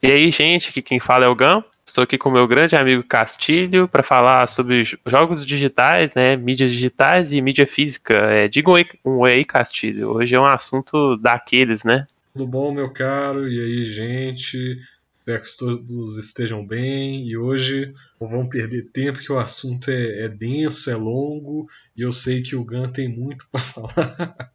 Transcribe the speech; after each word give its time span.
E 0.00 0.06
aí, 0.06 0.30
gente, 0.30 0.70
aqui 0.70 0.80
quem 0.80 1.00
fala 1.00 1.24
é 1.24 1.28
o 1.28 1.34
Gam. 1.34 1.64
Estou 1.84 2.04
aqui 2.04 2.16
com 2.16 2.28
o 2.28 2.32
meu 2.32 2.46
grande 2.46 2.76
amigo 2.76 3.02
Castilho 3.02 3.88
para 3.88 4.04
falar 4.04 4.48
sobre 4.48 4.84
jogos 5.04 5.44
digitais, 5.44 6.14
né, 6.14 6.36
mídias 6.36 6.70
digitais 6.70 7.32
e 7.32 7.40
mídia 7.40 7.66
física. 7.66 8.14
É, 8.14 8.46
diga 8.46 8.70
um 8.70 8.74
oi, 8.74 8.86
um 9.04 9.18
oi 9.18 9.44
Castilho. 9.44 10.10
Hoje 10.10 10.36
é 10.36 10.40
um 10.40 10.46
assunto 10.46 11.16
daqueles, 11.16 11.82
né? 11.82 12.06
Tudo 12.32 12.46
bom, 12.46 12.72
meu 12.72 12.92
caro? 12.92 13.48
E 13.48 13.60
aí, 13.60 13.84
gente? 13.84 14.78
Espero 15.18 15.42
que 15.42 15.58
todos 15.58 16.16
estejam 16.16 16.64
bem. 16.64 17.26
E 17.26 17.36
hoje 17.36 17.92
não 18.20 18.28
vamos 18.28 18.50
perder 18.50 18.90
tempo, 18.92 19.18
que 19.18 19.32
o 19.32 19.38
assunto 19.38 19.90
é, 19.90 20.26
é 20.26 20.28
denso, 20.28 20.90
é 20.92 20.94
longo. 20.94 21.66
E 21.96 22.02
eu 22.02 22.12
sei 22.12 22.40
que 22.40 22.54
o 22.54 22.62
Gan 22.62 22.88
tem 22.88 23.08
muito 23.08 23.48
para 23.50 23.60
falar. 23.60 24.52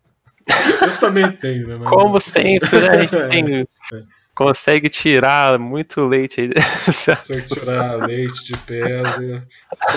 eu 0.81 0.99
também 0.99 1.29
tenho, 1.33 1.67
né? 1.67 1.75
Mas... 1.75 1.89
Como 1.89 2.17
sempre, 2.21 2.79
né? 2.79 2.89
A 2.89 3.01
gente 3.01 3.11
tem... 3.27 3.61
É 3.61 4.22
consegue 4.36 4.89
tirar 4.89 5.57
muito 5.59 6.05
leite 6.05 6.41
aí. 6.41 6.49
Consegue 6.85 7.48
tirar 7.48 7.95
leite 8.05 8.45
de 8.45 8.57
pedra. 8.59 9.48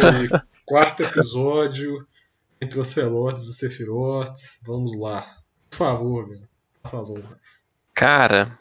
Aí, 0.04 0.28
quarto 0.64 1.02
episódio 1.02 2.06
entre 2.60 2.78
Ocelotes 2.78 3.44
e 3.44 3.54
Sephirotes. 3.54 4.62
Vamos 4.66 4.98
lá. 4.98 5.26
Por 5.70 5.76
favor, 5.76 6.28
meu. 6.28 6.40
Faça 6.82 7.14
Cara, 7.94 8.58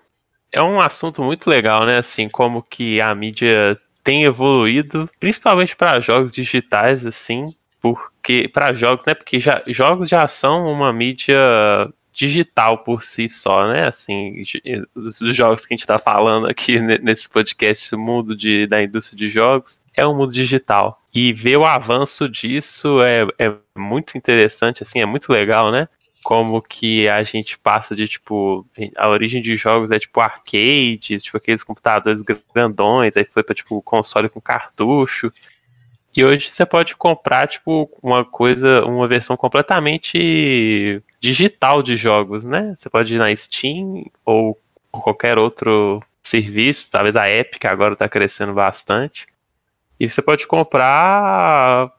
é 0.52 0.62
um 0.62 0.80
assunto 0.80 1.22
muito 1.22 1.50
legal, 1.50 1.86
né? 1.86 1.98
Assim, 1.98 2.28
como 2.30 2.64
que 2.64 3.00
a 3.00 3.14
mídia 3.14 3.76
tem 4.04 4.24
evoluído, 4.24 5.10
principalmente 5.20 5.76
para 5.76 6.00
jogos 6.00 6.32
digitais, 6.32 7.06
assim, 7.06 7.54
porque 7.82 8.50
para 8.52 8.74
jogos, 8.74 9.06
né? 9.06 9.14
Porque 9.14 9.38
já, 9.38 9.62
jogos 9.68 10.10
já 10.10 10.28
são 10.28 10.66
uma 10.72 10.92
mídia 10.92 11.38
digital 12.16 12.78
por 12.80 13.04
si 13.04 13.30
só, 13.30 13.68
né? 13.68 13.88
Assim, 13.88 14.42
os 14.96 15.20
jogos 15.36 15.66
que 15.66 15.74
a 15.74 15.76
gente 15.76 15.82
está 15.82 16.00
falando 16.00 16.48
aqui 16.48 16.80
nesse 16.80 17.30
podcast, 17.30 17.94
o 17.94 18.00
mundo 18.00 18.36
de, 18.36 18.66
da 18.68 18.82
indústria 18.82 19.18
de 19.18 19.30
jogos, 19.30 19.80
é 19.94 20.08
um 20.08 20.16
mundo 20.16 20.32
digital. 20.32 21.02
E 21.14 21.34
ver 21.34 21.58
o 21.58 21.66
avanço 21.66 22.30
disso 22.30 23.02
é, 23.02 23.28
é 23.38 23.54
muito 23.78 24.18
interessante, 24.18 24.82
assim, 24.82 25.00
é 25.00 25.06
muito 25.06 25.32
legal, 25.32 25.72
né? 25.72 25.90
Como 26.24 26.62
que 26.62 27.08
a 27.08 27.22
gente 27.22 27.58
passa 27.60 27.96
de, 27.96 28.08
tipo, 28.08 28.66
a 28.96 29.10
origem 29.10 29.42
de 29.42 29.58
jogos 29.58 29.92
é, 29.92 30.00
tipo, 30.00 30.20
arcades, 30.20 31.22
tipo, 31.22 31.38
aqueles 31.38 31.64
computadores 31.64 32.22
grandões, 32.54 33.16
aí 33.16 33.26
foi 33.26 33.44
para 33.44 33.54
tipo, 33.54 33.82
console 33.82 34.30
com 34.30 34.42
cartucho. 34.42 35.32
E 36.16 36.24
hoje 36.24 36.50
você 36.50 36.66
pode 36.66 36.96
comprar, 36.96 37.46
tipo, 37.48 37.90
uma 38.02 38.24
coisa, 38.24 38.86
uma 38.86 39.06
versão 39.06 39.36
completamente 39.36 41.04
digital 41.20 41.84
de 41.84 41.98
jogos, 41.98 42.46
né? 42.46 42.74
Você 42.78 42.90
pode 42.90 43.14
ir 43.14 43.18
na 43.18 43.36
Steam 43.36 44.06
ou 44.24 44.58
qualquer 44.92 45.38
outro 45.38 46.02
serviço, 46.24 46.88
talvez 46.90 47.18
a 47.18 47.30
Epic 47.30 47.66
agora 47.66 47.94
está 47.94 48.08
crescendo 48.08 48.54
bastante. 48.54 49.28
E 50.00 50.10
você 50.10 50.22
pode 50.22 50.48
comprar. 50.48 51.92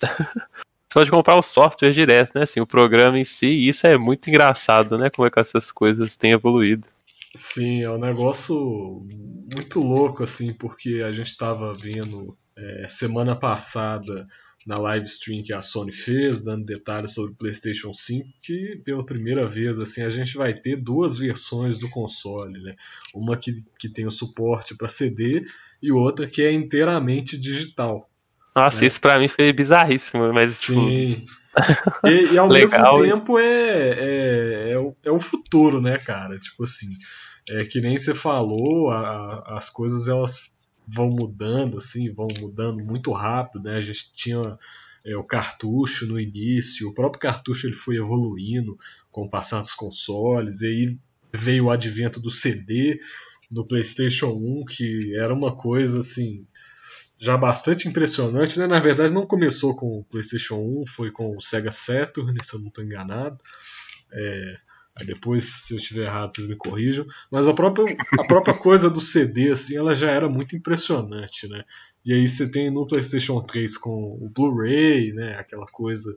você 0.00 0.92
pode 0.92 1.10
comprar 1.10 1.36
o 1.36 1.42
software 1.42 1.92
direto, 1.92 2.32
né? 2.34 2.42
Assim, 2.42 2.60
o 2.60 2.66
programa 2.66 3.18
em 3.18 3.24
si, 3.24 3.46
e 3.46 3.68
isso 3.70 3.86
é 3.86 3.96
muito 3.96 4.28
engraçado, 4.28 4.98
né? 4.98 5.08
Como 5.08 5.26
é 5.26 5.30
que 5.30 5.40
essas 5.40 5.72
coisas 5.72 6.14
têm 6.14 6.32
evoluído. 6.32 6.86
Sim, 7.34 7.82
é 7.82 7.90
um 7.90 7.98
negócio 7.98 9.06
muito 9.54 9.80
louco, 9.80 10.22
assim, 10.22 10.52
porque 10.52 11.02
a 11.06 11.12
gente 11.12 11.28
estava 11.28 11.74
vendo 11.74 12.36
é, 12.56 12.86
semana 12.88 13.36
passada 13.36 14.24
na 14.66 14.78
live 14.78 15.06
stream 15.06 15.44
que 15.44 15.52
a 15.52 15.62
Sony 15.62 15.92
fez, 15.92 16.42
dando 16.42 16.64
detalhes 16.64 17.14
sobre 17.14 17.32
o 17.32 17.36
PlayStation 17.36 17.94
5, 17.94 18.28
que 18.42 18.82
pela 18.84 19.06
primeira 19.06 19.46
vez 19.46 19.78
assim 19.78 20.02
a 20.02 20.10
gente 20.10 20.36
vai 20.36 20.54
ter 20.54 20.76
duas 20.76 21.16
versões 21.16 21.78
do 21.78 21.88
console, 21.88 22.60
né? 22.60 22.74
Uma 23.14 23.36
que, 23.36 23.52
que 23.78 23.88
tem 23.88 24.06
o 24.06 24.10
suporte 24.10 24.74
para 24.74 24.88
CD 24.88 25.46
e 25.80 25.92
outra 25.92 26.26
que 26.26 26.42
é 26.42 26.50
inteiramente 26.50 27.38
digital. 27.38 28.10
Nossa, 28.56 28.80
né? 28.80 28.86
isso 28.86 29.00
para 29.00 29.20
mim 29.20 29.28
foi 29.28 29.52
bizarríssimo, 29.52 30.32
mas 30.32 30.62
tipo, 30.62 30.80
sim. 30.80 31.24
Tipo... 31.24 31.46
E, 32.08 32.32
e, 32.32 32.38
ao 32.38 32.48
mesmo 32.50 33.02
tempo 33.02 33.38
é, 33.38 33.90
é, 33.98 34.70
é, 34.72 34.78
o, 34.78 34.96
é 35.04 35.10
o 35.12 35.20
futuro, 35.20 35.80
né, 35.80 35.96
cara? 35.98 36.36
Tipo 36.38 36.64
assim, 36.64 36.88
é 37.50 37.64
que 37.64 37.80
nem 37.80 37.96
você 37.96 38.14
falou, 38.14 38.90
a, 38.90 39.56
as 39.56 39.70
coisas 39.70 40.08
elas 40.08 40.55
vão 40.86 41.10
mudando, 41.10 41.78
assim, 41.78 42.12
vão 42.12 42.28
mudando 42.40 42.84
muito 42.84 43.10
rápido, 43.12 43.64
né? 43.64 43.76
A 43.76 43.80
gente 43.80 44.12
tinha 44.14 44.58
é, 45.04 45.16
o 45.16 45.24
cartucho 45.24 46.06
no 46.06 46.18
início, 46.18 46.88
o 46.88 46.94
próprio 46.94 47.20
cartucho 47.20 47.66
ele 47.66 47.74
foi 47.74 47.96
evoluindo 47.96 48.78
com 49.10 49.22
o 49.22 49.30
passar 49.30 49.60
dos 49.60 49.74
consoles, 49.74 50.60
e 50.60 50.66
aí 50.66 50.98
veio 51.32 51.64
o 51.66 51.70
advento 51.70 52.20
do 52.20 52.30
CD 52.30 53.00
no 53.50 53.66
PlayStation 53.66 54.32
1, 54.32 54.64
que 54.64 55.16
era 55.16 55.34
uma 55.34 55.54
coisa 55.56 56.00
assim 56.00 56.46
já 57.18 57.36
bastante 57.36 57.88
impressionante, 57.88 58.58
né? 58.58 58.66
Na 58.66 58.78
verdade 58.78 59.14
não 59.14 59.26
começou 59.26 59.74
com 59.74 59.98
o 59.98 60.04
PlayStation 60.04 60.56
1, 60.56 60.86
foi 60.86 61.10
com 61.10 61.34
o 61.34 61.40
Sega 61.40 61.72
Saturn, 61.72 62.36
se 62.42 62.54
eu 62.54 62.60
não 62.60 62.68
estou 62.68 62.84
enganado. 62.84 63.38
É, 64.12 64.56
Aí 64.98 65.06
depois, 65.06 65.44
se 65.44 65.74
eu 65.74 65.78
estiver 65.78 66.04
errado, 66.04 66.30
vocês 66.30 66.46
me 66.46 66.56
corrijam. 66.56 67.06
Mas 67.30 67.46
a 67.46 67.52
própria, 67.52 67.94
a 68.18 68.24
própria 68.24 68.54
coisa 68.54 68.88
do 68.88 69.00
CD, 69.00 69.50
assim, 69.50 69.76
ela 69.76 69.94
já 69.94 70.10
era 70.10 70.28
muito 70.28 70.56
impressionante, 70.56 71.46
né? 71.46 71.64
E 72.04 72.14
aí 72.14 72.26
você 72.26 72.50
tem 72.50 72.70
no 72.70 72.86
PlayStation 72.86 73.40
3 73.42 73.76
com 73.76 73.90
o 73.90 74.30
Blu-ray, 74.30 75.12
né? 75.12 75.34
Aquela 75.34 75.66
coisa 75.66 76.16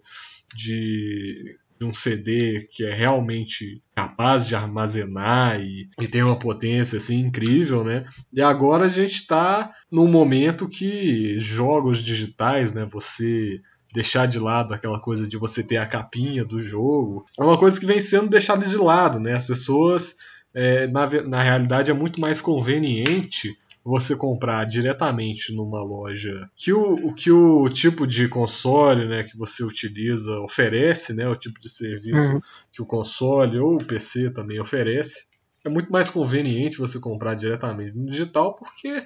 de, 0.56 1.58
de, 1.78 1.86
um 1.86 1.94
CD 1.94 2.66
que 2.72 2.86
é 2.86 2.94
realmente 2.94 3.82
capaz 3.94 4.48
de 4.48 4.56
armazenar 4.56 5.60
e, 5.60 5.90
e 6.00 6.08
tem 6.08 6.24
uma 6.24 6.40
potência 6.40 6.98
assim 7.00 7.20
incrível, 7.20 7.84
né? 7.84 8.06
E 8.32 8.42
agora 8.42 8.86
a 8.86 8.90
gente 8.90 9.16
está 9.16 9.74
num 9.92 10.08
momento 10.08 10.70
que 10.70 11.38
jogos 11.40 12.02
digitais, 12.02 12.72
né? 12.72 12.88
Você 12.92 13.60
deixar 13.94 14.28
de 14.28 14.40
lado 14.40 14.74
aquela 14.74 15.00
coisa 15.00 15.28
de 15.28 15.38
você 15.38 15.64
ter 15.64 15.78
a 15.78 15.88
capinha 15.88 16.46
do 16.46 16.62
jogo. 16.62 17.26
É 17.40 17.44
uma 17.44 17.58
coisa 17.58 17.80
que 17.80 17.86
vem 17.86 18.00
sendo 18.00 18.30
deixada 18.30 18.66
de 18.66 18.78
lado, 18.78 19.20
né? 19.20 19.34
As 19.34 19.46
pessoas, 19.46 20.18
é, 20.54 20.88
na, 20.88 21.08
na 21.24 21.42
realidade, 21.42 21.92
é 21.92 21.94
muito 21.94 22.22
mais 22.22 22.42
conveniente 22.42 23.58
você 23.84 24.16
comprar 24.16 24.66
diretamente 24.66 25.54
numa 25.54 25.82
loja 25.82 26.50
que 26.56 26.72
o, 26.72 27.14
que 27.14 27.32
o 27.32 27.68
tipo 27.70 28.06
de 28.06 28.28
console 28.28 29.08
né, 29.08 29.24
que 29.24 29.38
você 29.38 29.64
utiliza 29.64 30.40
oferece, 30.42 31.14
né, 31.14 31.28
o 31.28 31.36
tipo 31.36 31.60
de 31.60 31.70
serviço 31.70 32.34
uhum. 32.34 32.42
que 32.72 32.82
o 32.82 32.86
console 32.86 33.58
ou 33.58 33.78
o 33.78 33.84
PC 33.84 34.32
também 34.32 34.60
oferece. 34.60 35.28
É 35.66 35.70
muito 35.70 35.92
mais 35.92 36.10
conveniente 36.10 36.78
você 36.78 37.00
comprar 37.00 37.34
diretamente 37.34 37.98
no 37.98 38.06
digital 38.06 38.54
porque 38.56 39.04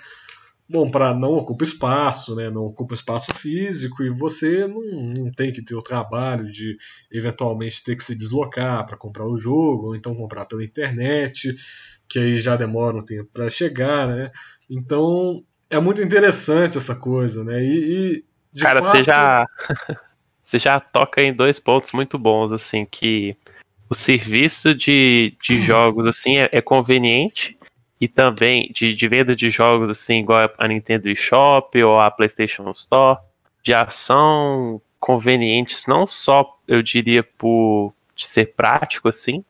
Bom, 0.69 0.89
para 0.89 1.13
não 1.13 1.33
ocupa 1.33 1.63
espaço, 1.63 2.35
né? 2.35 2.49
Não 2.49 2.63
ocupa 2.63 2.93
espaço 2.93 3.33
físico 3.35 4.01
e 4.03 4.09
você 4.09 4.67
não, 4.67 4.81
não 4.81 5.31
tem 5.31 5.51
que 5.51 5.63
ter 5.63 5.75
o 5.75 5.81
trabalho 5.81 6.49
de 6.51 6.77
eventualmente 7.11 7.83
ter 7.83 7.95
que 7.95 8.03
se 8.03 8.15
deslocar 8.15 8.85
para 8.85 8.97
comprar 8.97 9.27
o 9.27 9.37
jogo, 9.37 9.87
ou 9.87 9.95
então 9.95 10.15
comprar 10.15 10.45
pela 10.45 10.63
internet, 10.63 11.53
que 12.07 12.17
aí 12.17 12.39
já 12.39 12.55
demora 12.55 12.97
um 12.97 13.05
tempo 13.05 13.29
para 13.33 13.49
chegar, 13.49 14.07
né? 14.07 14.31
Então 14.69 15.43
é 15.69 15.79
muito 15.79 16.01
interessante 16.01 16.77
essa 16.77 16.95
coisa, 16.95 17.43
né? 17.43 17.61
E, 17.61 18.23
e 18.53 18.59
Cara, 18.59 18.81
fato... 18.81 18.97
você 18.97 19.03
já 19.03 19.45
você 20.45 20.59
já 20.59 20.79
toca 20.79 21.21
em 21.21 21.33
dois 21.33 21.59
pontos 21.59 21.91
muito 21.91 22.17
bons, 22.17 22.51
assim, 22.53 22.85
que 22.85 23.35
o 23.89 23.95
serviço 23.95 24.73
de, 24.73 25.35
de 25.43 25.61
jogos 25.61 26.07
assim 26.07 26.37
é, 26.37 26.49
é 26.51 26.61
conveniente 26.61 27.57
e 28.03 28.07
também 28.09 28.69
de, 28.73 28.93
de 28.93 29.07
venda 29.07 29.33
de 29.33 29.49
jogos 29.49 29.89
assim, 29.89 30.19
igual 30.19 30.51
a 30.57 30.67
Nintendo 30.67 31.07
eShop 31.07 31.81
ou 31.81 32.01
a 32.01 32.11
PlayStation 32.11 32.69
Store, 32.71 33.17
de 33.63 33.73
ação 33.73 34.81
convenientes, 34.99 35.87
não 35.87 36.05
só, 36.05 36.59
eu 36.67 36.81
diria, 36.81 37.23
por 37.23 37.93
ser 38.17 38.47
prático 38.57 39.07
assim, 39.07 39.41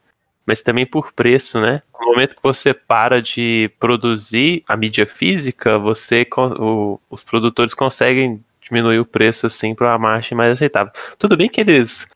mas 0.46 0.62
também 0.62 0.86
por 0.86 1.12
preço, 1.12 1.60
né? 1.60 1.82
No 2.00 2.06
momento 2.06 2.36
que 2.36 2.42
você 2.44 2.72
para 2.72 3.20
de 3.20 3.72
produzir 3.80 4.62
a 4.68 4.76
mídia 4.76 5.04
física, 5.04 5.76
você 5.76 6.24
o, 6.36 7.00
os 7.10 7.24
produtores 7.24 7.74
conseguem 7.74 8.40
diminuir 8.62 9.00
o 9.00 9.04
preço 9.04 9.48
assim 9.48 9.74
para 9.74 9.88
uma 9.88 9.98
margem 9.98 10.38
mais 10.38 10.52
aceitável. 10.52 10.92
Tudo 11.18 11.36
bem 11.36 11.48
que 11.48 11.60
eles 11.60 12.08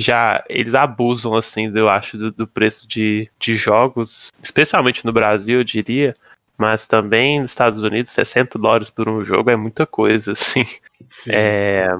já 0.00 0.42
eles 0.48 0.74
abusam, 0.74 1.36
assim, 1.36 1.70
eu 1.74 1.88
acho, 1.88 2.16
do, 2.16 2.30
do, 2.30 2.46
preço 2.46 2.88
de, 2.88 3.30
de 3.38 3.54
jogos, 3.54 4.30
especialmente 4.42 5.04
no 5.04 5.12
Brasil, 5.12 5.58
eu 5.58 5.64
diria, 5.64 6.16
mas 6.56 6.86
também 6.86 7.40
nos 7.40 7.50
Estados 7.50 7.82
Unidos, 7.82 8.10
60 8.12 8.58
dólares 8.58 8.88
por 8.90 9.08
um 9.08 9.24
jogo 9.24 9.50
é 9.50 9.56
muita 9.56 9.86
coisa, 9.86 10.32
assim. 10.32 10.66
Sim. 11.06 11.32
É, 11.34 11.96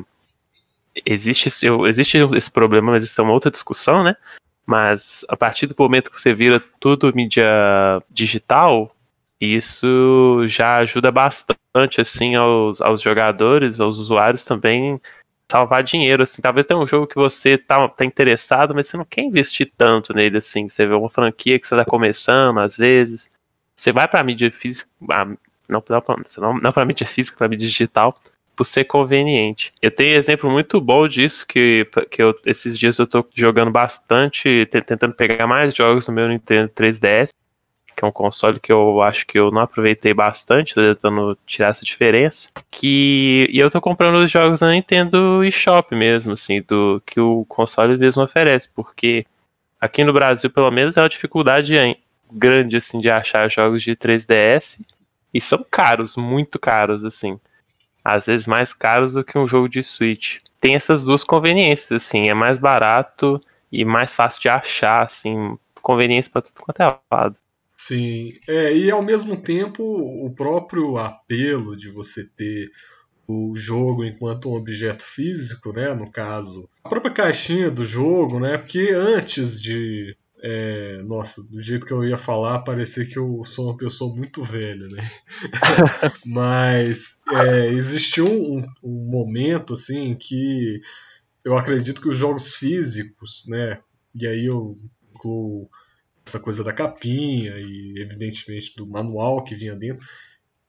existe, 1.04 1.48
existe 1.86 2.18
esse 2.34 2.50
problema, 2.50 2.92
mas 2.92 3.04
isso 3.04 3.20
é 3.20 3.24
uma 3.24 3.34
outra 3.34 3.50
discussão, 3.50 4.02
né? 4.02 4.16
Mas 4.64 5.24
a 5.28 5.36
partir 5.36 5.66
do 5.66 5.74
momento 5.78 6.10
que 6.10 6.20
você 6.20 6.32
vira 6.32 6.62
tudo 6.78 7.14
mídia 7.14 7.44
digital, 8.08 8.94
isso 9.40 10.46
já 10.48 10.76
ajuda 10.78 11.10
bastante 11.10 12.00
assim 12.00 12.34
aos, 12.34 12.80
aos 12.80 13.02
jogadores, 13.02 13.80
aos 13.80 13.98
usuários 13.98 14.44
também 14.44 15.00
salvar 15.50 15.82
dinheiro, 15.82 16.22
assim. 16.22 16.40
Talvez 16.40 16.66
tenha 16.66 16.78
um 16.78 16.86
jogo 16.86 17.06
que 17.06 17.16
você 17.16 17.58
tá, 17.58 17.88
tá 17.88 18.04
interessado, 18.04 18.74
mas 18.74 18.86
você 18.86 18.96
não 18.96 19.04
quer 19.04 19.22
investir 19.22 19.70
tanto 19.76 20.14
nele, 20.14 20.38
assim. 20.38 20.68
Você 20.68 20.86
vê 20.86 20.94
uma 20.94 21.10
franquia 21.10 21.58
que 21.58 21.66
você 21.66 21.76
tá 21.76 21.84
começando, 21.84 22.60
às 22.60 22.76
vezes. 22.76 23.28
você 23.76 23.92
vai 23.92 24.06
para 24.06 24.22
mídia 24.22 24.50
física, 24.50 24.88
não, 25.68 25.82
não, 26.38 26.60
não, 26.60 26.72
para 26.72 26.84
mídia 26.84 27.06
física, 27.06 27.36
para 27.36 27.48
mídia 27.48 27.66
digital, 27.68 28.16
por 28.54 28.64
ser 28.64 28.84
conveniente. 28.84 29.72
Eu 29.82 29.90
tenho 29.90 30.18
exemplo 30.18 30.50
muito 30.50 30.80
bom 30.80 31.08
disso, 31.08 31.46
que, 31.46 31.86
que 32.10 32.22
eu, 32.22 32.34
esses 32.46 32.78
dias 32.78 32.98
eu 32.98 33.06
tô 33.06 33.26
jogando 33.34 33.70
bastante, 33.70 34.66
tentando 34.66 35.14
pegar 35.14 35.46
mais 35.46 35.74
jogos 35.74 36.06
no 36.06 36.14
meu 36.14 36.28
Nintendo 36.28 36.70
3DS, 36.70 37.30
que 38.00 38.04
é 38.04 38.08
um 38.08 38.12
console 38.12 38.58
que 38.58 38.72
eu 38.72 39.02
acho 39.02 39.26
que 39.26 39.38
eu 39.38 39.50
não 39.50 39.60
aproveitei 39.60 40.14
bastante, 40.14 40.74
tô 40.74 40.80
tentando 40.80 41.36
tirar 41.46 41.68
essa 41.68 41.84
diferença. 41.84 42.48
Que, 42.70 43.46
e 43.52 43.58
eu 43.58 43.70
tô 43.70 43.78
comprando 43.78 44.16
os 44.24 44.30
jogos 44.30 44.62
na 44.62 44.70
Nintendo 44.70 45.44
eShop 45.44 45.94
mesmo, 45.94 46.32
assim, 46.32 46.62
do 46.62 47.02
que 47.04 47.20
o 47.20 47.44
console 47.46 47.98
mesmo 47.98 48.22
oferece, 48.22 48.70
porque 48.74 49.26
aqui 49.78 50.02
no 50.02 50.14
Brasil, 50.14 50.48
pelo 50.48 50.70
menos, 50.70 50.96
é 50.96 51.02
uma 51.02 51.08
dificuldade 51.10 51.74
grande, 52.32 52.78
assim, 52.78 53.00
de 53.00 53.10
achar 53.10 53.50
jogos 53.50 53.82
de 53.82 53.94
3DS, 53.94 54.80
e 55.34 55.40
são 55.40 55.62
caros, 55.70 56.16
muito 56.16 56.58
caros, 56.58 57.04
assim 57.04 57.38
às 58.02 58.24
vezes 58.24 58.46
mais 58.46 58.72
caros 58.72 59.12
do 59.12 59.22
que 59.22 59.38
um 59.38 59.46
jogo 59.46 59.68
de 59.68 59.82
Switch. 59.84 60.38
Tem 60.58 60.74
essas 60.74 61.04
duas 61.04 61.22
conveniências, 61.22 62.02
assim, 62.02 62.30
é 62.30 62.34
mais 62.34 62.58
barato 62.58 63.38
e 63.70 63.84
mais 63.84 64.14
fácil 64.14 64.40
de 64.40 64.48
achar, 64.48 65.04
assim, 65.04 65.58
conveniência 65.82 66.32
para 66.32 66.42
tudo 66.42 66.60
quanto 66.60 66.80
é 66.80 66.98
lado. 67.10 67.36
Sim, 67.82 68.34
é, 68.46 68.76
e 68.76 68.90
ao 68.90 69.02
mesmo 69.02 69.34
tempo 69.34 69.82
o 69.82 70.30
próprio 70.34 70.98
apelo 70.98 71.74
de 71.74 71.90
você 71.90 72.28
ter 72.36 72.70
o 73.26 73.56
jogo 73.56 74.04
enquanto 74.04 74.50
um 74.50 74.54
objeto 74.54 75.02
físico, 75.02 75.72
né, 75.72 75.94
no 75.94 76.10
caso, 76.10 76.68
a 76.84 76.90
própria 76.90 77.10
caixinha 77.10 77.70
do 77.70 77.82
jogo, 77.82 78.38
né, 78.38 78.58
porque 78.58 78.90
antes 78.94 79.58
de 79.62 80.14
é, 80.42 81.02
nossa, 81.04 81.42
do 81.42 81.62
jeito 81.62 81.86
que 81.86 81.92
eu 81.92 82.04
ia 82.04 82.18
falar, 82.18 82.58
parecia 82.60 83.06
que 83.06 83.18
eu 83.18 83.42
sou 83.46 83.68
uma 83.68 83.78
pessoa 83.78 84.14
muito 84.14 84.42
velha, 84.42 84.86
né? 84.88 85.10
Mas 86.24 87.22
é, 87.32 87.68
existiu 87.68 88.26
um, 88.26 88.62
um, 88.82 89.10
momento 89.10 89.72
assim 89.72 90.14
que 90.14 90.82
eu 91.42 91.56
acredito 91.56 92.02
que 92.02 92.08
os 92.10 92.16
jogos 92.16 92.56
físicos, 92.56 93.46
né? 93.48 93.80
E 94.14 94.26
aí 94.26 94.44
eu 94.44 94.76
incluo 95.14 95.70
essa 96.30 96.40
coisa 96.40 96.62
da 96.62 96.72
capinha 96.72 97.52
e 97.56 97.94
evidentemente 97.98 98.74
do 98.76 98.86
manual 98.86 99.42
que 99.42 99.54
vinha 99.54 99.74
dentro, 99.74 100.02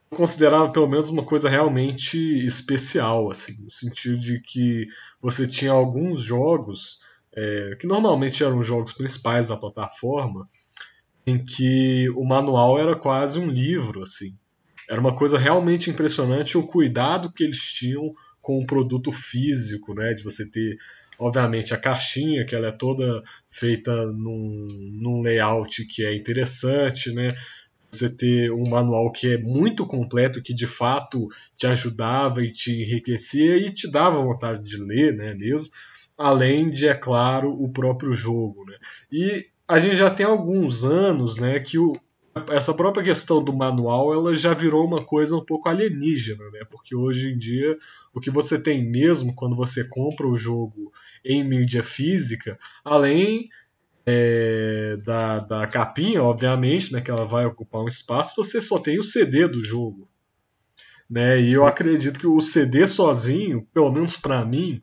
considerava 0.10 0.70
pelo 0.72 0.90
menos 0.90 1.10
uma 1.10 1.24
coisa 1.24 1.48
realmente 1.48 2.18
especial, 2.46 3.32
assim, 3.32 3.64
no 3.64 3.70
sentido 3.70 4.20
de 4.20 4.42
que 4.42 4.88
você 5.22 5.48
tinha 5.48 5.72
alguns 5.72 6.22
jogos 6.22 7.00
é, 7.34 7.78
que 7.80 7.88
normalmente 7.88 8.44
eram 8.44 8.60
os 8.60 8.68
jogos 8.68 8.92
principais 8.92 9.48
da 9.48 9.56
plataforma, 9.56 10.50
em 11.26 11.44
que 11.44 12.10
o 12.16 12.26
manual 12.26 12.78
era 12.78 12.96
quase 12.96 13.40
um 13.40 13.50
livro, 13.50 14.04
assim. 14.04 14.38
Era 14.90 15.00
uma 15.00 15.16
coisa 15.16 15.38
realmente 15.38 15.90
impressionante 15.90 16.58
o 16.58 16.68
cuidado 16.68 17.32
que 17.32 17.44
eles 17.44 17.62
tinham 17.62 18.12
com 18.42 18.60
o 18.60 18.66
produto 18.66 19.12
físico, 19.12 19.94
né? 19.94 20.14
De 20.14 20.24
você 20.24 20.50
ter, 20.50 20.76
obviamente, 21.22 21.74
a 21.74 21.78
caixinha, 21.78 22.46
que 22.46 22.56
ela 22.56 22.68
é 22.68 22.72
toda 22.72 23.24
feita 23.50 24.08
num, 24.08 24.68
num 25.00 25.22
layout 25.22 25.86
que 25.86 26.04
é 26.04 26.16
interessante, 26.16 27.12
né? 27.14 27.36
Você 27.92 28.10
ter 28.10 28.52
um 28.52 28.70
manual 28.70 29.12
que 29.12 29.34
é 29.34 29.38
muito 29.38 29.86
completo, 29.86 30.42
que 30.42 30.54
de 30.54 30.66
fato 30.66 31.28
te 31.56 31.68
ajudava 31.68 32.44
e 32.44 32.52
te 32.52 32.72
enriquecia 32.72 33.58
e 33.58 33.70
te 33.70 33.90
dava 33.92 34.22
vontade 34.22 34.64
de 34.64 34.78
ler, 34.78 35.14
né? 35.16 35.34
Mesmo 35.34 35.72
além 36.22 36.70
de, 36.70 36.88
é 36.88 36.94
claro, 36.94 37.52
o 37.52 37.70
próprio 37.70 38.14
jogo. 38.14 38.64
Né? 38.66 38.78
E 39.12 39.48
a 39.68 39.80
gente 39.80 39.96
já 39.96 40.10
tem 40.10 40.26
alguns 40.26 40.84
anos 40.84 41.38
né, 41.38 41.60
que 41.60 41.80
o, 41.80 42.00
essa 42.50 42.74
própria 42.74 43.04
questão 43.04 43.44
do 43.44 43.52
manual 43.52 44.14
ela 44.14 44.36
já 44.36 44.54
virou 44.54 44.86
uma 44.86 45.04
coisa 45.04 45.36
um 45.36 45.44
pouco 45.44 45.68
alienígena, 45.68 46.44
né? 46.52 46.62
porque 46.70 46.96
hoje 46.96 47.32
em 47.32 47.38
dia 47.38 47.78
o 48.14 48.20
que 48.20 48.30
você 48.30 48.62
tem 48.62 48.84
mesmo 48.84 49.34
quando 49.36 49.56
você 49.56 49.88
compra 49.90 50.28
o 50.28 50.38
jogo 50.38 50.92
em 51.24 51.44
mídia 51.44 51.84
física, 51.84 52.58
além 52.84 53.50
é, 54.06 54.98
da, 55.06 55.40
da 55.40 55.68
capinha, 55.68 56.24
obviamente, 56.24 56.92
né, 56.92 57.02
que 57.02 57.12
ela 57.12 57.26
vai 57.26 57.46
ocupar 57.46 57.82
um 57.82 57.88
espaço, 57.88 58.36
você 58.44 58.62
só 58.62 58.80
tem 58.80 59.00
o 59.00 59.04
CD 59.04 59.48
do 59.48 59.64
jogo. 59.64 60.10
Né? 61.10 61.42
E 61.42 61.54
eu 61.54 61.66
acredito 61.66 62.20
que 62.20 62.28
o 62.28 62.42
CD 62.42 62.88
sozinho, 62.88 63.68
pelo 63.74 63.92
menos 63.92 64.18
para 64.18 64.46
mim, 64.46 64.82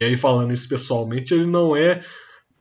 e 0.00 0.04
aí, 0.04 0.16
falando 0.16 0.52
isso 0.52 0.68
pessoalmente, 0.68 1.34
ele 1.34 1.46
não 1.46 1.76
é 1.76 2.04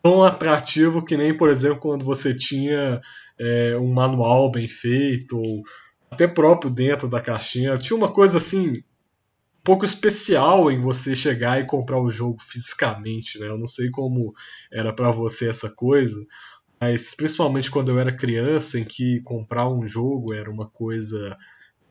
tão 0.02 0.24
atrativo 0.24 1.06
que 1.06 1.16
nem, 1.16 1.38
por 1.38 1.50
exemplo, 1.50 1.80
quando 1.80 2.04
você 2.04 2.34
tinha 2.34 3.00
é, 3.40 3.78
um 3.78 3.94
manual 3.94 4.52
bem 4.52 4.68
feito, 4.68 5.38
ou 5.38 5.64
até 6.10 6.28
próprio 6.28 6.72
dentro 6.72 7.08
da 7.08 7.22
caixinha. 7.22 7.78
Tinha 7.78 7.96
uma 7.96 8.12
coisa 8.12 8.40
assim, 8.40 8.82
pouco 9.68 9.84
especial 9.84 10.72
em 10.72 10.80
você 10.80 11.14
chegar 11.14 11.60
e 11.60 11.66
comprar 11.66 12.00
o 12.00 12.10
jogo 12.10 12.38
fisicamente, 12.42 13.38
né? 13.38 13.48
Eu 13.48 13.58
não 13.58 13.68
sei 13.68 13.90
como 13.90 14.34
era 14.72 14.94
para 14.94 15.12
você 15.12 15.50
essa 15.50 15.70
coisa, 15.70 16.26
mas 16.80 17.14
principalmente 17.14 17.70
quando 17.70 17.92
eu 17.92 18.00
era 18.00 18.16
criança, 18.16 18.80
em 18.80 18.86
que 18.86 19.20
comprar 19.24 19.68
um 19.68 19.86
jogo 19.86 20.34
era 20.34 20.50
uma 20.50 20.70
coisa 20.70 21.38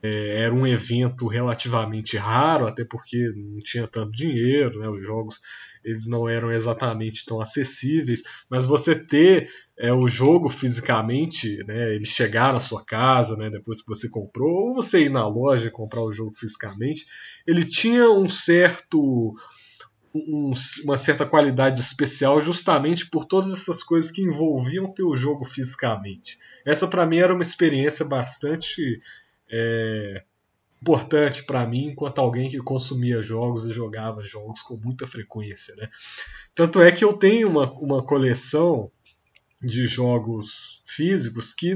é, 0.01 0.41
era 0.41 0.55
um 0.55 0.65
evento 0.65 1.27
relativamente 1.27 2.17
raro, 2.17 2.65
até 2.65 2.83
porque 2.83 3.31
não 3.35 3.59
tinha 3.59 3.87
tanto 3.87 4.11
dinheiro, 4.11 4.79
né? 4.79 4.89
os 4.89 5.05
jogos 5.05 5.39
eles 5.83 6.07
não 6.07 6.27
eram 6.27 6.51
exatamente 6.51 7.23
tão 7.25 7.39
acessíveis, 7.39 8.23
mas 8.49 8.65
você 8.65 9.05
ter 9.05 9.51
é, 9.77 9.93
o 9.93 10.07
jogo 10.07 10.49
fisicamente, 10.49 11.63
né, 11.65 11.93
ele 11.93 12.05
chegar 12.05 12.51
na 12.51 12.59
sua 12.59 12.83
casa 12.83 13.37
né, 13.37 13.49
depois 13.49 13.81
que 13.81 13.87
você 13.87 14.09
comprou, 14.09 14.69
ou 14.69 14.73
você 14.73 15.03
ir 15.03 15.09
na 15.09 15.27
loja 15.27 15.67
e 15.67 15.71
comprar 15.71 16.01
o 16.01 16.11
jogo 16.11 16.33
fisicamente, 16.35 17.05
ele 17.45 17.63
tinha 17.63 18.09
um 18.09 18.27
certo. 18.27 19.35
Um, 20.15 20.51
uma 20.83 20.97
certa 20.97 21.27
qualidade 21.27 21.79
especial 21.79 22.41
justamente 22.41 23.07
por 23.07 23.25
todas 23.25 23.53
essas 23.53 23.83
coisas 23.83 24.09
que 24.09 24.23
envolviam 24.23 24.91
ter 24.91 25.03
o 25.03 25.15
jogo 25.15 25.45
fisicamente. 25.45 26.39
Essa 26.65 26.87
para 26.87 27.05
mim 27.05 27.17
era 27.17 27.33
uma 27.33 27.43
experiência 27.43 28.03
bastante 28.05 28.99
é, 29.51 30.23
importante 30.81 31.43
para 31.43 31.67
mim 31.67 31.89
enquanto 31.89 32.19
alguém 32.19 32.49
que 32.49 32.57
consumia 32.57 33.21
jogos 33.21 33.65
e 33.65 33.73
jogava 33.73 34.23
jogos 34.23 34.61
com 34.61 34.77
muita 34.77 35.05
frequência. 35.05 35.75
Né? 35.75 35.87
Tanto 36.55 36.81
é 36.81 36.91
que 36.91 37.03
eu 37.03 37.13
tenho 37.13 37.49
uma, 37.49 37.69
uma 37.73 38.01
coleção 38.01 38.89
de 39.61 39.87
jogos 39.87 40.81
físicos 40.85 41.53
que 41.53 41.75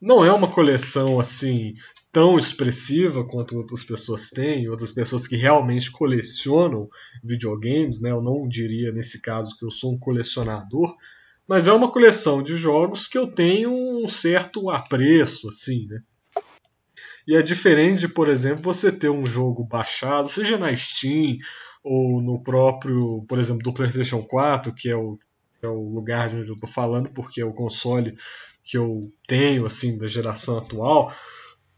não 0.00 0.24
é 0.24 0.32
uma 0.32 0.48
coleção 0.48 1.18
assim 1.20 1.74
tão 2.12 2.38
expressiva 2.38 3.24
quanto 3.24 3.56
outras 3.56 3.82
pessoas 3.82 4.30
têm, 4.30 4.68
outras 4.68 4.92
pessoas 4.92 5.26
que 5.26 5.34
realmente 5.34 5.90
colecionam 5.90 6.88
videogames, 7.24 8.00
né? 8.00 8.12
Eu 8.12 8.22
não 8.22 8.48
diria 8.48 8.92
nesse 8.92 9.20
caso 9.20 9.56
que 9.58 9.64
eu 9.64 9.70
sou 9.70 9.94
um 9.94 9.98
colecionador, 9.98 10.94
mas 11.48 11.66
é 11.66 11.72
uma 11.72 11.90
coleção 11.90 12.40
de 12.40 12.56
jogos 12.56 13.08
que 13.08 13.18
eu 13.18 13.26
tenho 13.26 13.72
um 13.72 14.06
certo 14.06 14.70
apreço, 14.70 15.48
assim, 15.48 15.86
né? 15.88 16.02
E 17.26 17.34
é 17.34 17.42
diferente 17.42 18.06
por 18.06 18.28
exemplo, 18.28 18.62
você 18.62 18.92
ter 18.92 19.10
um 19.10 19.26
jogo 19.26 19.64
baixado, 19.64 20.28
seja 20.28 20.56
na 20.56 20.74
Steam 20.76 21.38
ou 21.82 22.22
no 22.22 22.42
próprio, 22.42 23.24
por 23.28 23.38
exemplo, 23.38 23.62
do 23.62 23.74
PlayStation 23.74 24.22
4, 24.22 24.72
que 24.72 24.88
é 24.88 24.96
o, 24.96 25.18
é 25.64 25.68
o 25.68 25.88
lugar 25.88 26.28
de 26.28 26.36
onde 26.36 26.48
eu 26.48 26.54
estou 26.54 26.68
falando, 26.68 27.10
porque 27.10 27.40
é 27.40 27.44
o 27.44 27.52
console 27.52 28.16
que 28.62 28.76
eu 28.76 29.12
tenho, 29.26 29.66
assim, 29.66 29.98
da 29.98 30.06
geração 30.06 30.58
atual. 30.58 31.12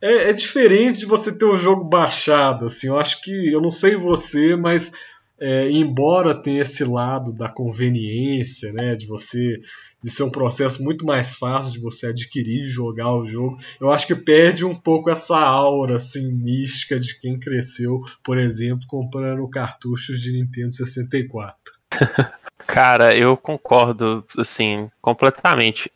É, 0.00 0.30
é 0.30 0.32
diferente 0.32 1.00
de 1.00 1.06
você 1.06 1.36
ter 1.36 1.44
o 1.44 1.56
jogo 1.56 1.84
baixado, 1.84 2.66
assim. 2.66 2.88
Eu 2.88 2.98
acho 2.98 3.22
que, 3.22 3.52
eu 3.52 3.60
não 3.60 3.70
sei 3.70 3.96
você, 3.96 4.54
mas 4.56 4.92
é, 5.38 5.70
embora 5.70 6.40
tenha 6.40 6.62
esse 6.62 6.84
lado 6.84 7.34
da 7.34 7.48
conveniência, 7.48 8.72
né, 8.72 8.94
de 8.94 9.06
você 9.06 9.60
de 10.02 10.10
ser 10.10 10.22
um 10.22 10.30
processo 10.30 10.84
muito 10.84 11.04
mais 11.04 11.34
fácil 11.34 11.72
de 11.72 11.80
você 11.80 12.06
adquirir 12.06 12.66
e 12.66 12.68
jogar 12.68 13.12
o 13.12 13.26
jogo, 13.26 13.58
eu 13.80 13.90
acho 13.90 14.06
que 14.06 14.14
perde 14.14 14.64
um 14.64 14.74
pouco 14.74 15.10
essa 15.10 15.36
aura 15.36 15.96
assim 15.96 16.32
mística 16.32 17.00
de 17.00 17.18
quem 17.18 17.34
cresceu, 17.34 18.00
por 18.22 18.38
exemplo, 18.38 18.86
comprando 18.86 19.48
cartuchos 19.48 20.20
de 20.20 20.32
Nintendo 20.32 20.72
64. 20.72 21.56
Cara, 22.66 23.16
eu 23.16 23.36
concordo 23.36 24.24
assim 24.36 24.90
completamente. 25.00 25.90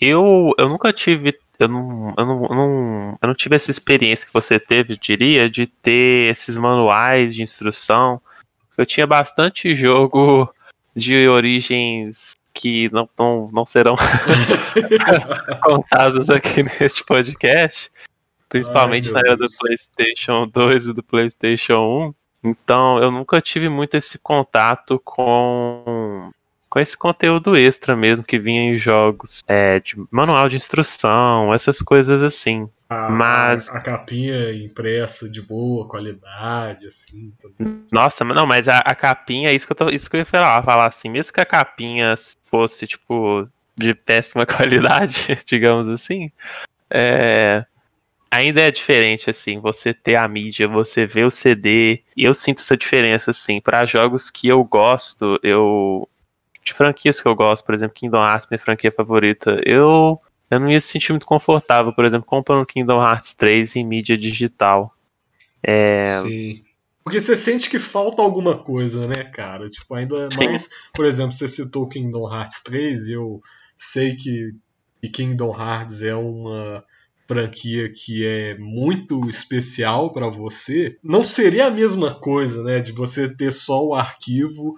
Eu, 0.00 0.52
eu 0.58 0.68
nunca 0.68 0.92
tive 0.92 1.38
eu 1.58 1.68
não, 1.68 2.14
eu, 2.18 2.26
não, 2.26 2.42
eu, 2.44 2.54
não, 2.54 3.18
eu 3.22 3.28
não 3.28 3.34
tive 3.34 3.56
essa 3.56 3.70
experiência 3.70 4.26
que 4.26 4.32
você 4.32 4.60
teve, 4.60 4.92
eu 4.92 4.98
diria, 4.98 5.48
de 5.48 5.66
ter 5.66 6.30
esses 6.30 6.56
manuais 6.56 7.34
de 7.34 7.42
instrução. 7.42 8.20
Eu 8.76 8.84
tinha 8.84 9.06
bastante 9.06 9.74
jogo 9.74 10.52
de 10.94 11.26
origens 11.28 12.36
que 12.52 12.90
não, 12.92 13.08
não, 13.18 13.50
não 13.52 13.66
serão 13.66 13.96
contados 15.62 16.28
aqui 16.30 16.62
neste 16.62 17.04
podcast, 17.04 17.90
principalmente 18.48 19.08
Ai, 19.08 19.14
na 19.14 19.20
era 19.20 19.36
do 19.36 19.46
PlayStation 19.58 20.46
2 20.46 20.88
e 20.88 20.92
do 20.92 21.02
PlayStation 21.02 22.12
1. 22.44 22.50
Então, 22.50 22.98
eu 22.98 23.10
nunca 23.10 23.40
tive 23.40 23.68
muito 23.68 23.96
esse 23.96 24.18
contato 24.18 25.00
com, 25.04 25.82
com 26.76 26.80
esse 26.80 26.94
conteúdo 26.94 27.56
extra 27.56 27.96
mesmo 27.96 28.22
que 28.22 28.38
vinha 28.38 28.74
em 28.74 28.76
jogos, 28.76 29.42
é, 29.48 29.80
de 29.80 29.96
manual 30.10 30.46
de 30.46 30.56
instrução, 30.56 31.54
essas 31.54 31.78
coisas 31.78 32.22
assim. 32.22 32.68
A, 32.86 33.08
mas 33.08 33.70
a, 33.70 33.78
a, 33.78 33.80
capinha 33.80 34.52
impressa 34.52 35.26
de 35.26 35.40
boa 35.40 35.88
qualidade, 35.88 36.84
assim. 36.84 37.32
Também. 37.40 37.82
Nossa, 37.90 38.24
não, 38.24 38.46
mas 38.46 38.68
a, 38.68 38.80
a, 38.80 38.94
capinha, 38.94 39.54
isso 39.54 39.66
que 39.66 39.72
eu 39.72 39.76
tô, 39.76 39.88
isso 39.88 40.10
que 40.10 40.16
eu 40.16 40.18
ia 40.18 40.26
falar, 40.26 40.62
falar 40.62 40.84
assim, 40.84 41.08
mesmo 41.08 41.32
que 41.32 41.40
a 41.40 41.46
capinha 41.46 42.14
fosse 42.44 42.86
tipo 42.86 43.48
de 43.74 43.94
péssima 43.94 44.44
qualidade, 44.46 45.42
digamos 45.46 45.88
assim, 45.88 46.30
é, 46.90 47.64
ainda 48.30 48.60
é 48.60 48.70
diferente, 48.70 49.30
assim, 49.30 49.58
você 49.58 49.94
ter 49.94 50.16
a 50.16 50.28
mídia, 50.28 50.68
você 50.68 51.06
ver 51.06 51.24
o 51.24 51.30
CD, 51.30 52.02
e 52.16 52.24
eu 52.24 52.34
sinto 52.34 52.60
essa 52.60 52.76
diferença, 52.76 53.30
assim, 53.30 53.62
para 53.62 53.86
jogos 53.86 54.30
que 54.30 54.46
eu 54.46 54.62
gosto, 54.62 55.38
eu. 55.42 56.06
De 56.66 56.74
franquias 56.74 57.20
que 57.20 57.28
eu 57.28 57.34
gosto, 57.36 57.64
por 57.64 57.76
exemplo, 57.76 57.94
Kingdom 57.94 58.18
Hearts, 58.18 58.48
minha 58.50 58.58
franquia 58.58 58.90
favorita, 58.90 59.60
eu, 59.64 60.20
eu 60.50 60.58
não 60.58 60.68
ia 60.68 60.80
se 60.80 60.88
sentir 60.88 61.12
muito 61.12 61.24
confortável, 61.24 61.92
por 61.92 62.04
exemplo, 62.04 62.26
comprando 62.26 62.66
Kingdom 62.66 63.00
Hearts 63.00 63.34
3 63.34 63.76
em 63.76 63.86
mídia 63.86 64.18
digital. 64.18 64.92
É... 65.62 66.04
Sim. 66.04 66.62
Porque 67.04 67.20
você 67.20 67.36
sente 67.36 67.70
que 67.70 67.78
falta 67.78 68.20
alguma 68.20 68.58
coisa, 68.58 69.06
né, 69.06 69.22
cara? 69.32 69.70
Tipo, 69.70 69.94
ainda 69.94 70.28
Sim. 70.28 70.44
mais, 70.44 70.68
por 70.92 71.06
exemplo, 71.06 71.32
você 71.32 71.46
citou 71.46 71.88
Kingdom 71.88 72.28
Hearts 72.28 72.62
3, 72.64 73.08
e 73.10 73.12
eu 73.12 73.40
sei 73.78 74.16
que 74.16 74.56
Kingdom 75.12 75.54
Hearts 75.56 76.02
é 76.02 76.16
uma 76.16 76.84
franquia 77.28 77.92
que 77.92 78.26
é 78.26 78.58
muito 78.58 79.28
especial 79.28 80.12
para 80.12 80.28
você, 80.28 80.96
não 81.02 81.24
seria 81.24 81.66
a 81.66 81.70
mesma 81.70 82.12
coisa, 82.12 82.62
né, 82.62 82.80
de 82.80 82.92
você 82.92 83.32
ter 83.32 83.52
só 83.52 83.84
o 83.84 83.94
arquivo 83.94 84.74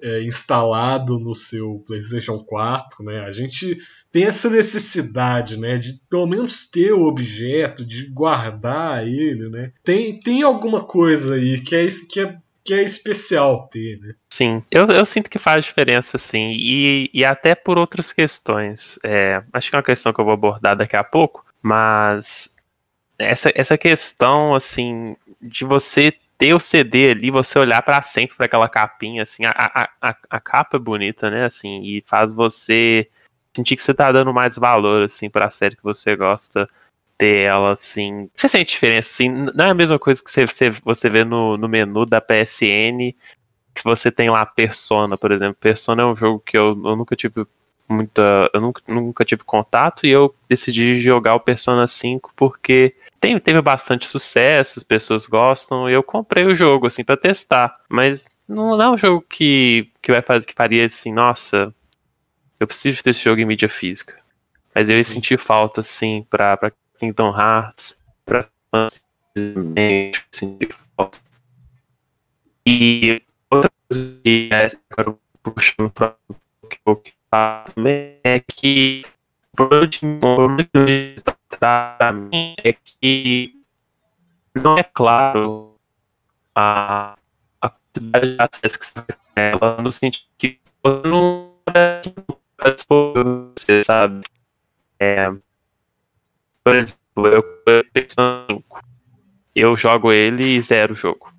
é, 0.00 0.22
instalado 0.22 1.18
no 1.18 1.34
seu 1.34 1.82
PlayStation 1.86 2.38
4, 2.38 3.04
né? 3.04 3.20
A 3.20 3.30
gente 3.30 3.78
tem 4.10 4.24
essa 4.24 4.48
necessidade, 4.48 5.58
né, 5.58 5.76
de 5.76 6.00
pelo 6.08 6.26
menos 6.26 6.70
ter 6.70 6.92
o 6.92 7.02
objeto, 7.02 7.84
de 7.84 8.06
guardar 8.06 9.06
ele, 9.06 9.48
né? 9.48 9.72
Tem, 9.84 10.18
tem 10.18 10.42
alguma 10.42 10.82
coisa 10.84 11.34
aí 11.34 11.60
que 11.60 11.74
é, 11.74 11.86
que 12.10 12.20
é 12.20 12.38
que 12.64 12.74
é 12.74 12.82
especial 12.82 13.66
ter, 13.68 13.98
né? 13.98 14.14
Sim, 14.28 14.62
eu, 14.70 14.86
eu 14.88 15.06
sinto 15.06 15.30
que 15.30 15.38
faz 15.38 15.64
diferença, 15.64 16.18
sim, 16.18 16.50
e, 16.52 17.08
e 17.14 17.24
até 17.24 17.54
por 17.54 17.78
outras 17.78 18.12
questões. 18.12 18.98
É, 19.02 19.42
acho 19.54 19.70
que 19.70 19.76
é 19.76 19.78
uma 19.78 19.82
questão 19.82 20.12
que 20.12 20.20
eu 20.20 20.24
vou 20.26 20.34
abordar 20.34 20.76
daqui 20.76 20.94
a 20.94 21.02
pouco, 21.02 21.46
mas 21.62 22.50
essa, 23.18 23.50
essa 23.54 23.78
questão, 23.78 24.54
assim, 24.54 25.16
de 25.40 25.64
você 25.64 26.12
ter 26.38 26.54
o 26.54 26.60
CD 26.60 27.10
ali, 27.10 27.30
você 27.30 27.58
olhar 27.58 27.82
para 27.82 28.00
sempre 28.02 28.36
para 28.36 28.46
aquela 28.46 28.68
capinha, 28.68 29.24
assim, 29.24 29.44
a, 29.44 29.50
a, 29.50 29.90
a, 30.00 30.16
a, 30.30 30.40
capa 30.40 30.76
é 30.76 30.80
bonita, 30.80 31.28
né, 31.28 31.44
assim, 31.44 31.82
e 31.82 32.02
faz 32.06 32.32
você 32.32 33.10
sentir 33.54 33.74
que 33.74 33.82
você 33.82 33.92
tá 33.92 34.12
dando 34.12 34.32
mais 34.32 34.56
valor, 34.56 35.02
assim, 35.02 35.28
pra 35.28 35.50
série 35.50 35.76
que 35.76 35.82
você 35.82 36.14
gosta 36.14 36.68
ter 37.18 37.46
ela, 37.46 37.72
assim. 37.72 38.30
Você 38.36 38.48
sente 38.48 38.70
diferença, 38.70 39.10
assim, 39.10 39.28
não 39.28 39.64
é 39.64 39.70
a 39.70 39.74
mesma 39.74 39.98
coisa 39.98 40.22
que 40.22 40.30
você, 40.30 40.46
você, 40.46 40.70
você 40.70 41.10
vê 41.10 41.24
no, 41.24 41.56
no 41.56 41.68
menu 41.68 42.06
da 42.06 42.20
PSN, 42.20 43.12
que 43.74 43.84
você 43.84 44.10
tem 44.12 44.30
lá 44.30 44.46
Persona, 44.46 45.18
por 45.18 45.32
exemplo. 45.32 45.56
Persona 45.56 46.02
é 46.02 46.06
um 46.06 46.14
jogo 46.14 46.40
que 46.40 46.56
eu, 46.56 46.80
eu 46.84 46.96
nunca 46.96 47.16
tive 47.16 47.44
muita. 47.88 48.50
Eu 48.52 48.60
nunca, 48.60 48.82
nunca 48.86 49.24
tive 49.24 49.42
contato 49.44 50.06
e 50.06 50.10
eu 50.10 50.34
decidi 50.48 50.96
jogar 50.96 51.34
o 51.34 51.40
Persona 51.40 51.86
5 51.86 52.32
porque 52.36 52.94
tem, 53.20 53.38
teve 53.38 53.60
bastante 53.60 54.06
sucesso, 54.06 54.78
as 54.78 54.84
pessoas 54.84 55.26
gostam, 55.26 55.88
e 55.88 55.92
eu 55.92 56.02
comprei 56.02 56.44
o 56.44 56.54
jogo, 56.54 56.86
assim, 56.86 57.04
para 57.04 57.16
testar. 57.16 57.78
Mas 57.88 58.28
não 58.46 58.80
é 58.80 58.90
um 58.90 58.98
jogo 58.98 59.24
que, 59.28 59.90
que 60.02 60.12
vai 60.12 60.22
fazer 60.22 60.46
que 60.46 60.54
faria 60.54 60.86
assim, 60.86 61.12
nossa, 61.12 61.74
eu 62.58 62.66
preciso 62.66 63.02
ter 63.02 63.10
esse 63.10 63.22
jogo 63.22 63.40
em 63.40 63.44
mídia 63.44 63.68
física. 63.68 64.16
Mas 64.74 64.88
eu 64.88 64.96
ia 64.96 65.04
sentir 65.04 65.38
falta, 65.38 65.80
assim, 65.80 66.26
pra, 66.30 66.56
pra 66.56 66.72
Kingdom 66.98 67.36
Hearts, 67.36 67.98
pra 68.24 68.48
sentir 70.32 70.74
falta. 70.96 71.18
E 72.66 73.22
outra 73.50 73.70
coisa 73.88 74.20
que 74.22 74.48
é, 74.52 74.70
agora 74.90 75.16
puxando 75.42 75.90
pra 75.90 76.14
que 76.68 77.12
também 77.30 78.18
é 78.24 78.40
que 78.40 79.04
o 79.52 79.56
problema 79.56 80.68
de 80.74 81.22
para 81.56 82.12
mim 82.12 82.54
é 82.62 82.72
que 82.72 83.54
não 84.54 84.76
é 84.76 84.82
claro 84.82 85.74
a, 86.54 87.16
a 87.60 87.70
quantidade 87.70 88.36
de 88.36 88.36
acesso 88.38 88.78
que 88.78 88.86
você 88.86 89.02
tem 89.02 89.16
nela, 89.36 89.82
no 89.82 89.92
sentido 89.92 90.26
que 90.36 90.60
você 90.82 91.08
não 91.08 91.54
é 91.74 92.02
você 92.88 93.82
sabe. 93.84 94.24
É, 94.98 95.30
por 96.64 96.74
exemplo, 96.74 97.26
eu, 97.26 98.64
eu 99.54 99.76
jogo 99.76 100.12
ele 100.12 100.56
e 100.56 100.62
zero 100.62 100.92
o 100.92 100.96
jogo. 100.96 101.32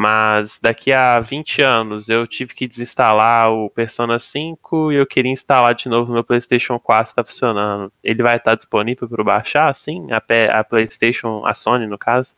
Mas 0.00 0.58
daqui 0.58 0.94
a 0.94 1.20
20 1.20 1.60
anos 1.60 2.08
eu 2.08 2.26
tive 2.26 2.54
que 2.54 2.66
desinstalar 2.66 3.52
o 3.52 3.68
Persona 3.68 4.18
5 4.18 4.92
e 4.92 4.94
eu 4.94 5.06
queria 5.06 5.30
instalar 5.30 5.74
de 5.74 5.90
novo 5.90 6.08
no 6.08 6.14
meu 6.14 6.24
PlayStation 6.24 6.78
4, 6.78 7.14
tá 7.14 7.22
funcionando. 7.22 7.92
Ele 8.02 8.22
vai 8.22 8.38
estar 8.38 8.54
disponível 8.54 9.06
para 9.06 9.22
baixar, 9.22 9.74
sim? 9.74 10.06
A, 10.10 10.22
a, 10.58 10.64
PlayStation, 10.64 11.44
a 11.44 11.52
Sony 11.52 11.86
no 11.86 11.98
caso, 11.98 12.32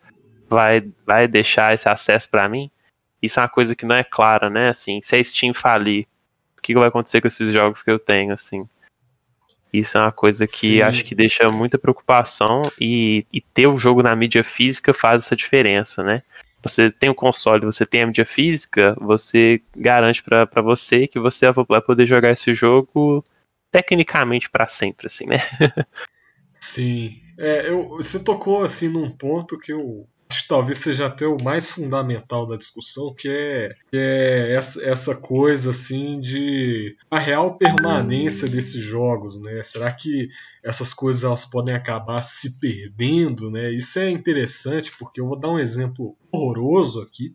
vai, 0.49 0.90
vai 1.07 1.28
deixar 1.28 1.73
esse 1.73 1.88
acesso 1.88 2.28
para 2.28 2.49
mim? 2.49 2.69
Isso 3.23 3.38
é 3.38 3.45
uma 3.45 3.49
coisa 3.49 3.76
que 3.76 3.87
não 3.87 3.95
é 3.95 4.02
clara, 4.02 4.50
né? 4.50 4.71
Assim, 4.71 5.00
se 5.00 5.14
a 5.14 5.23
Steam 5.23 5.54
falir, 5.54 6.09
o 6.59 6.62
que 6.62 6.75
vai 6.75 6.88
acontecer 6.88 7.21
com 7.21 7.28
esses 7.28 7.54
jogos 7.54 7.81
que 7.81 7.92
eu 7.92 7.99
tenho, 8.00 8.35
assim? 8.35 8.69
Isso 9.73 9.97
é 9.97 10.00
uma 10.00 10.11
coisa 10.11 10.49
que 10.49 10.66
Sim. 10.66 10.83
acho 10.83 11.04
que 11.04 11.14
deixa 11.14 11.47
muita 11.49 11.78
preocupação 11.78 12.61
e, 12.81 13.25
e 13.33 13.40
ter 13.40 13.69
o 13.69 13.76
jogo 13.76 14.02
na 14.02 14.16
mídia 14.16 14.42
física 14.42 14.92
faz 14.92 15.26
essa 15.26 15.37
diferença, 15.37 16.02
né? 16.02 16.25
Você 16.62 16.90
tem 16.90 17.11
o 17.11 17.14
console, 17.14 17.64
você 17.66 17.85
tem 17.85 18.02
a 18.02 18.07
mídia 18.07 18.25
física, 18.25 18.97
você 19.00 19.61
garante 19.76 20.23
para 20.23 20.62
você 20.62 21.09
que 21.09 21.19
você 21.19 21.50
vai 21.50 21.81
poder 21.81 22.07
jogar 22.07 22.31
esse 22.31 22.54
jogo 22.54 23.25
tecnicamente 23.73 24.49
para 24.49 24.69
sempre, 24.69 25.09
assim, 25.09 25.26
né? 25.26 25.38
Sim. 26.61 27.21
É, 27.38 27.69
eu, 27.69 27.88
você 27.88 28.23
tocou 28.23 28.62
assim 28.62 28.88
num 28.88 29.11
ponto 29.11 29.59
que 29.59 29.73
eu 29.73 30.07
acho 30.32 30.42
que 30.42 30.48
talvez 30.48 30.78
seja 30.78 31.06
até 31.06 31.26
o 31.26 31.42
mais 31.42 31.70
fundamental 31.70 32.46
da 32.46 32.56
discussão, 32.56 33.14
que 33.14 33.28
é, 33.28 33.74
que 33.90 33.98
é 33.98 34.54
essa, 34.54 34.82
essa 34.84 35.16
coisa 35.16 35.70
assim 35.70 36.18
de 36.18 36.96
a 37.10 37.18
real 37.18 37.56
permanência 37.56 38.48
desses 38.48 38.80
jogos, 38.80 39.40
né? 39.40 39.62
Será 39.62 39.92
que 39.92 40.28
essas 40.62 40.94
coisas 40.94 41.24
elas 41.24 41.44
podem 41.44 41.74
acabar 41.74 42.22
se 42.22 42.58
perdendo, 42.60 43.50
né? 43.50 43.70
Isso 43.70 43.98
é 43.98 44.10
interessante 44.10 44.92
porque 44.98 45.20
eu 45.20 45.26
vou 45.26 45.38
dar 45.38 45.50
um 45.50 45.58
exemplo 45.58 46.16
horroroso 46.32 47.02
aqui, 47.02 47.34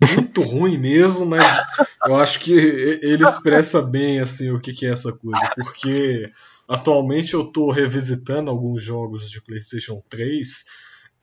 muito 0.00 0.42
ruim 0.42 0.78
mesmo, 0.78 1.26
mas 1.26 1.66
eu 2.06 2.14
acho 2.16 2.38
que 2.40 2.52
ele 2.52 3.24
expressa 3.24 3.82
bem 3.82 4.20
assim 4.20 4.50
o 4.50 4.60
que, 4.60 4.72
que 4.72 4.86
é 4.86 4.90
essa 4.90 5.12
coisa, 5.12 5.50
porque 5.56 6.30
atualmente 6.68 7.34
eu 7.34 7.42
estou 7.42 7.72
revisitando 7.72 8.50
alguns 8.50 8.82
jogos 8.82 9.30
de 9.30 9.40
PlayStation 9.40 10.02
3 10.08 10.64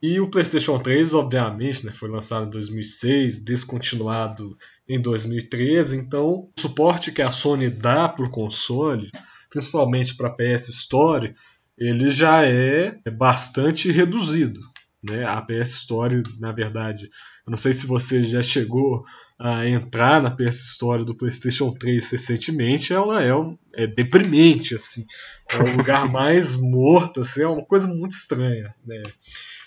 e 0.02 0.20
o 0.20 0.30
PlayStation 0.30 0.78
3, 0.78 1.14
obviamente, 1.14 1.86
né, 1.86 1.92
foi 1.92 2.08
lançado 2.08 2.46
em 2.46 2.50
2006, 2.50 3.38
descontinuado 3.40 4.56
em 4.88 5.00
2013, 5.00 5.96
então 5.96 6.26
o 6.26 6.50
suporte 6.58 7.12
que 7.12 7.22
a 7.22 7.30
Sony 7.30 7.70
dá 7.70 8.08
para 8.08 8.24
o 8.24 8.30
console, 8.30 9.10
principalmente 9.50 10.14
para 10.14 10.30
PS 10.30 10.68
Store, 10.68 11.34
ele 11.78 12.10
já 12.10 12.44
é 12.44 12.98
bastante 13.10 13.90
reduzido. 13.90 14.60
Né? 15.02 15.24
A 15.24 15.40
PS 15.40 15.70
Store, 15.74 16.22
na 16.38 16.52
verdade, 16.52 17.04
eu 17.46 17.50
não 17.50 17.56
sei 17.56 17.72
se 17.72 17.86
você 17.86 18.24
já 18.24 18.42
chegou 18.42 19.04
a 19.38 19.66
entrar 19.66 20.22
na 20.22 20.30
PS 20.30 20.72
Store 20.72 21.04
do 21.04 21.16
PlayStation 21.16 21.70
3 21.72 22.10
recentemente, 22.10 22.92
ela 22.92 23.22
é, 23.22 23.34
um, 23.34 23.56
é 23.74 23.86
deprimente, 23.86 24.74
assim. 24.74 25.04
É 25.48 25.58
o 25.58 25.76
lugar 25.76 26.08
mais 26.10 26.56
morto, 26.56 27.20
assim, 27.20 27.42
é 27.42 27.46
uma 27.46 27.64
coisa 27.64 27.86
muito 27.86 28.12
estranha, 28.12 28.74
né? 28.84 29.02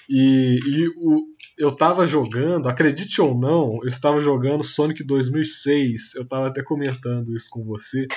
E, 0.10 0.60
e 0.66 0.88
o, 0.98 1.24
eu 1.56 1.72
tava 1.72 2.08
jogando, 2.08 2.68
acredite 2.68 3.22
ou 3.22 3.38
não, 3.38 3.78
eu 3.84 3.88
estava 3.88 4.20
jogando 4.20 4.64
Sonic 4.64 5.04
2006. 5.04 6.16
Eu 6.16 6.28
tava 6.28 6.48
até 6.48 6.64
comentando 6.64 7.36
isso 7.36 7.50
com 7.52 7.64
você. 7.64 8.08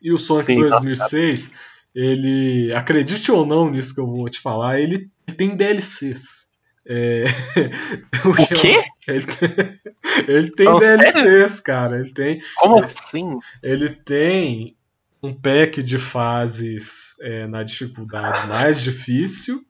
E 0.00 0.12
o 0.12 0.18
Sonic 0.18 0.46
Sim, 0.46 0.56
2006, 0.56 1.48
tá. 1.48 1.56
ele, 1.94 2.72
acredite 2.74 3.32
ou 3.32 3.44
não 3.44 3.70
nisso 3.70 3.94
que 3.94 4.00
eu 4.00 4.06
vou 4.06 4.28
te 4.28 4.40
falar, 4.40 4.78
ele 4.78 5.10
tem 5.36 5.56
DLCs. 5.56 6.48
É... 6.86 7.24
o 8.24 8.60
quê? 8.60 8.84
Ele 9.08 9.26
tem, 9.26 9.80
ele 10.28 10.50
tem 10.50 10.66
não, 10.66 10.78
DLCs, 10.78 11.12
sério? 11.12 11.62
cara. 11.64 11.98
Ele 11.98 12.12
tem. 12.12 12.42
Como 12.56 12.76
ele, 12.76 12.84
assim? 12.84 13.38
Ele 13.62 13.88
tem 13.88 14.76
um 15.22 15.32
pack 15.32 15.82
de 15.82 15.98
fases 15.98 17.18
é, 17.22 17.46
na 17.46 17.62
dificuldade 17.62 18.46
mais 18.46 18.82
difícil 18.82 19.64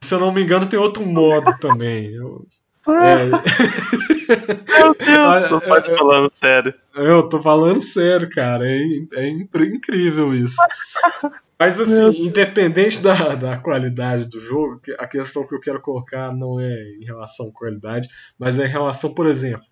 se 0.00 0.14
eu 0.14 0.20
não 0.20 0.32
me 0.32 0.42
engano, 0.42 0.66
tem 0.66 0.78
outro 0.78 1.04
modo 1.04 1.50
também. 1.60 2.12
Eu, 2.12 2.46
é... 2.88 3.26
Meu 3.26 4.94
Deus, 4.94 5.50
não 5.50 5.60
pode 5.60 5.90
é, 5.90 5.96
falando 5.96 6.30
sério. 6.30 6.74
Eu 6.94 7.28
tô 7.28 7.40
falando 7.40 7.80
sério, 7.80 8.28
cara. 8.30 8.64
É, 8.66 8.80
é 9.14 9.28
incrível 9.28 10.32
isso. 10.32 10.56
Mas 11.58 11.80
assim, 11.80 12.26
independente 12.26 13.02
da, 13.02 13.14
da 13.34 13.56
qualidade 13.56 14.26
do 14.26 14.38
jogo, 14.38 14.78
a 14.98 15.06
questão 15.06 15.46
que 15.46 15.54
eu 15.54 15.60
quero 15.60 15.80
colocar 15.80 16.30
não 16.34 16.60
é 16.60 16.82
em 17.00 17.04
relação 17.04 17.48
à 17.48 17.52
qualidade, 17.52 18.10
mas 18.38 18.58
é 18.58 18.66
em 18.66 18.68
relação, 18.68 19.14
por 19.14 19.26
exemplo, 19.26 19.64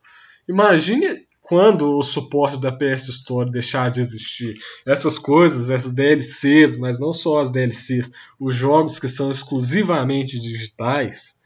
imagine 0.49 1.24
quando 1.45 1.99
o 1.99 2.03
suporte 2.03 2.59
da 2.59 2.73
PS 2.73 3.09
Store 3.09 3.51
deixar 3.51 3.91
de 3.91 4.01
existir. 4.01 4.59
Essas 4.87 5.19
coisas, 5.19 5.69
essas 5.69 5.93
DLCs, 5.93 6.79
mas 6.79 6.99
não 6.99 7.13
só 7.13 7.39
as 7.39 7.51
DLCs, 7.51 8.11
os 8.41 8.57
jogos 8.57 8.99
que 8.99 9.11
são 9.11 9.31
exclusivamente 9.31 10.41
digitais. 10.41 11.37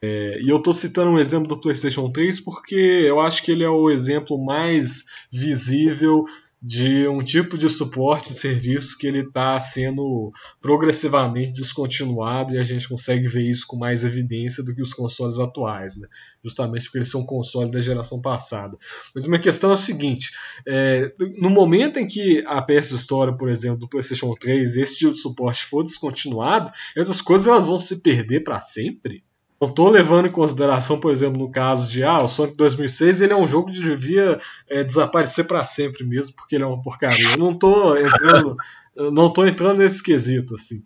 É, 0.00 0.40
e 0.40 0.48
eu 0.48 0.56
estou 0.56 0.72
citando 0.72 1.10
um 1.10 1.18
exemplo 1.18 1.48
do 1.48 1.60
PlayStation 1.60 2.10
3 2.10 2.40
porque 2.40 2.74
eu 2.74 3.20
acho 3.20 3.42
que 3.42 3.52
ele 3.52 3.62
é 3.62 3.68
o 3.68 3.90
exemplo 3.90 4.42
mais 4.42 5.04
visível 5.30 6.24
de 6.62 7.06
um 7.08 7.22
tipo 7.22 7.58
de 7.58 7.68
suporte 7.68 8.32
e 8.32 8.34
serviço 8.34 8.96
que 8.98 9.06
ele 9.06 9.20
está 9.20 9.58
sendo 9.60 10.32
progressivamente 10.60 11.52
descontinuado 11.52 12.54
e 12.54 12.58
a 12.58 12.64
gente 12.64 12.88
consegue 12.88 13.28
ver 13.28 13.42
isso 13.42 13.66
com 13.66 13.76
mais 13.76 14.04
evidência 14.04 14.64
do 14.64 14.74
que 14.74 14.80
os 14.80 14.94
consoles 14.94 15.38
atuais, 15.38 15.96
né? 15.96 16.08
justamente 16.42 16.84
porque 16.84 16.98
eles 16.98 17.10
são 17.10 17.22
um 17.22 17.26
console 17.26 17.70
da 17.70 17.80
geração 17.80 18.20
passada. 18.20 18.78
Mas 19.14 19.26
minha 19.26 19.40
questão 19.40 19.70
é 19.70 19.74
o 19.74 19.76
seguinte: 19.76 20.32
é, 20.66 21.12
no 21.38 21.50
momento 21.50 21.98
em 21.98 22.06
que 22.06 22.42
a 22.46 22.62
PS 22.62 22.92
Store, 22.92 23.36
por 23.36 23.48
exemplo, 23.48 23.78
do 23.78 23.88
PlayStation 23.88 24.34
3, 24.34 24.76
esse 24.76 24.98
tipo 24.98 25.12
de 25.12 25.20
suporte 25.20 25.66
for 25.66 25.82
descontinuado, 25.82 26.70
essas 26.96 27.20
coisas 27.20 27.46
elas 27.46 27.66
vão 27.66 27.80
se 27.80 28.00
perder 28.00 28.40
para 28.40 28.60
sempre? 28.60 29.22
Não 29.60 29.68
estou 29.68 29.88
levando 29.88 30.26
em 30.26 30.32
consideração, 30.32 31.00
por 31.00 31.10
exemplo, 31.10 31.38
no 31.38 31.50
caso 31.50 31.90
de 31.90 32.04
ah, 32.04 32.22
o 32.22 32.28
Sonic 32.28 32.56
2006, 32.56 33.22
ele 33.22 33.32
é 33.32 33.36
um 33.36 33.48
jogo 33.48 33.72
que 33.72 33.80
devia 33.80 34.38
é, 34.68 34.84
desaparecer 34.84 35.46
para 35.46 35.64
sempre 35.64 36.04
mesmo, 36.04 36.36
porque 36.36 36.56
ele 36.56 36.64
é 36.64 36.66
uma 36.66 36.82
porcaria. 36.82 37.30
Eu 37.30 37.38
não 37.38 37.52
estou 37.52 37.98
entrando, 37.98 38.56
não 39.12 39.32
tô 39.32 39.46
entrando 39.46 39.78
nesse 39.78 40.02
quesito 40.02 40.54
assim. 40.54 40.84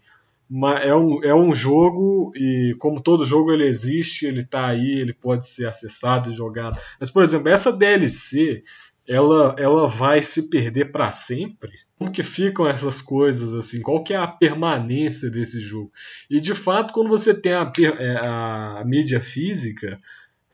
Mas 0.49 0.85
é 0.85 0.95
um, 0.95 1.23
é 1.23 1.35
um 1.35 1.55
jogo 1.55 2.33
e 2.35 2.75
como 2.79 3.01
todo 3.01 3.25
jogo 3.25 3.53
ele 3.53 3.67
existe, 3.67 4.27
ele 4.27 4.41
está 4.41 4.67
aí, 4.67 4.99
ele 5.01 5.13
pode 5.13 5.47
ser 5.47 5.67
acessado 5.67 6.31
e 6.31 6.35
jogado. 6.35 6.79
Mas 6.99 7.11
por 7.11 7.23
exemplo, 7.23 7.49
essa 7.49 7.73
DLC, 7.73 8.63
ela, 9.11 9.57
ela 9.59 9.89
vai 9.89 10.23
se 10.23 10.49
perder 10.49 10.93
para 10.93 11.11
sempre? 11.11 11.73
Como 11.99 12.13
que 12.13 12.23
ficam 12.23 12.65
essas 12.65 13.03
coisas 13.03 13.53
assim? 13.53 13.83
Qual 13.83 14.05
que 14.05 14.15
é 14.15 14.17
a 14.17 14.29
permanência 14.29 15.29
desse 15.29 15.59
jogo? 15.59 15.91
E 16.31 16.41
de 16.41 16.55
fato, 16.55 16.95
quando 16.95 17.09
você 17.09 17.35
tem 17.35 17.53
a, 17.53 17.73
é, 17.99 18.11
a, 18.19 18.79
a 18.79 18.85
mídia 18.85 19.19
física, 19.19 20.01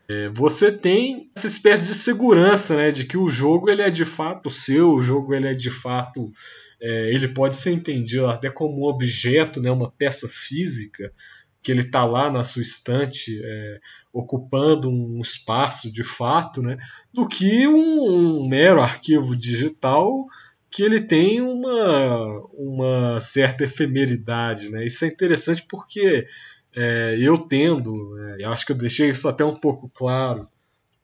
é, 0.09 0.31
você 0.31 0.73
tem 0.73 1.31
essa 1.37 1.47
espécie 1.47 1.87
de 1.89 1.95
segurança, 1.95 2.77
né, 2.79 2.91
de 2.91 3.05
que 3.05 3.19
o 3.19 3.29
jogo 3.29 3.69
ele 3.69 3.83
é 3.83 3.91
de 3.91 4.07
fato 4.07 4.49
seu, 4.49 4.93
o 4.93 5.03
jogo 5.03 5.35
ele 5.35 5.49
é 5.49 5.55
de 5.55 5.71
fato 5.71 6.27
é, 6.81 7.13
ele 7.13 7.29
pode 7.29 7.57
ser 7.57 7.73
entendido 7.73 8.27
até 8.27 8.49
como 8.49 8.87
um 8.87 8.89
objeto, 8.89 9.61
né, 9.61 9.71
uma 9.71 9.91
peça 9.91 10.29
física 10.29 11.13
que 11.67 11.73
ele 11.73 11.81
está 11.81 12.05
lá 12.05 12.31
na 12.31 12.45
sua 12.45 12.63
estante 12.63 13.41
é, 13.43 13.81
ocupando 14.13 14.89
um 14.89 15.21
espaço 15.21 15.93
de 15.93 16.05
fato, 16.05 16.63
né, 16.63 16.77
do 17.13 17.27
que 17.27 17.67
um, 17.67 18.05
um, 18.05 18.49
mero 18.49 18.81
arquivo 18.81 19.35
digital 19.37 20.29
que 20.71 20.85
ele 20.85 21.01
tem 21.01 21.41
uma, 21.41 22.41
uma 22.55 23.19
certa 23.19 23.65
efemeridade. 23.65 24.69
Né? 24.69 24.87
Isso 24.87 25.05
é 25.05 25.09
interessante 25.09 25.67
porque 25.69 26.29
é, 26.73 27.17
eu 27.19 27.37
tendo, 27.37 28.17
é, 28.17 28.45
eu 28.45 28.53
acho 28.53 28.65
que 28.65 28.71
eu 28.71 28.77
deixei 28.77 29.11
isso 29.11 29.27
até 29.27 29.45
um 29.45 29.57
pouco 29.57 29.91
claro, 29.93 30.49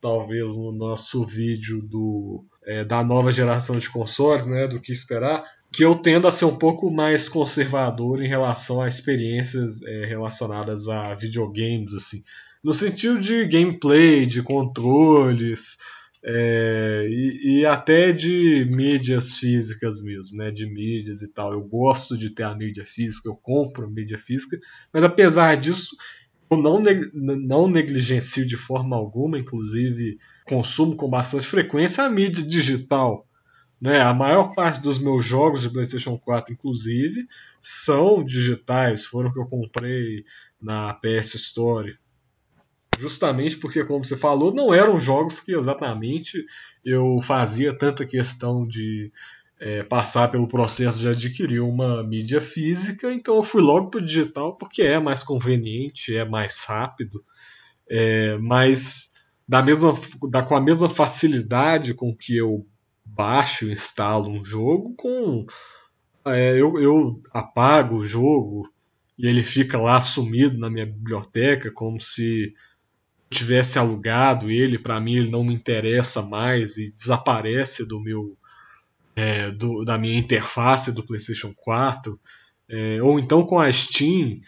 talvez 0.00 0.54
no 0.54 0.70
nosso 0.70 1.24
vídeo 1.24 1.82
do, 1.82 2.44
é, 2.64 2.84
da 2.84 3.02
nova 3.02 3.32
geração 3.32 3.76
de 3.76 3.90
consoles, 3.90 4.46
né, 4.46 4.68
do 4.68 4.78
que 4.78 4.92
esperar, 4.92 5.42
que 5.72 5.84
eu 5.84 5.94
tendo 5.94 6.28
a 6.28 6.30
ser 6.30 6.44
um 6.44 6.56
pouco 6.56 6.90
mais 6.90 7.28
conservador 7.28 8.22
em 8.22 8.28
relação 8.28 8.82
a 8.82 8.88
experiências 8.88 9.82
é, 9.82 10.04
relacionadas 10.04 10.86
a 10.88 11.14
videogames, 11.14 11.94
assim, 11.94 12.22
no 12.62 12.74
sentido 12.74 13.18
de 13.18 13.46
gameplay, 13.46 14.26
de 14.26 14.42
controles 14.42 15.78
é, 16.22 17.06
e, 17.08 17.60
e, 17.60 17.66
até 17.66 18.12
de 18.12 18.68
mídias 18.70 19.38
físicas 19.38 20.02
mesmo, 20.02 20.36
né, 20.36 20.50
de 20.50 20.66
mídias 20.66 21.22
e 21.22 21.32
tal. 21.32 21.52
Eu 21.52 21.62
gosto 21.62 22.16
de 22.18 22.30
ter 22.30 22.44
a 22.44 22.54
mídia 22.54 22.84
física, 22.84 23.28
eu 23.28 23.34
compro 23.34 23.86
a 23.86 23.90
mídia 23.90 24.18
física, 24.18 24.60
mas 24.92 25.02
apesar 25.02 25.56
disso, 25.56 25.96
eu 26.50 26.58
não, 26.58 26.80
não 27.14 27.66
negligencio 27.66 28.46
de 28.46 28.58
forma 28.58 28.94
alguma, 28.94 29.38
inclusive 29.38 30.18
consumo 30.44 30.96
com 30.96 31.08
bastante 31.08 31.46
frequência 31.46 32.04
a 32.04 32.10
mídia 32.10 32.44
digital 32.44 33.26
né? 33.82 34.00
A 34.00 34.14
maior 34.14 34.54
parte 34.54 34.80
dos 34.80 35.00
meus 35.00 35.26
jogos 35.26 35.62
de 35.62 35.70
PlayStation 35.70 36.16
4, 36.16 36.52
inclusive, 36.52 37.26
são 37.60 38.24
digitais, 38.24 39.04
foram 39.04 39.32
que 39.32 39.40
eu 39.40 39.48
comprei 39.48 40.24
na 40.60 40.94
PS 40.94 41.34
Store. 41.34 41.92
Justamente 42.96 43.56
porque, 43.56 43.84
como 43.84 44.04
você 44.04 44.16
falou, 44.16 44.54
não 44.54 44.72
eram 44.72 45.00
jogos 45.00 45.40
que 45.40 45.52
exatamente 45.52 46.46
eu 46.84 47.20
fazia 47.22 47.76
tanta 47.76 48.06
questão 48.06 48.64
de 48.64 49.10
é, 49.58 49.82
passar 49.82 50.30
pelo 50.30 50.46
processo 50.46 51.00
de 51.00 51.08
adquirir 51.08 51.60
uma 51.60 52.04
mídia 52.04 52.40
física, 52.40 53.12
então 53.12 53.34
eu 53.34 53.42
fui 53.42 53.60
logo 53.60 53.90
para 53.90 53.98
o 53.98 54.04
digital 54.04 54.56
porque 54.56 54.82
é 54.82 55.00
mais 55.00 55.24
conveniente, 55.24 56.16
é 56.16 56.24
mais 56.24 56.64
rápido, 56.64 57.24
é, 57.90 58.38
mas 58.38 59.14
da 59.48 59.60
mesma, 59.60 59.92
da, 60.30 60.44
com 60.44 60.54
a 60.54 60.60
mesma 60.60 60.88
facilidade 60.88 61.94
com 61.94 62.14
que 62.14 62.36
eu 62.36 62.64
baixo 63.04 63.70
instalo 63.70 64.28
um 64.28 64.44
jogo 64.44 64.94
com. 64.96 65.46
É, 66.26 66.52
eu, 66.52 66.78
eu 66.80 67.22
apago 67.32 67.96
o 67.96 68.06
jogo 68.06 68.72
e 69.18 69.26
ele 69.26 69.42
fica 69.42 69.78
lá 69.78 70.00
sumido 70.00 70.58
na 70.58 70.70
minha 70.70 70.86
biblioteca, 70.86 71.70
como 71.72 72.00
se 72.00 72.54
tivesse 73.28 73.78
alugado 73.78 74.50
ele, 74.50 74.78
para 74.78 75.00
mim 75.00 75.14
ele 75.16 75.30
não 75.30 75.42
me 75.42 75.54
interessa 75.54 76.22
mais 76.22 76.76
e 76.76 76.92
desaparece 76.92 77.86
do 77.88 78.00
meu 78.00 78.36
é, 79.16 79.50
do, 79.50 79.84
da 79.84 79.98
minha 79.98 80.18
interface 80.18 80.92
do 80.92 81.04
PlayStation 81.04 81.52
4. 81.56 82.18
É, 82.68 83.02
ou 83.02 83.18
então 83.18 83.44
com 83.44 83.58
a 83.58 83.70
Steam, 83.70 84.40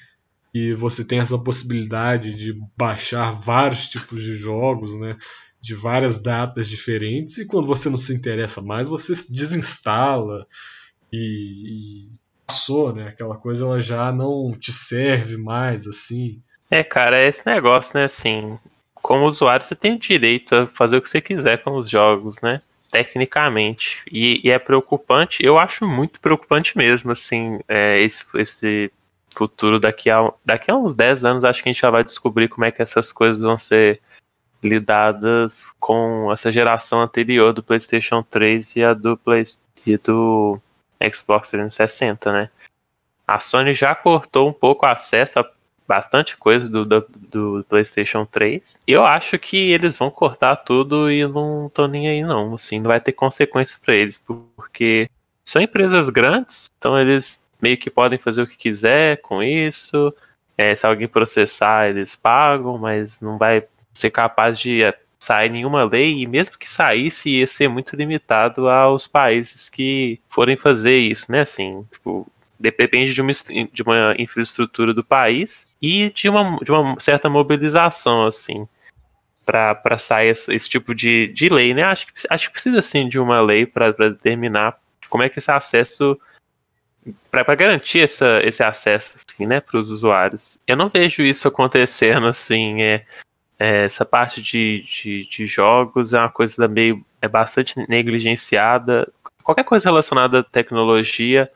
e 0.54 0.72
você 0.72 1.04
tem 1.04 1.18
essa 1.18 1.38
possibilidade 1.38 2.34
de 2.34 2.58
baixar 2.76 3.32
vários 3.32 3.88
tipos 3.88 4.22
de 4.22 4.36
jogos, 4.36 4.94
né? 4.94 5.16
De 5.64 5.74
várias 5.74 6.20
datas 6.20 6.68
diferentes 6.68 7.38
e 7.38 7.46
quando 7.46 7.66
você 7.66 7.88
não 7.88 7.96
se 7.96 8.14
interessa 8.14 8.60
mais, 8.60 8.86
você 8.86 9.14
desinstala 9.32 10.46
e, 11.10 11.16
e 11.16 12.08
passou, 12.46 12.94
né? 12.94 13.08
Aquela 13.08 13.34
coisa 13.38 13.64
ela 13.64 13.80
já 13.80 14.12
não 14.12 14.52
te 14.52 14.70
serve 14.70 15.38
mais, 15.38 15.86
assim. 15.86 16.42
É, 16.70 16.84
cara, 16.84 17.16
é 17.16 17.28
esse 17.28 17.46
negócio, 17.46 17.98
né? 17.98 18.04
Assim, 18.04 18.58
como 18.92 19.24
usuário, 19.24 19.64
você 19.64 19.74
tem 19.74 19.94
o 19.94 19.98
direito 19.98 20.54
a 20.54 20.66
fazer 20.66 20.98
o 20.98 21.02
que 21.02 21.08
você 21.08 21.22
quiser 21.22 21.62
com 21.62 21.78
os 21.78 21.88
jogos, 21.88 22.42
né? 22.42 22.60
Tecnicamente. 22.90 24.02
E, 24.12 24.46
e 24.46 24.50
é 24.50 24.58
preocupante, 24.58 25.42
eu 25.42 25.58
acho 25.58 25.86
muito 25.86 26.20
preocupante 26.20 26.76
mesmo, 26.76 27.10
assim, 27.10 27.58
é, 27.66 28.02
esse, 28.02 28.22
esse 28.34 28.92
futuro 29.34 29.80
daqui 29.80 30.10
a, 30.10 30.30
daqui 30.44 30.70
a 30.70 30.76
uns 30.76 30.92
10 30.92 31.24
anos, 31.24 31.44
acho 31.44 31.62
que 31.62 31.70
a 31.70 31.72
gente 31.72 31.80
já 31.80 31.90
vai 31.90 32.04
descobrir 32.04 32.48
como 32.48 32.66
é 32.66 32.70
que 32.70 32.82
essas 32.82 33.10
coisas 33.12 33.40
vão 33.40 33.56
ser 33.56 33.98
lidadas 34.64 35.66
com 35.78 36.32
essa 36.32 36.50
geração 36.50 37.02
anterior 37.02 37.52
do 37.52 37.62
PlayStation 37.62 38.22
3 38.22 38.76
e 38.76 38.84
a 38.84 38.94
do, 38.94 39.16
Play, 39.16 39.44
e 39.86 39.96
do 39.96 40.58
Xbox 41.12 41.50
360, 41.50 42.32
né? 42.32 42.50
A 43.26 43.38
Sony 43.40 43.74
já 43.74 43.94
cortou 43.94 44.48
um 44.48 44.52
pouco 44.52 44.84
o 44.84 44.88
acesso 44.88 45.38
a 45.38 45.50
bastante 45.86 46.36
coisa 46.36 46.68
do, 46.68 46.84
do, 46.84 47.06
do, 47.30 47.66
PlayStation 47.68 48.24
3. 48.24 48.78
E 48.86 48.92
eu 48.92 49.04
acho 49.04 49.38
que 49.38 49.56
eles 49.56 49.98
vão 49.98 50.10
cortar 50.10 50.56
tudo 50.56 51.10
e 51.10 51.26
não 51.26 51.70
tô 51.72 51.86
nem 51.86 52.08
aí, 52.08 52.22
não. 52.22 52.54
Assim, 52.54 52.78
não 52.80 52.88
vai 52.88 53.00
ter 53.00 53.12
consequências 53.12 53.80
para 53.80 53.94
eles, 53.94 54.18
porque 54.56 55.08
são 55.44 55.60
empresas 55.60 56.08
grandes, 56.08 56.70
então 56.78 56.98
eles 56.98 57.44
meio 57.60 57.76
que 57.76 57.90
podem 57.90 58.18
fazer 58.18 58.42
o 58.42 58.46
que 58.46 58.56
quiser 58.56 59.20
com 59.20 59.42
isso. 59.42 60.14
É, 60.56 60.74
se 60.74 60.86
alguém 60.86 61.08
processar, 61.08 61.88
eles 61.88 62.14
pagam, 62.14 62.78
mas 62.78 63.20
não 63.20 63.36
vai 63.36 63.64
ser 63.94 64.10
capaz 64.10 64.58
de 64.58 64.82
eh, 64.82 64.94
sair 65.18 65.48
nenhuma 65.48 65.84
lei, 65.84 66.22
e 66.22 66.26
mesmo 66.26 66.58
que 66.58 66.68
saísse, 66.68 67.30
ia 67.30 67.46
ser 67.46 67.68
muito 67.68 67.96
limitado 67.96 68.68
aos 68.68 69.06
países 69.06 69.68
que 69.68 70.20
forem 70.28 70.56
fazer 70.56 70.98
isso, 70.98 71.30
né? 71.32 71.40
Assim, 71.40 71.86
tipo, 71.92 72.30
depende 72.58 73.14
de 73.14 73.22
uma, 73.22 73.32
de 73.72 73.82
uma 73.82 74.14
infraestrutura 74.18 74.92
do 74.92 75.04
país 75.04 75.66
e 75.80 76.10
de 76.10 76.28
uma, 76.28 76.58
de 76.62 76.70
uma 76.70 76.98
certa 77.00 77.28
mobilização, 77.28 78.26
assim, 78.26 78.66
para 79.44 79.98
sair 79.98 80.28
esse, 80.28 80.52
esse, 80.52 80.68
tipo 80.68 80.94
de, 80.94 81.28
de 81.28 81.48
lei, 81.48 81.72
né? 81.74 81.84
Acho 81.84 82.06
que, 82.06 82.12
acho 82.28 82.46
que 82.48 82.52
precisa, 82.52 82.82
sim, 82.82 83.08
de 83.08 83.18
uma 83.18 83.40
lei 83.40 83.66
para 83.66 83.90
determinar 83.92 84.78
como 85.08 85.22
é 85.22 85.28
que 85.28 85.38
esse 85.38 85.50
acesso 85.50 86.18
para 87.30 87.54
garantir 87.54 88.00
essa, 88.00 88.40
esse 88.42 88.62
acesso 88.62 89.14
assim, 89.16 89.46
né, 89.46 89.60
para 89.60 89.78
os 89.78 89.90
usuários. 89.90 90.58
Eu 90.66 90.76
não 90.76 90.88
vejo 90.88 91.22
isso 91.22 91.46
acontecendo 91.46 92.26
assim, 92.26 92.82
é, 92.82 93.04
é, 93.58 93.84
essa 93.84 94.04
parte 94.04 94.42
de, 94.42 94.82
de, 94.82 95.28
de, 95.28 95.46
jogos 95.46 96.12
é 96.12 96.18
uma 96.18 96.30
coisa 96.30 96.66
meio 96.66 97.04
é 97.20 97.28
bastante 97.28 97.78
negligenciada. 97.88 99.10
Qualquer 99.42 99.64
coisa 99.64 99.88
relacionada 99.88 100.40
à 100.40 100.42
tecnologia, 100.42 101.50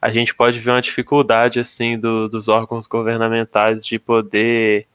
a 0.00 0.10
gente 0.10 0.34
pode 0.34 0.58
ver 0.58 0.70
uma 0.70 0.80
dificuldade 0.80 1.60
assim 1.60 1.98
do, 1.98 2.28
dos 2.28 2.48
órgãos 2.48 2.86
governamentais 2.86 3.84
de 3.84 3.98
poder 3.98 4.86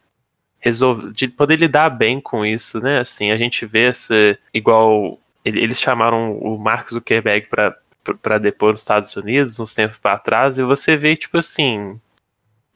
resolver, 0.60 1.12
de 1.12 1.28
poder 1.28 1.58
lidar 1.58 1.90
bem 1.90 2.20
com 2.20 2.46
isso, 2.46 2.80
né? 2.80 3.00
Assim, 3.00 3.32
a 3.32 3.38
gente 3.38 3.66
vê 3.66 3.86
essa 3.86 4.38
igual 4.54 5.20
eles 5.44 5.80
chamaram 5.80 6.38
o 6.40 6.58
Mark 6.58 6.90
Zuckerberg 6.92 7.48
para 7.48 7.78
para 8.22 8.38
depor 8.38 8.72
nos 8.72 8.82
Estados 8.82 9.16
Unidos 9.16 9.60
uns 9.60 9.74
tempos 9.74 9.98
para 9.98 10.20
trás 10.20 10.60
e 10.60 10.64
você 10.64 10.96
vê 10.96 11.16
tipo 11.16 11.40
assim 11.40 12.00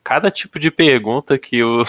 cada 0.03 0.31
tipo 0.31 0.57
de 0.57 0.71
pergunta 0.71 1.37
que 1.37 1.63
o, 1.63 1.83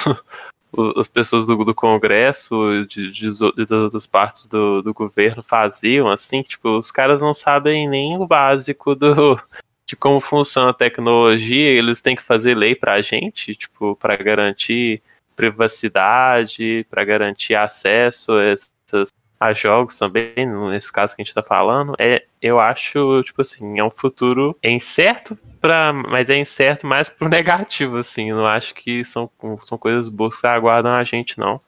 as 0.96 1.08
pessoas 1.08 1.46
do, 1.46 1.64
do 1.64 1.74
Congresso, 1.74 2.86
de, 2.88 3.10
de, 3.10 3.30
de 3.30 3.74
outras 3.74 4.06
partes 4.06 4.46
do, 4.46 4.82
do 4.82 4.94
governo 4.94 5.42
faziam, 5.42 6.08
assim, 6.08 6.42
tipo, 6.42 6.78
os 6.78 6.90
caras 6.90 7.20
não 7.20 7.34
sabem 7.34 7.88
nem 7.88 8.16
o 8.16 8.26
básico 8.26 8.94
do, 8.94 9.40
de 9.86 9.96
como 9.96 10.20
funciona 10.20 10.70
a 10.70 10.74
tecnologia, 10.74 11.70
eles 11.70 12.00
têm 12.00 12.14
que 12.14 12.22
fazer 12.22 12.54
lei 12.54 12.74
pra 12.74 13.02
gente, 13.02 13.54
tipo, 13.54 13.96
para 13.96 14.16
garantir 14.16 15.02
privacidade, 15.34 16.86
para 16.88 17.04
garantir 17.04 17.54
acesso 17.54 18.32
a, 18.32 18.44
essas, 18.44 19.08
a 19.40 19.54
jogos 19.54 19.96
também, 19.96 20.46
nesse 20.70 20.92
caso 20.92 21.16
que 21.16 21.22
a 21.22 21.24
gente 21.24 21.34
tá 21.34 21.42
falando, 21.42 21.94
é, 21.98 22.24
eu 22.42 22.60
acho, 22.60 23.22
tipo 23.24 23.40
assim, 23.40 23.78
é 23.78 23.84
um 23.84 23.90
futuro 23.90 24.54
incerto 24.62 25.36
pra, 25.58 25.94
mas 25.94 26.28
é 26.28 26.36
incerto 26.36 26.86
mais 26.86 27.08
pro 27.08 27.26
negativo, 27.30 27.96
assim. 27.96 28.28
Eu 28.30 28.36
não 28.36 28.46
acho 28.46 28.74
que 28.74 29.02
são, 29.02 29.30
são 29.62 29.78
coisas 29.78 30.10
boas 30.10 30.38
que 30.38 30.46
aguardam 30.46 30.92
a 30.92 31.02
gente, 31.04 31.38
não. 31.38 31.58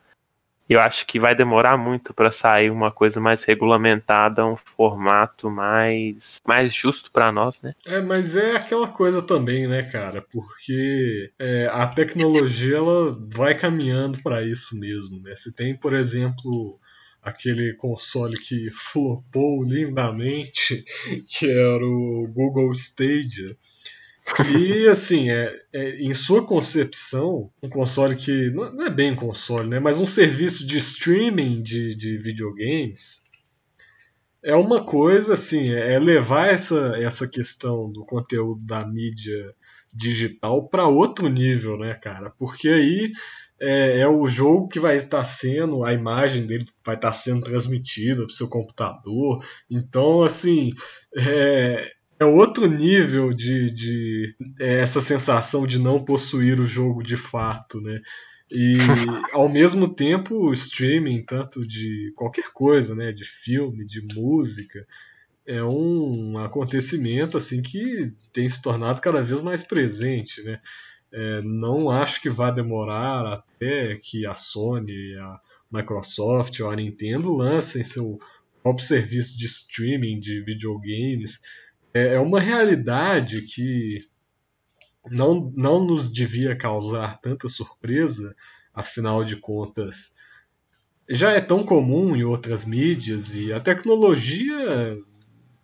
Eu 0.68 0.80
acho 0.80 1.06
que 1.06 1.18
vai 1.18 1.35
demorar 1.35 1.76
muito 1.76 2.14
para 2.14 2.30
sair 2.30 2.70
uma 2.70 2.90
coisa 2.90 3.20
mais 3.20 3.42
regulamentada, 3.42 4.46
um 4.46 4.56
formato 4.56 5.50
mais 5.50 6.40
mais 6.46 6.72
justo 6.72 7.11
para 7.11 7.32
nós, 7.32 7.61
né? 7.61 7.74
É, 7.87 8.00
mas 8.00 8.37
é 8.37 8.56
aquela 8.56 8.88
coisa 8.88 9.20
também, 9.20 9.66
né, 9.66 9.82
cara? 9.82 10.22
Porque 10.22 11.30
é, 11.38 11.68
a 11.72 11.87
tecnologia 11.87 12.76
ela 12.76 13.18
vai 13.35 13.54
caminhando 13.54 14.22
para 14.22 14.42
isso 14.42 14.78
mesmo, 14.78 15.20
né? 15.20 15.35
Se 15.35 15.54
tem, 15.54 15.76
por 15.76 15.92
exemplo, 15.92 16.78
aquele 17.22 17.74
console 17.74 18.37
que 18.38 18.70
flopou 18.72 19.64
lindamente, 19.64 20.85
que 21.26 21.48
era 21.50 21.87
o 21.87 22.28
Google 22.32 22.72
Stadia 22.72 23.56
e 24.48 24.88
assim, 24.88 25.28
é, 25.30 25.62
é, 25.72 25.96
em 26.00 26.14
sua 26.14 26.46
concepção, 26.46 27.50
um 27.62 27.68
console 27.68 28.16
que 28.16 28.50
não, 28.50 28.72
não, 28.72 28.87
é 28.87 28.90
bem 28.90 29.14
console, 29.14 29.68
né? 29.68 29.78
Mas 29.78 30.00
um 30.00 30.06
serviço 30.06 30.66
de 30.66 30.78
streaming 30.78 31.62
de, 31.62 31.94
de 31.94 32.16
videogames 32.16 33.22
é 34.42 34.54
uma 34.54 34.85
coisa 34.85 35.35
assim, 35.35 35.70
é, 35.70 35.94
é 35.94 35.98
levar 35.98 36.48
essa, 36.48 36.96
essa 36.98 37.28
questão 37.28 37.90
do 37.92 38.06
conteúdo 38.06 38.64
da 38.64 38.87
mídia 38.87 39.54
digital 39.92 40.66
para 40.66 40.88
outro 40.88 41.28
nível, 41.28 41.76
né, 41.76 41.92
cara? 41.94 42.30
Porque 42.30 42.68
aí 42.68 43.12
é, 43.62 44.01
é, 44.01 44.09
o 44.09 44.27
jogo 44.27 44.66
que 44.66 44.81
vai 44.81 44.96
estar 44.96 45.25
sendo, 45.25 45.85
a 45.85 45.92
imagem 45.92 46.44
dele 46.44 46.66
vai 46.85 46.96
estar 46.96 47.12
sendo 47.12 47.42
transmitida 47.42 48.22
para 48.22 48.27
o 48.27 48.35
seu 48.35 48.48
computador. 48.48 49.40
Então, 49.70 50.22
assim, 50.22 50.72
é, 51.16 51.92
é 52.18 52.25
outro 52.25 52.66
nível 52.66 53.33
de, 53.33 53.70
de 53.70 54.35
é, 54.59 54.81
essa 54.81 55.01
sensação 55.01 55.64
de 55.64 55.79
não 55.79 56.05
possuir 56.05 56.59
o 56.59 56.66
jogo 56.66 57.05
de 57.05 57.16
fato, 57.16 57.81
né? 57.81 58.01
E 58.51 58.79
ao 59.33 59.48
mesmo 59.48 59.88
tempo 59.88 60.35
o 60.35 60.53
streaming, 60.53 61.25
tanto 61.25 61.64
de 61.64 62.12
qualquer 62.16 62.51
coisa, 62.53 62.96
né? 62.96 63.12
De 63.12 63.25
filme, 63.25 63.87
de 63.87 64.03
música, 64.12 64.85
é 65.46 65.62
um 65.62 66.37
acontecimento 66.37 67.38
assim 67.38 67.62
que 67.62 68.12
tem 68.33 68.48
se 68.48 68.61
tornado 68.61 69.01
cada 69.01 69.22
vez 69.22 69.40
mais 69.40 69.62
presente, 69.62 70.42
né? 70.42 70.61
É, 71.12 71.42
não 71.42 71.90
acho 71.90 72.22
que 72.22 72.31
vá 72.31 72.51
demorar 72.51 73.27
até 73.27 73.96
que 73.96 74.27
a 74.27 74.35
Sony, 74.35 75.14
a 75.16 75.40
Microsoft 75.70 76.59
ou 76.61 76.70
a 76.70 76.77
Nintendo 76.77 77.35
lancem 77.35 77.85
seu 77.85 78.18
próprio 78.62 78.87
serviço 78.87 79.38
de 79.38 79.46
streaming 79.46 80.18
de 80.18 80.42
videogames. 80.42 81.40
É, 81.92 82.14
é 82.14 82.18
uma 82.18 82.40
realidade 82.40 83.42
que 83.42 84.01
não, 85.11 85.53
não 85.57 85.85
nos 85.85 86.11
devia 86.11 86.57
causar 86.57 87.20
tanta 87.20 87.48
surpresa, 87.48 88.35
afinal 88.72 89.25
de 89.25 89.37
contas, 89.37 90.14
já 91.09 91.33
é 91.33 91.40
tão 91.40 91.64
comum 91.64 92.16
em 92.16 92.25
outras 92.25 92.64
mídias 92.64 93.35
e 93.35 93.53
a 93.53 93.61
tecnologia 93.61 94.96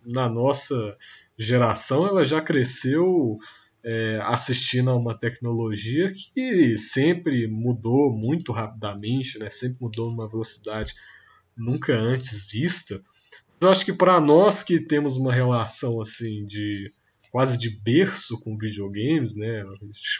na 0.05 0.29
nossa 0.29 0.97
geração 1.37 2.05
ela 2.05 2.25
já 2.25 2.41
cresceu 2.41 3.37
é, 3.83 4.19
assistindo 4.23 4.89
a 4.89 4.95
uma 4.95 5.17
tecnologia 5.17 6.11
que 6.13 6.77
sempre 6.77 7.47
mudou 7.47 8.13
muito 8.13 8.51
rapidamente, 8.51 9.39
né? 9.39 9.49
sempre 9.49 9.77
mudou 9.81 10.09
numa 10.09 10.27
velocidade 10.27 10.93
nunca 11.55 11.93
antes 11.93 12.45
vista. 12.51 12.99
Eu 13.61 13.69
acho 13.69 13.85
que 13.85 13.93
para 13.93 14.19
nós 14.19 14.63
que 14.63 14.79
temos 14.79 15.17
uma 15.17 15.33
relação 15.33 16.01
assim 16.01 16.45
de 16.45 16.93
quase 17.31 17.57
de 17.57 17.69
berço 17.69 18.39
com 18.39 18.57
videogames, 18.57 19.35
né? 19.35 19.63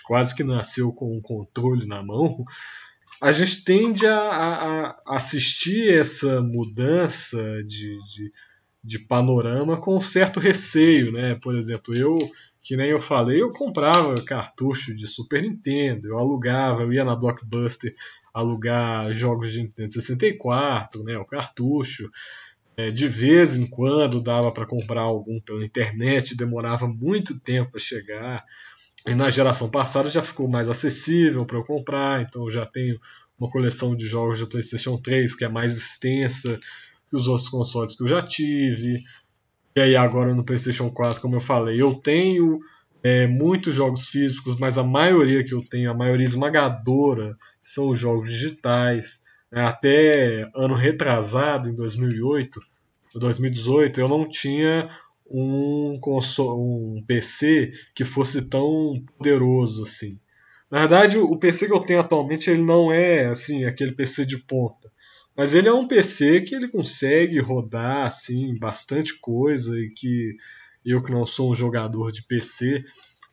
quase 0.06 0.36
que 0.36 0.44
nasceu 0.44 0.94
com 0.94 1.18
um 1.18 1.22
controle 1.22 1.86
na 1.86 2.04
mão. 2.04 2.46
A 3.22 3.32
gente 3.34 3.64
tende 3.66 4.06
a, 4.06 4.18
a, 4.18 4.90
a 5.06 5.18
assistir 5.18 5.94
essa 5.94 6.42
mudança 6.42 7.38
de, 7.64 8.00
de, 8.00 8.32
de, 8.82 9.00
panorama 9.00 9.82
com 9.82 9.98
um 9.98 10.02
certo 10.02 10.40
receio, 10.40 11.12
né? 11.12 11.36
Por 11.36 11.58
exemplo, 11.58 11.94
eu, 11.94 12.18
que 12.62 12.76
nem 12.76 12.90
eu 12.90 13.00
falei, 13.00 13.42
eu 13.42 13.52
comprava 13.52 14.22
cartucho 14.24 14.94
de 14.94 15.08
Super 15.08 15.42
Nintendo, 15.42 16.08
eu 16.08 16.18
alugava, 16.18 16.82
eu 16.82 16.94
ia 16.94 17.06
na 17.06 17.16
Blockbuster 17.16 17.94
alugar 18.34 19.12
jogos 19.14 19.52
de 19.52 19.62
Nintendo 19.62 19.94
64, 19.94 21.04
né? 21.04 21.18
O 21.18 21.26
cartucho. 21.26 22.10
É, 22.78 22.92
de 22.92 23.08
vez 23.08 23.58
em 23.58 23.68
quando 23.68 24.22
dava 24.22 24.52
para 24.52 24.66
comprar 24.66 25.02
algum 25.02 25.40
pela 25.42 25.66
internet, 25.66 26.36
demorava 26.36 26.88
muito 26.88 27.40
tempo 27.40 27.72
para 27.72 27.80
chegar. 27.80 28.46
E 29.06 29.14
na 29.14 29.30
geração 29.30 29.70
passada 29.70 30.10
já 30.10 30.22
ficou 30.22 30.48
mais 30.48 30.70
acessível 30.70 31.46
para 31.46 31.58
eu 31.58 31.64
comprar, 31.64 32.22
então 32.22 32.44
eu 32.44 32.52
já 32.52 32.66
tenho 32.66 33.00
uma 33.38 33.50
coleção 33.50 33.96
de 33.96 34.06
jogos 34.06 34.38
de 34.38 34.46
PlayStation 34.46 34.98
3 34.98 35.36
que 35.36 35.46
é 35.46 35.50
mais 35.50 35.78
extensa 35.78 36.60
que 37.10 37.16
os 37.16 37.28
outros 37.28 37.50
consoles 37.50 37.96
que 37.96 38.04
eu 38.04 38.08
já 38.08 38.22
tive. 38.22 39.04
E 39.76 39.82
aí 39.82 39.96
agora 39.96 40.34
no 40.34 40.44
PlayStation 40.44 40.90
4, 40.90 41.22
como 41.22 41.36
eu 41.36 41.42
falei, 41.42 41.82
eu 41.82 41.94
tenho 41.96 42.60
é, 43.04 43.28
muitos 43.28 43.76
jogos 43.76 44.10
físicos, 44.10 44.58
mas 44.58 44.78
a 44.78 44.84
maioria 44.84 45.44
que 45.44 45.54
eu 45.54 45.62
tenho, 45.62 45.92
a 45.92 45.94
maioria 45.94 46.26
esmagadora, 46.26 47.38
são 47.62 47.90
os 47.90 48.00
jogos 48.00 48.30
digitais. 48.30 49.24
É, 49.52 49.62
até 49.62 50.50
ano 50.56 50.76
retrasado, 50.76 51.70
em 51.70 51.76
2008, 51.76 52.62
2018, 53.16 54.00
eu 54.00 54.08
não 54.08 54.28
tinha 54.28 54.90
um, 55.30 55.98
console, 56.00 56.60
um 56.60 57.04
PC 57.06 57.72
que 57.96 58.04
fosse 58.04 58.50
tão 58.50 59.02
poderoso 59.18 59.84
assim. 59.84 60.20
Na 60.70 60.80
verdade, 60.80 61.18
o 61.18 61.36
PC 61.38 61.68
que 61.68 61.74
eu 61.74 61.80
tenho 61.80 62.00
atualmente 62.00 62.50
ele 62.50 62.62
não 62.62 62.92
é 62.92 63.26
assim 63.26 63.66
aquele 63.66 63.92
PC 63.92 64.26
de 64.26 64.38
ponta, 64.38 64.92
mas 65.40 65.54
ele 65.54 65.70
é 65.70 65.74
um 65.74 65.88
PC 65.88 66.42
que 66.42 66.54
ele 66.54 66.68
consegue 66.68 67.40
rodar 67.40 68.06
assim 68.06 68.60
bastante 68.60 69.18
coisa 69.22 69.74
e 69.80 69.90
que 69.90 70.36
eu 70.86 71.02
que 71.02 71.14
não 71.14 71.26
sou 71.26 71.54
um 71.54 71.56
jogador 71.56 72.12
de 72.12 72.24
PC, 72.24 72.84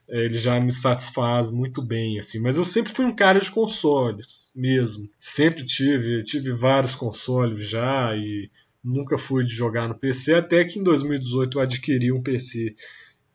é, 0.09 0.25
ele 0.27 0.39
já 0.39 0.61
me 0.61 0.73
satisfaz 0.73 1.51
muito 1.51 1.83
bem, 1.83 2.17
assim. 2.17 2.39
Mas 2.39 2.59
eu 2.59 2.65
sempre 2.65 2.93
fui 2.93 3.05
um 3.05 3.13
cara 3.13 3.41
de 3.41 3.51
consoles, 3.51 4.53
mesmo. 4.55 5.11
Sempre 5.19 5.65
tive, 5.65 6.23
tive 6.23 6.53
vários 6.53 6.95
consoles 6.95 7.69
já 7.69 8.15
e 8.17 8.49
nunca 8.85 9.19
fui 9.19 9.43
de 9.43 9.53
jogar 9.53 9.89
no 9.89 9.99
PC, 9.99 10.35
até 10.35 10.65
que 10.65 10.79
em 10.79 10.85
2018 10.85 11.59
eu 11.59 11.63
adquiri 11.63 12.13
um 12.13 12.23
PC 12.23 12.73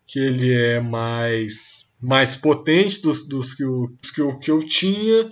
que 0.07 0.17
ele 0.17 0.49
é 0.49 0.79
mais, 0.79 1.93
mais 2.01 2.37
potente 2.37 3.01
dos, 3.01 3.27
dos, 3.27 3.53
que, 3.53 3.65
dos 3.65 4.11
que, 4.11 4.37
que 4.37 4.49
eu 4.49 4.65
tinha. 4.65 5.29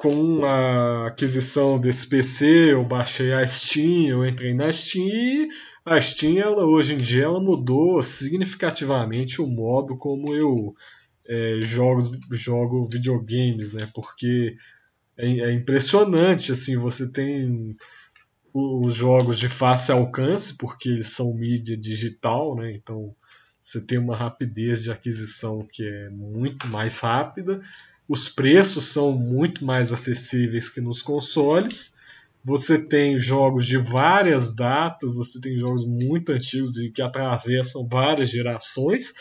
Com 0.00 0.46
a 0.46 1.08
aquisição 1.08 1.78
desse 1.78 2.06
PC, 2.06 2.72
eu 2.72 2.82
baixei 2.82 3.34
a 3.34 3.46
Steam, 3.46 4.08
eu 4.08 4.26
entrei 4.26 4.54
na 4.54 4.72
Steam 4.72 5.06
e 5.06 5.48
a 5.84 6.00
Steam, 6.00 6.38
ela, 6.38 6.64
hoje 6.64 6.94
em 6.94 6.96
dia, 6.96 7.24
ela 7.24 7.38
mudou 7.38 8.02
significativamente 8.02 9.42
o 9.42 9.46
modo 9.46 9.98
como 9.98 10.34
eu 10.34 10.74
é, 11.28 11.60
jogo, 11.60 12.00
jogo 12.32 12.88
videogames, 12.88 13.74
né? 13.74 13.90
Porque 13.94 14.56
é, 15.18 15.26
é, 15.26 15.52
impressionante, 15.52 16.50
assim, 16.50 16.78
você 16.78 17.12
tem 17.12 17.76
os 18.54 18.94
jogos 18.94 19.38
de 19.38 19.50
fácil 19.50 19.96
alcance, 19.96 20.56
porque 20.56 20.88
eles 20.88 21.10
são 21.10 21.34
mídia 21.34 21.76
digital, 21.76 22.56
né? 22.56 22.72
Então 22.72 23.14
você 23.60 23.84
tem 23.84 23.98
uma 23.98 24.16
rapidez 24.16 24.82
de 24.82 24.90
aquisição 24.90 25.62
que 25.70 25.86
é 25.86 26.08
muito 26.08 26.66
mais 26.68 27.00
rápida 27.00 27.60
os 28.10 28.28
preços 28.28 28.86
são 28.86 29.12
muito 29.12 29.64
mais 29.64 29.92
acessíveis 29.92 30.68
que 30.68 30.80
nos 30.80 31.00
consoles. 31.00 31.94
Você 32.44 32.88
tem 32.88 33.16
jogos 33.16 33.64
de 33.64 33.76
várias 33.76 34.52
datas, 34.52 35.14
você 35.14 35.40
tem 35.40 35.56
jogos 35.56 35.86
muito 35.86 36.32
antigos 36.32 36.76
e 36.78 36.90
que 36.90 37.00
atravessam 37.00 37.86
várias 37.86 38.28
gerações. 38.28 39.12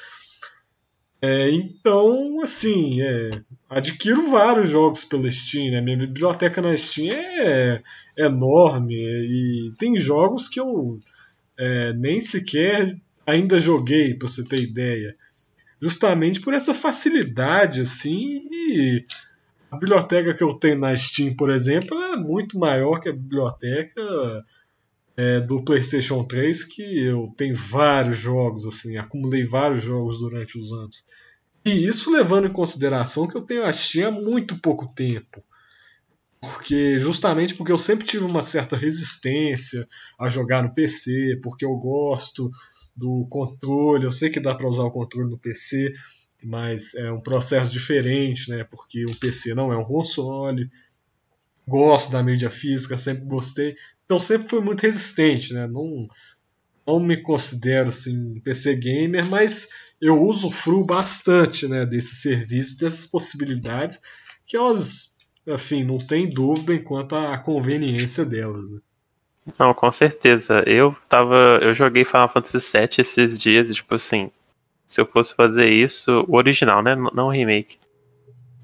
É, 1.22 1.52
então, 1.52 2.42
assim, 2.42 3.00
é, 3.00 3.30
adquiro 3.70 4.32
vários 4.32 4.70
jogos 4.70 5.06
pela 5.06 5.30
Steam, 5.30 5.70
né? 5.70 5.82
Minha 5.82 5.98
biblioteca 5.98 6.60
na 6.60 6.76
Steam 6.76 7.14
é, 7.14 7.84
é 8.18 8.26
enorme 8.26 8.96
e 8.96 9.72
tem 9.78 10.00
jogos 10.00 10.48
que 10.48 10.60
eu 10.60 11.00
é, 11.56 11.94
nem 11.94 12.20
sequer 12.20 13.00
ainda 13.24 13.60
joguei, 13.60 14.16
para 14.16 14.28
você 14.28 14.44
ter 14.44 14.60
ideia. 14.60 15.16
Justamente 15.82 16.42
por 16.42 16.54
essa 16.54 16.74
facilidade, 16.74 17.82
assim, 17.82 18.44
e 18.52 19.06
a 19.72 19.78
biblioteca 19.78 20.34
que 20.34 20.44
eu 20.44 20.54
tenho 20.54 20.80
na 20.80 20.96
Steam, 20.96 21.36
por 21.36 21.50
exemplo, 21.50 21.98
é 22.02 22.18
muito 22.18 22.58
maior 22.58 23.00
que 23.00 23.10
a 23.10 23.14
biblioteca 23.14 24.02
é, 25.16 25.40
do 25.40 25.64
PlayStation 25.64 26.24
3, 26.24 26.64
que 26.64 27.06
eu 27.06 27.34
tenho 27.38 27.56
vários 27.56 28.18
jogos, 28.18 28.66
assim, 28.66 28.98
acumulei 28.98 29.46
vários 29.46 29.84
jogos 29.84 30.20
durante 30.20 30.58
os 30.58 30.72
anos. 30.72 31.06
E 31.66 31.88
isso 31.88 32.12
levando 32.12 32.48
em 32.48 32.54
consideração 32.54 33.28
que 33.28 33.36
eu 33.36 33.42
tenho 33.42 33.64
a 33.64 33.72
Steam 33.72 34.08
há 34.08 34.12
muito 34.12 34.60
pouco 34.60 34.92
tempo. 34.94 35.44
Porque 36.42 36.98
justamente 36.98 37.54
porque 37.54 37.72
eu 37.72 37.78
sempre 37.78 38.06
tive 38.06 38.24
uma 38.24 38.42
certa 38.42 38.78
resistência 38.78 39.86
a 40.18 40.30
jogar 40.30 40.64
no 40.64 40.74
PC, 40.74 41.40
porque 41.44 41.66
eu 41.66 41.76
gosto 41.76 42.50
do 43.00 43.26
controle, 43.30 44.04
eu 44.04 44.12
sei 44.12 44.30
que 44.30 44.40
dá 44.40 44.54
para 44.54 44.68
usar 44.68 44.84
o 44.84 44.92
controle 44.92 45.30
no 45.30 45.38
PC, 45.38 45.96
mas 46.44 46.94
é 46.96 47.12
um 47.12 47.22
processo 47.22 47.72
diferente, 47.72 48.50
né? 48.50 48.66
Porque 48.66 49.06
o 49.06 49.16
PC 49.16 49.54
não 49.54 49.72
é 49.72 49.78
um 49.78 49.86
console. 49.86 50.70
Gosto 51.66 52.12
da 52.12 52.22
mídia 52.22 52.50
física, 52.50 52.98
sempre 52.98 53.26
gostei. 53.26 53.76
Então 54.06 54.20
sempre 54.20 54.50
fui 54.50 54.60
muito 54.60 54.82
resistente, 54.82 55.54
né? 55.54 55.68
Não, 55.68 56.08
não 56.86 57.00
me 57.00 57.18
considero 57.18 57.90
assim 57.90 58.40
PC 58.42 58.76
gamer, 58.76 59.26
mas 59.28 59.70
eu 60.02 60.22
uso 60.22 60.50
fru 60.50 60.86
bastante, 60.86 61.68
né? 61.68 61.86
Desse 61.86 62.16
serviço, 62.16 62.80
dessas 62.80 63.08
possibilidades 63.08 64.02
que 64.46 64.58
elas, 64.58 65.14
enfim, 65.48 65.84
não 65.84 66.00
tem 66.00 66.30
dúvida 66.30 66.74
enquanto 66.74 67.16
a 67.16 67.38
conveniência 67.38 68.26
delas, 68.26 68.70
né? 68.72 68.80
Não, 69.58 69.74
com 69.74 69.92
certeza. 69.92 70.64
Eu 70.66 70.96
tava. 71.08 71.60
Eu 71.62 71.74
joguei 71.74 72.06
Final 72.06 72.30
Fantasy 72.30 72.78
VII 72.78 72.90
esses 73.00 73.38
dias, 73.38 73.70
e, 73.70 73.74
tipo 73.74 73.96
assim, 73.96 74.32
se 74.88 75.02
eu 75.02 75.06
fosse 75.06 75.36
fazer 75.36 75.70
isso, 75.70 76.26
o 76.28 76.36
original, 76.36 76.82
né? 76.82 76.96
Não 76.96 77.28
o 77.28 77.32
remake. 77.32 77.80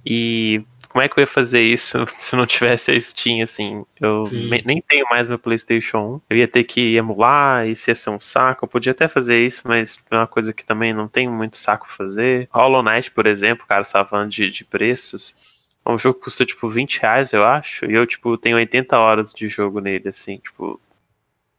E 0.06 0.64
como 0.96 1.04
é 1.04 1.10
que 1.10 1.20
eu 1.20 1.24
ia 1.24 1.28
fazer 1.28 1.62
isso 1.62 2.06
se 2.18 2.38
não 2.38 2.46
tivesse 2.46 2.90
a 2.90 3.00
Steam, 3.00 3.44
assim? 3.44 3.86
Eu 4.00 4.24
nem 4.66 4.82
tenho 4.82 5.06
mais 5.10 5.28
meu 5.28 5.38
PlayStation 5.38 5.98
1. 5.98 6.22
Eu 6.30 6.38
ia 6.38 6.48
ter 6.48 6.64
que 6.64 6.96
emular, 6.96 7.68
isso 7.68 7.90
ia 7.90 7.96
ser 7.96 8.12
um 8.12 8.20
saco. 8.20 8.64
Eu 8.64 8.70
podia 8.70 8.94
até 8.94 9.08
fazer 9.08 9.46
isso, 9.46 9.64
mas 9.66 10.00
é 10.10 10.16
uma 10.16 10.26
coisa 10.26 10.54
que 10.54 10.66
também 10.66 10.94
não 10.94 11.08
tenho 11.08 11.32
muito 11.32 11.58
saco 11.58 11.86
pra 11.86 11.96
fazer. 11.96 12.48
Hollow 12.50 12.82
Knight, 12.82 13.12
por 13.12 13.28
exemplo, 13.28 13.66
cara, 13.68 13.84
você 13.84 13.92
tava 13.92 14.08
falando 14.08 14.30
de, 14.30 14.50
de 14.50 14.64
preços. 14.64 15.55
É 15.86 15.92
um 15.92 15.98
jogo 15.98 16.18
que 16.18 16.26
custa, 16.26 16.46
tipo, 16.46 16.68
20 16.70 17.00
reais, 17.00 17.32
eu 17.34 17.46
acho. 17.46 17.86
E 17.86 17.94
eu, 17.94 18.08
tipo, 18.08 18.38
tenho 18.38 18.58
80 18.58 18.98
horas 18.98 19.34
de 19.34 19.48
jogo 19.50 19.80
nele, 19.80 20.10
assim, 20.10 20.38
tipo. 20.38 20.80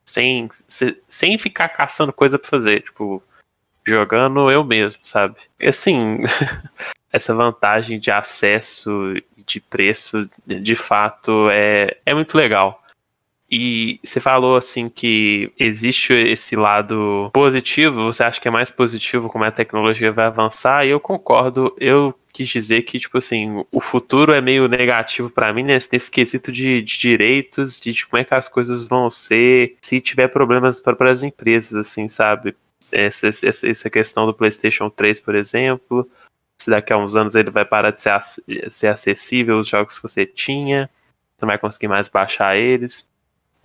Sem, 0.04 0.48
sem 0.68 1.38
ficar 1.38 1.68
caçando 1.68 2.12
coisa 2.12 2.38
pra 2.38 2.48
fazer. 2.48 2.82
Tipo, 2.82 3.22
jogando 3.86 4.50
eu 4.50 4.64
mesmo, 4.64 5.00
sabe? 5.02 5.36
E 5.60 5.68
assim, 5.68 6.18
essa 7.12 7.34
vantagem 7.34 7.98
de 7.98 8.10
acesso 8.10 9.14
de 9.46 9.60
preço, 9.60 10.28
de 10.44 10.74
fato, 10.74 11.48
é, 11.50 11.96
é 12.04 12.12
muito 12.12 12.36
legal. 12.36 12.82
E 13.50 14.00
você 14.02 14.20
falou 14.20 14.56
assim 14.56 14.88
que 14.88 15.52
existe 15.58 16.12
esse 16.12 16.56
lado 16.56 17.30
positivo, 17.32 18.04
você 18.04 18.24
acha 18.24 18.40
que 18.40 18.48
é 18.48 18.50
mais 18.50 18.70
positivo 18.70 19.28
como 19.28 19.44
a 19.44 19.52
tecnologia 19.52 20.10
vai 20.10 20.26
avançar, 20.26 20.84
e 20.84 20.90
eu 20.90 20.98
concordo, 20.98 21.74
eu 21.78 22.12
quis 22.32 22.48
dizer 22.48 22.82
que, 22.82 22.98
tipo 22.98 23.16
assim, 23.16 23.64
o 23.70 23.80
futuro 23.80 24.32
é 24.32 24.40
meio 24.40 24.68
negativo 24.68 25.30
para 25.30 25.52
mim 25.52 25.62
nesse, 25.62 25.88
nesse 25.92 26.10
quesito 26.10 26.50
de, 26.50 26.82
de, 26.82 26.98
direitos, 26.98 27.80
de, 27.80 27.92
de 27.92 28.06
como 28.06 28.20
é 28.20 28.24
que 28.24 28.34
as 28.34 28.48
coisas 28.48 28.84
vão 28.84 29.08
ser, 29.08 29.76
se 29.80 30.00
tiver 30.00 30.28
problemas 30.28 30.80
para 30.80 31.12
as 31.12 31.22
empresas, 31.22 31.74
assim, 31.74 32.08
sabe? 32.08 32.54
essa, 32.92 33.28
essa 33.28 33.90
questão 33.90 34.26
do 34.26 34.34
PlayStation 34.34 34.88
3, 34.90 35.20
por 35.20 35.34
exemplo. 35.34 36.08
Se 36.58 36.70
daqui 36.70 36.92
a 36.92 36.98
uns 36.98 37.16
anos 37.16 37.34
ele 37.34 37.50
vai 37.50 37.64
parar 37.64 37.90
de 37.90 38.00
ser, 38.00 38.20
ser 38.70 38.88
acessível 38.88 39.58
os 39.58 39.68
jogos 39.68 39.98
que 39.98 40.08
você 40.08 40.24
tinha, 40.24 40.88
você 41.36 41.42
não 41.42 41.48
vai 41.48 41.58
conseguir 41.58 41.88
mais 41.88 42.08
baixar 42.08 42.56
eles. 42.56 43.06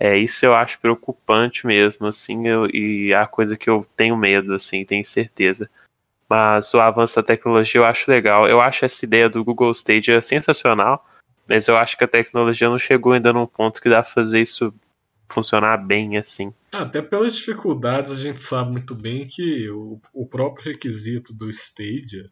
É, 0.04 0.18
isso 0.18 0.44
eu 0.44 0.52
acho 0.52 0.80
preocupante 0.80 1.64
mesmo, 1.64 2.08
assim, 2.08 2.48
eu, 2.48 2.66
e 2.74 3.12
é 3.12 3.16
a 3.16 3.24
coisa 3.24 3.56
que 3.56 3.70
eu 3.70 3.86
tenho 3.96 4.16
medo, 4.16 4.52
assim, 4.52 4.84
tenho 4.84 5.04
certeza. 5.04 5.70
Mas 6.28 6.74
o 6.74 6.80
avanço 6.80 7.14
da 7.14 7.22
tecnologia 7.22 7.80
eu 7.80 7.84
acho 7.84 8.10
legal. 8.10 8.48
Eu 8.48 8.60
acho 8.60 8.84
essa 8.84 9.04
ideia 9.04 9.28
do 9.28 9.44
Google 9.44 9.70
Stadia 9.70 10.20
sensacional, 10.20 11.08
mas 11.48 11.68
eu 11.68 11.76
acho 11.76 11.96
que 11.96 12.02
a 12.02 12.08
tecnologia 12.08 12.68
não 12.68 12.80
chegou 12.80 13.12
ainda 13.12 13.32
num 13.32 13.46
ponto 13.46 13.80
que 13.80 13.88
dá 13.88 14.02
pra 14.02 14.12
fazer 14.12 14.42
isso 14.42 14.74
funcionar 15.28 15.76
bem 15.76 16.16
assim. 16.16 16.52
Até 16.72 17.00
pelas 17.00 17.36
dificuldades, 17.36 18.10
a 18.10 18.16
gente 18.16 18.42
sabe 18.42 18.72
muito 18.72 18.96
bem 18.96 19.28
que 19.28 19.70
o, 19.70 20.00
o 20.12 20.26
próprio 20.26 20.64
requisito 20.64 21.32
do 21.32 21.48
Stadia 21.48 22.28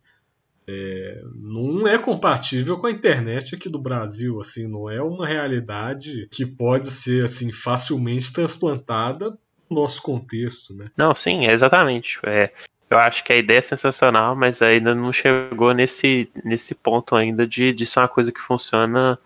é, 0.71 1.23
não 1.35 1.87
é 1.89 1.99
compatível 1.99 2.79
com 2.79 2.87
a 2.87 2.91
internet 2.91 3.55
aqui 3.55 3.69
do 3.69 3.79
Brasil, 3.79 4.41
assim, 4.41 4.69
não 4.69 4.89
é 4.89 5.03
uma 5.03 5.27
realidade 5.27 6.29
que 6.31 6.47
pode 6.47 6.89
ser 6.91 7.25
assim 7.25 7.53
facilmente 7.53 8.33
transplantada 8.33 9.31
no 9.69 9.83
nosso 9.83 10.03
contexto, 10.03 10.75
né? 10.75 10.91
Não, 10.97 11.15
sim, 11.15 11.47
exatamente. 11.47 12.19
É, 12.25 12.53
eu 12.89 12.99
acho 12.99 13.23
que 13.25 13.33
a 13.33 13.37
ideia 13.37 13.59
é 13.59 13.63
sensacional, 13.63 14.35
mas 14.35 14.63
ainda 14.63 14.95
não 14.95 15.13
chegou 15.13 15.73
nesse, 15.73 16.29
nesse 16.45 16.75
ponto 16.75 17.15
ainda 17.15 17.47
de, 17.47 17.73
de 17.73 17.87
ser 17.87 18.01
uma 18.01 18.09
coisa 18.09 18.33
que 18.33 18.41
funciona 18.41 19.19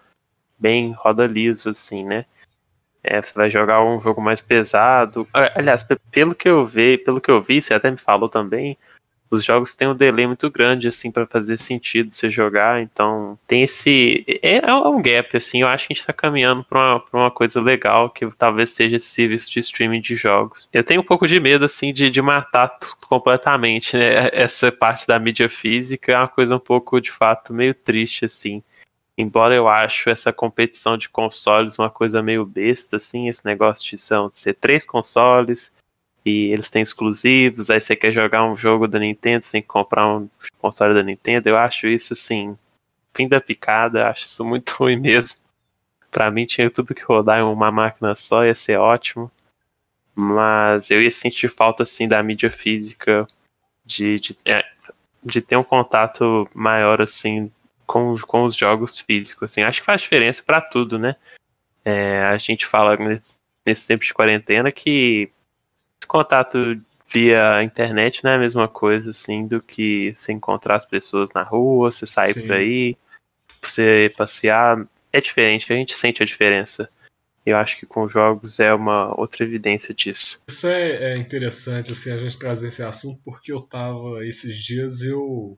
bem, 0.59 0.93
roda 0.93 1.27
liso, 1.27 1.71
assim, 1.71 2.05
né? 2.05 2.25
É, 3.03 3.21
você 3.21 3.35
vai 3.35 3.51
jogar 3.51 3.85
um 3.85 4.01
jogo 4.01 4.21
mais 4.21 4.41
pesado. 4.41 5.29
Aliás, 5.33 5.83
pelo 6.11 6.35
que 6.35 6.49
eu 6.49 6.67
vi, 6.67 6.97
pelo 6.97 7.21
que 7.21 7.31
eu 7.31 7.43
vi, 7.43 7.61
você 7.61 7.75
até 7.75 7.91
me 7.91 7.99
falou 7.99 8.31
também, 8.31 8.79
os 9.35 9.45
jogos 9.45 9.75
têm 9.75 9.89
um 9.89 9.95
delay 9.95 10.27
muito 10.27 10.51
grande, 10.51 10.89
assim, 10.89 11.11
para 11.11 11.27
fazer 11.27 11.57
sentido 11.57 12.13
você 12.13 12.31
jogar, 12.31 12.81
então 12.81 13.39
tem 13.47 13.63
esse. 13.63 14.25
É, 14.43 14.59
é, 14.67 14.75
um 14.75 15.03
gap, 15.03 15.37
assim, 15.37 15.63
eu 15.63 15.69
acho 15.69 15.87
que 15.87 15.93
a 15.93 15.97
gente 15.97 16.07
tá 16.07 16.13
caminhando 16.13 16.65
pra 16.65 16.79
uma, 16.79 17.01
pra 17.01 17.21
uma 17.21 17.31
coisa 17.31 17.61
legal, 17.61 18.11
que 18.11 18.27
talvez 18.39 18.71
seja 18.71 18.97
esse 18.97 19.09
serviço 19.09 19.51
de 19.51 19.61
streaming 19.61 20.01
de 20.01 20.17
jogos. 20.17 20.69
Eu 20.73 20.85
tenho 20.85 21.01
um 21.01 21.05
pouco 21.05 21.27
de 21.27 21.39
medo, 21.41 21.65
assim, 21.65 21.93
de, 21.93 22.11
de 22.11 22.23
matar 22.23 22.79
completamente, 23.09 23.97
né? 23.97 24.31
Essa 24.33 24.71
parte 24.71 25.07
da 25.07 25.19
mídia 25.19 25.49
física 25.49 26.13
é 26.13 26.19
uma 26.19 26.29
coisa 26.29 26.57
um 26.57 26.61
pouco, 26.61 27.01
de 27.01 27.11
fato, 27.11 27.53
meio 27.53 27.75
triste, 27.75 28.25
assim. 28.25 28.63
Embora 29.17 29.55
eu 29.55 29.69
acho 29.69 30.11
essa 30.11 30.33
competição 30.33 30.97
de 30.97 31.09
consoles 31.09 31.79
uma 31.79 31.89
coisa 31.89 32.21
meio 32.21 32.45
besta, 32.45 32.97
assim, 32.97 33.29
esse 33.29 33.45
negócio 33.45 33.89
de, 33.89 33.97
são, 33.97 34.29
de 34.29 34.39
ser 34.39 34.55
três 34.55 34.85
consoles 34.85 35.73
e 36.25 36.53
eles 36.53 36.71
têm 36.71 36.83
exclusivos, 36.83 37.71
aí 37.71 37.81
você 37.81 37.95
quer 37.95 38.13
jogar 38.13 38.45
um 38.45 38.57
jogo 38.57 38.89
da 38.89 38.99
Nintendo, 38.99 39.45
você 39.45 39.53
tem 39.53 39.63
que 39.63 39.69
comprar 39.69 40.09
um 40.09 40.29
console 40.59 40.95
da 40.95 41.03
Nintendo, 41.03 41.49
eu 41.49 41.59
acho 41.59 41.87
isso, 41.87 42.15
assim, 42.15 42.57
fim 43.15 43.29
da 43.29 43.41
picada, 43.41 44.09
acho 44.09 44.25
isso 44.25 44.45
muito 44.45 44.71
ruim 44.79 44.97
mesmo. 44.97 45.39
Pra 46.11 46.31
mim 46.31 46.47
tinha 46.47 46.71
tudo 46.71 46.95
que 46.95 47.03
rodar 47.03 47.41
em 47.41 47.43
uma 47.43 47.71
máquina 47.71 48.15
só, 48.15 48.45
ia 48.45 48.55
ser 48.55 48.79
ótimo. 48.79 49.31
Mas 50.15 50.91
eu 50.91 51.03
ia 51.03 51.11
sentir 51.11 51.49
falta, 51.49 51.83
assim, 51.83 52.07
da 52.07 52.23
mídia 52.23 52.49
física, 52.49 53.27
de, 53.85 54.21
de, 54.21 54.39
é, 54.45 54.65
de 55.25 55.41
ter 55.43 55.57
um 55.57 55.65
contato 55.65 56.49
maior, 56.55 57.03
assim, 57.03 57.51
com, 57.87 58.15
com 58.27 58.45
os 58.45 58.55
jogos 58.55 59.01
físicos. 59.01 59.51
Assim. 59.51 59.63
Acho 59.63 59.81
que 59.81 59.87
faz 59.87 60.03
diferença 60.03 60.43
para 60.43 60.61
tudo, 60.61 60.99
né? 60.99 61.17
É, 61.85 62.23
a 62.23 62.37
gente 62.39 62.65
fala 62.65 62.97
nesse, 62.97 63.87
tempo 63.87 64.05
de 64.05 64.15
quarentena 64.15 64.73
que 64.73 65.31
contato 66.07 66.81
via 67.09 67.63
internet 67.63 68.25
não 68.25 68.33
é 68.33 68.35
a 68.37 68.39
mesma 68.39 68.67
coisa 68.67 69.11
assim 69.11 69.47
do 69.47 69.61
que 69.61 70.13
você 70.15 70.33
encontrar 70.33 70.77
as 70.77 70.87
pessoas 70.87 71.31
na 71.35 71.43
rua, 71.43 71.93
você 71.93 72.07
sair 72.07 72.33
Sim. 72.33 72.43
por 72.43 72.53
aí, 72.53 72.97
você 73.63 74.13
passear. 74.17 74.87
É 75.13 75.21
diferente, 75.21 75.73
a 75.73 75.77
gente 75.77 75.95
sente 75.95 76.23
a 76.23 76.27
diferença. 76.27 76.89
Eu 77.47 77.57
acho 77.57 77.79
que 77.79 77.87
com 77.87 78.09
jogos 78.09 78.59
é 78.59 78.73
uma 78.75 79.19
outra 79.21 79.45
evidência 79.45 79.95
disso. 79.95 80.41
Isso 80.49 80.67
é, 80.67 81.13
é 81.13 81.17
interessante 81.17 81.93
assim 81.93 82.11
a 82.11 82.19
gente 82.19 82.39
trazer 82.39 82.69
esse 82.69 82.83
assunto 82.83 83.21
porque 83.25 83.53
eu 83.53 83.61
tava 83.61 84.27
esses 84.27 84.57
dias 84.57 85.03
eu 85.03 85.57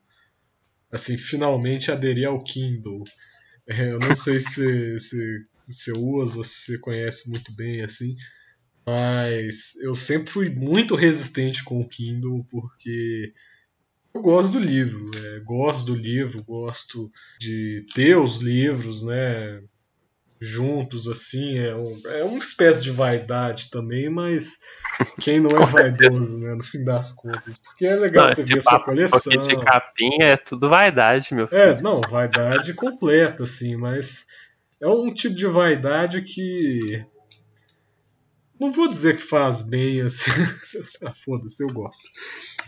assim, 0.90 1.16
finalmente 1.16 1.90
aderir 1.90 2.28
ao 2.28 2.42
Kindle. 2.42 3.04
É, 3.68 3.92
eu 3.92 3.98
não 3.98 4.14
sei 4.14 4.40
se, 4.40 4.98
se 5.00 5.46
você 5.66 5.92
usa, 5.96 6.44
se 6.44 6.72
você 6.72 6.78
conhece 6.78 7.30
muito 7.30 7.52
bem, 7.52 7.82
assim, 7.82 8.16
mas 8.86 9.74
eu 9.82 9.94
sempre 9.94 10.30
fui 10.30 10.48
muito 10.48 10.94
resistente 10.94 11.64
com 11.64 11.80
o 11.80 11.88
Kindle, 11.88 12.46
porque 12.48 13.32
eu 14.14 14.22
gosto 14.22 14.52
do 14.52 14.60
livro, 14.60 15.10
é, 15.14 15.40
gosto 15.40 15.86
do 15.86 15.94
livro, 15.94 16.44
gosto 16.44 17.10
de 17.40 17.84
ter 17.94 18.16
os 18.16 18.38
livros, 18.38 19.02
né? 19.02 19.60
Juntos, 20.38 21.08
assim, 21.08 21.58
é, 21.58 21.74
um, 21.74 22.00
é 22.10 22.24
uma 22.24 22.38
espécie 22.38 22.82
de 22.82 22.90
vaidade 22.90 23.70
também, 23.70 24.08
mas 24.08 24.58
quem 25.20 25.40
não 25.40 25.50
é 25.50 25.64
vaidoso, 25.66 26.38
né, 26.38 26.54
no 26.54 26.62
fim 26.62 26.84
das 26.84 27.12
contas? 27.12 27.58
Porque 27.58 27.86
é 27.86 27.96
legal 27.96 28.26
não, 28.26 28.34
você 28.34 28.44
ver 28.44 28.58
a 28.58 28.62
sua 28.62 28.80
coleção. 28.80 29.46
de 29.46 29.58
capinha 29.64 30.26
é 30.26 30.36
tudo 30.36 30.68
vaidade, 30.68 31.34
meu 31.34 31.48
filho. 31.48 31.58
É, 31.58 31.80
não, 31.80 32.02
vaidade 32.02 32.74
completa, 32.74 33.44
assim, 33.44 33.76
mas 33.76 34.26
é 34.80 34.86
um 34.86 35.12
tipo 35.12 35.34
de 35.34 35.46
vaidade 35.46 36.20
que 36.20 37.04
não 38.60 38.72
vou 38.72 38.88
dizer 38.88 39.16
que 39.16 39.22
faz 39.22 39.62
bem, 39.62 40.02
assim. 40.02 40.30
Foda-se, 41.24 41.62
eu 41.62 41.68
gosto. 41.68 42.08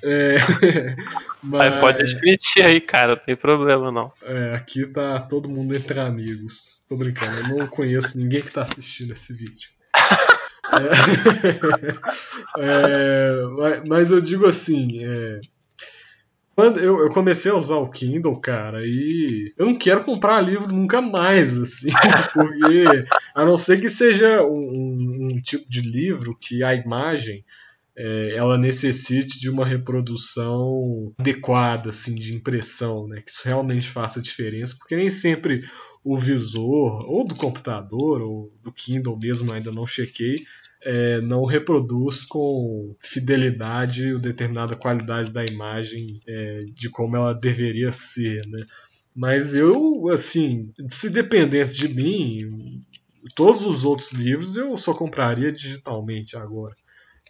É, 0.02 0.36
mas... 1.42 1.80
Pode 1.80 2.02
admitir 2.02 2.64
aí, 2.64 2.80
cara, 2.80 3.16
não 3.16 3.24
tem 3.24 3.36
problema 3.36 3.90
não. 3.90 4.08
É, 4.22 4.54
aqui 4.54 4.86
tá 4.86 5.18
todo 5.20 5.48
mundo 5.48 5.74
entre 5.74 5.98
amigos. 6.00 6.82
Tô 6.88 6.96
brincando, 6.96 7.38
eu 7.38 7.48
não 7.48 7.66
conheço 7.66 8.18
ninguém 8.18 8.42
que 8.42 8.52
tá 8.52 8.62
assistindo 8.62 9.12
esse 9.12 9.34
vídeo. 9.34 9.68
é, 12.58 12.58
é, 12.58 13.42
mas 13.86 14.10
eu 14.10 14.20
digo 14.20 14.46
assim, 14.46 15.04
é, 15.04 15.40
quando 16.58 16.80
eu, 16.80 16.98
eu, 16.98 17.10
comecei 17.10 17.52
a 17.52 17.54
usar 17.54 17.76
o 17.76 17.88
Kindle, 17.88 18.40
cara, 18.40 18.84
e 18.84 19.54
eu 19.56 19.64
não 19.64 19.76
quero 19.76 20.02
comprar 20.02 20.40
livro 20.40 20.66
nunca 20.74 21.00
mais, 21.00 21.56
assim, 21.56 21.88
porque 22.34 23.06
a 23.32 23.44
não 23.44 23.56
ser 23.56 23.80
que 23.80 23.88
seja 23.88 24.42
um, 24.42 25.28
um 25.30 25.40
tipo 25.40 25.64
de 25.68 25.82
livro 25.82 26.36
que 26.36 26.64
a 26.64 26.74
imagem 26.74 27.44
é, 27.96 28.34
ela 28.34 28.58
necessite 28.58 29.38
de 29.38 29.48
uma 29.48 29.64
reprodução 29.64 31.14
adequada, 31.16 31.90
assim, 31.90 32.16
de 32.16 32.34
impressão, 32.34 33.06
né, 33.06 33.22
que 33.22 33.30
isso 33.30 33.46
realmente 33.46 33.88
faça 33.88 34.20
diferença, 34.20 34.74
porque 34.76 34.96
nem 34.96 35.08
sempre 35.08 35.62
o 36.02 36.18
visor, 36.18 37.08
ou 37.08 37.24
do 37.24 37.36
computador, 37.36 38.20
ou 38.20 38.52
do 38.64 38.72
Kindle 38.72 39.16
mesmo, 39.16 39.52
ainda 39.52 39.70
não 39.70 39.86
chequei, 39.86 40.44
é, 40.82 41.20
não 41.20 41.44
reproduz 41.44 42.24
com 42.24 42.94
fidelidade 43.00 44.12
ou 44.12 44.18
determinada 44.18 44.76
qualidade 44.76 45.32
da 45.32 45.44
imagem 45.44 46.20
é, 46.26 46.64
de 46.74 46.88
como 46.88 47.16
ela 47.16 47.34
deveria 47.34 47.92
ser, 47.92 48.46
né? 48.46 48.64
Mas 49.14 49.52
eu, 49.54 50.08
assim, 50.10 50.72
se 50.88 51.10
dependesse 51.10 51.76
de 51.76 51.94
mim, 51.94 52.84
todos 53.34 53.66
os 53.66 53.84
outros 53.84 54.12
livros 54.12 54.56
eu 54.56 54.76
só 54.76 54.94
compraria 54.94 55.50
digitalmente 55.50 56.36
agora. 56.36 56.74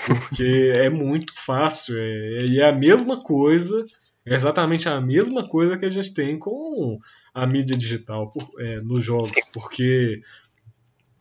Porque 0.06 0.72
é 0.74 0.88
muito 0.90 1.32
fácil, 1.34 1.96
é, 1.98 2.38
é, 2.38 2.56
é 2.56 2.68
a 2.68 2.72
mesma 2.72 3.20
coisa, 3.20 3.84
é 4.24 4.34
exatamente 4.34 4.88
a 4.88 5.00
mesma 5.00 5.48
coisa 5.48 5.78
que 5.78 5.86
a 5.86 5.90
gente 5.90 6.12
tem 6.12 6.38
com 6.38 7.00
a 7.34 7.46
mídia 7.46 7.76
digital 7.76 8.32
é, 8.58 8.80
nos 8.80 9.02
jogos, 9.02 9.32
porque 9.52 10.20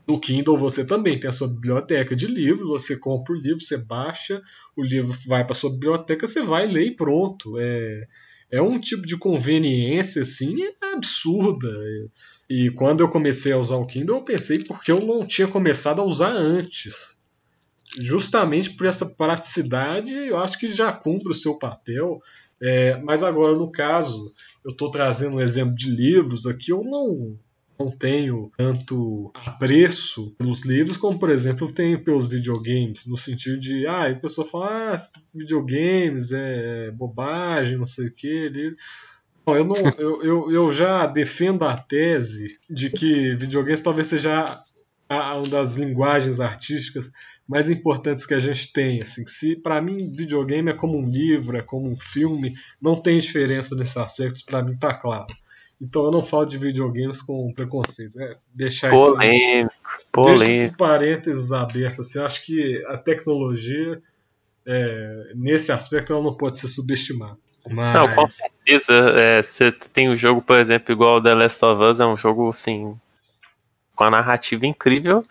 no 0.08 0.20
Kindle 0.20 0.58
você 0.58 0.86
também 0.86 1.20
tem 1.20 1.30
a 1.30 1.34
sua 1.34 1.50
biblioteca 1.50 2.16
de 2.16 2.28
livros, 2.28 2.68
você 2.68 2.96
compra 2.96 3.34
o 3.34 3.38
livro, 3.38 3.60
você 3.60 3.78
baixa, 3.78 4.42
o 4.76 4.84
livro 4.84 5.14
vai 5.28 5.44
para 5.44 5.54
sua 5.54 5.72
biblioteca, 5.72 6.26
você 6.26 6.42
vai 6.42 6.66
ler 6.66 6.86
e 6.86 6.96
pronto. 6.96 7.60
É, 7.60 8.08
é 8.50 8.62
um 8.62 8.80
tipo 8.80 9.06
de 9.06 9.18
conveniência 9.18 10.22
assim 10.22 10.56
absurda. 10.94 11.68
E 12.50 12.70
quando 12.72 13.02
eu 13.02 13.10
comecei 13.10 13.52
a 13.52 13.58
usar 13.58 13.76
o 13.76 13.86
Kindle, 13.86 14.18
eu 14.18 14.24
pensei 14.24 14.64
porque 14.64 14.92
eu 14.92 15.02
não 15.02 15.26
tinha 15.26 15.48
começado 15.48 16.00
a 16.00 16.06
usar 16.06 16.32
antes. 16.32 17.18
Justamente 18.00 18.72
por 18.72 18.86
essa 18.86 19.06
praticidade, 19.06 20.14
eu 20.14 20.38
acho 20.38 20.58
que 20.58 20.74
já 20.74 20.94
cumpre 20.94 21.32
o 21.32 21.36
seu 21.36 21.60
papel. 21.60 22.22
É, 22.62 22.98
mas 22.98 23.24
agora, 23.24 23.54
no 23.56 23.72
caso, 23.72 24.34
eu 24.64 24.72
estou 24.72 24.90
trazendo 24.90 25.36
um 25.36 25.42
exemplo 25.42 25.76
de 25.76 25.90
livros 25.90 26.46
aqui, 26.46 26.72
eu 26.72 26.84
não 26.84 27.38
não 27.80 27.90
tenho 27.90 28.52
tanto 28.58 29.32
apreço 29.34 30.36
pelos 30.38 30.66
livros 30.66 30.98
como, 30.98 31.20
por 31.20 31.30
exemplo, 31.30 31.72
tenho 31.72 32.04
pelos 32.04 32.28
videogames, 32.28 33.06
no 33.06 33.18
sentido 33.18 33.60
de, 33.60 33.86
ah, 33.86 34.08
a 34.08 34.16
pessoa 34.16 34.48
fala, 34.48 34.94
ah, 34.94 34.98
videogames 35.34 36.32
é 36.32 36.92
bobagem, 36.92 37.78
não 37.78 37.88
sei 37.88 38.08
o 38.08 38.14
que, 38.14 38.50
livro. 38.50 38.78
Eu, 39.46 39.64
não, 39.64 39.78
eu, 39.98 40.24
eu, 40.24 40.52
eu 40.52 40.72
já 40.74 41.08
defendo 41.08 41.64
a 41.64 41.78
tese 41.78 42.60
de 42.70 42.90
que 42.90 43.34
videogames 43.36 43.82
talvez 43.82 44.08
seja 44.08 44.62
uma 45.10 45.48
das 45.48 45.78
linguagens 45.78 46.42
artísticas 46.42 47.10
mais 47.48 47.70
importantes 47.70 48.26
que 48.26 48.34
a 48.34 48.40
gente 48.40 48.74
tem. 48.74 49.02
Assim, 49.02 49.26
se 49.26 49.56
para 49.56 49.82
mim 49.82 50.12
videogame 50.12 50.72
é 50.72 50.74
como 50.74 50.98
um 50.98 51.10
livro, 51.10 51.56
é 51.58 51.62
como 51.62 51.90
um 51.90 51.98
filme, 51.98 52.54
não 52.82 52.96
tem 52.96 53.18
diferença 53.20 53.74
nesses 53.74 53.96
aspectos, 53.96 54.42
para 54.42 54.62
mim 54.62 54.76
tá 54.76 54.94
claro. 54.94 55.28
Então 55.80 56.06
eu 56.06 56.12
não 56.12 56.22
falo 56.22 56.46
de 56.46 56.58
videogames 56.58 57.22
com 57.22 57.54
preconceito. 57.54 58.20
É 58.20 58.36
deixar 58.54 58.90
polêmico, 58.90 59.74
esse, 59.98 60.08
polêmico. 60.12 60.46
Deixa 60.46 60.52
esse 60.52 60.78
parênteses 60.78 61.52
aberto. 61.52 62.02
Assim, 62.02 62.20
eu 62.20 62.26
acho 62.26 62.46
que 62.46 62.84
a 62.88 62.98
tecnologia, 62.98 64.02
é, 64.66 65.32
nesse 65.36 65.72
aspecto, 65.72 66.14
ela 66.14 66.24
não 66.24 66.34
pode 66.34 66.58
ser 66.58 66.68
subestimada. 66.68 67.38
Mas... 67.70 67.94
Não, 67.94 68.16
com 68.16 68.28
certeza. 68.28 68.94
É, 69.16 69.44
você 69.44 69.72
tem 69.72 70.10
um 70.10 70.18
jogo, 70.18 70.42
por 70.42 70.58
exemplo, 70.58 70.92
igual 70.92 71.18
o 71.18 71.24
The 71.24 71.34
Last 71.34 71.64
of 71.64 71.84
Us, 71.84 72.00
é 72.00 72.06
um 72.06 72.18
jogo 72.18 72.50
assim 72.50 72.96
com 73.96 74.04
a 74.04 74.12
narrativa 74.12 74.66
incrível, 74.66 75.26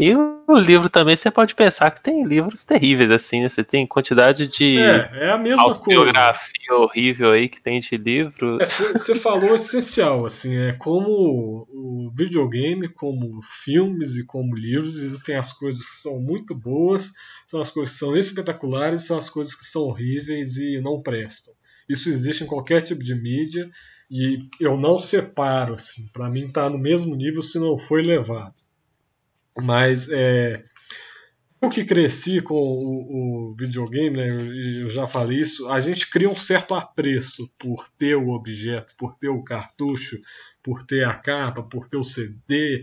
e 0.00 0.16
o 0.16 0.58
livro 0.58 0.88
também 0.88 1.14
você 1.14 1.30
pode 1.30 1.54
pensar 1.54 1.90
que 1.90 2.02
tem 2.02 2.24
livros 2.24 2.64
terríveis, 2.64 3.10
assim, 3.10 3.42
né? 3.42 3.50
Você 3.50 3.62
tem 3.62 3.86
quantidade 3.86 4.46
de 4.46 4.78
é, 4.78 5.26
é 5.26 5.30
a 5.30 5.36
mesma 5.36 5.74
coisa. 5.74 6.00
horrível 6.72 7.32
aí 7.32 7.50
que 7.50 7.60
tem 7.60 7.80
de 7.80 7.98
livro. 7.98 8.56
Você 8.58 9.12
é, 9.12 9.16
falou 9.16 9.54
essencial, 9.54 10.24
assim, 10.24 10.56
é 10.56 10.72
como 10.72 11.66
o 11.68 12.10
videogame, 12.16 12.88
como 12.88 13.42
filmes 13.42 14.16
e 14.16 14.24
como 14.24 14.56
livros, 14.56 14.96
existem 14.96 15.36
as 15.36 15.52
coisas 15.52 15.86
que 15.86 15.96
são 15.96 16.18
muito 16.18 16.54
boas, 16.54 17.12
são 17.46 17.60
as 17.60 17.70
coisas 17.70 17.92
que 17.92 17.98
são 17.98 18.16
espetaculares, 18.16 19.06
são 19.06 19.18
as 19.18 19.28
coisas 19.28 19.54
que 19.54 19.66
são 19.66 19.82
horríveis 19.82 20.56
e 20.56 20.80
não 20.80 21.02
prestam. 21.02 21.52
Isso 21.86 22.08
existe 22.08 22.42
em 22.42 22.46
qualquer 22.46 22.80
tipo 22.80 23.04
de 23.04 23.14
mídia 23.14 23.68
e 24.10 24.38
eu 24.58 24.78
não 24.78 24.98
separo, 24.98 25.74
assim, 25.74 26.08
para 26.10 26.30
mim 26.30 26.50
tá 26.50 26.70
no 26.70 26.78
mesmo 26.78 27.14
nível 27.14 27.42
se 27.42 27.58
não 27.58 27.78
foi 27.78 28.02
levado. 28.02 28.54
Mas 29.58 30.08
é, 30.10 30.62
eu 31.62 31.68
que 31.68 31.84
cresci 31.84 32.40
com 32.40 32.54
o, 32.54 33.50
o 33.50 33.56
videogame, 33.58 34.16
né, 34.16 34.28
eu, 34.80 34.88
já 34.88 35.06
falei 35.06 35.38
isso, 35.38 35.68
a 35.68 35.78
gente 35.80 36.08
cria 36.08 36.30
um 36.30 36.34
certo 36.34 36.74
apreço 36.74 37.52
por 37.58 37.86
ter 37.98 38.14
o 38.14 38.30
objeto, 38.30 38.94
por 38.96 39.14
ter 39.14 39.28
o 39.28 39.44
cartucho, 39.44 40.18
por 40.62 40.82
ter 40.82 41.04
a 41.04 41.14
capa, 41.14 41.62
por 41.62 41.86
ter 41.86 41.98
o 41.98 42.04
CD. 42.04 42.82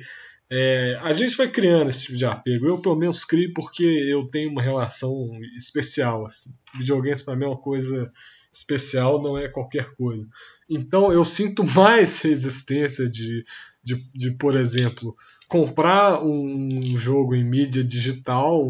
É, 0.49 0.97
a 1.01 1.12
gente 1.12 1.36
vai 1.36 1.49
criando 1.49 1.89
esse 1.89 2.03
tipo 2.03 2.17
de 2.17 2.25
apego. 2.25 2.67
Eu, 2.67 2.77
pelo 2.80 2.95
menos, 2.95 3.25
crio 3.25 3.51
porque 3.53 3.84
eu 3.84 4.30
tenho 4.30 4.51
uma 4.51 4.62
relação 4.62 5.12
especial. 5.58 6.25
Assim. 6.25 6.51
Videogames, 6.75 7.23
para 7.23 7.36
mim, 7.36 7.45
é 7.45 7.47
uma 7.47 7.60
coisa 7.60 8.12
especial, 8.53 9.21
não 9.21 9.38
é 9.38 9.47
qualquer 9.47 9.93
coisa. 9.95 10.23
Então, 10.69 11.12
eu 11.12 11.23
sinto 11.23 11.63
mais 11.75 12.21
resistência 12.21 13.10
de, 13.10 13.45
de, 13.84 13.95
de 14.13 14.32
por 14.32 14.56
exemplo, 14.56 15.15
comprar 15.47 16.23
um 16.23 16.97
jogo 16.97 17.36
em 17.36 17.43
mídia 17.43 17.84
digital 17.84 18.67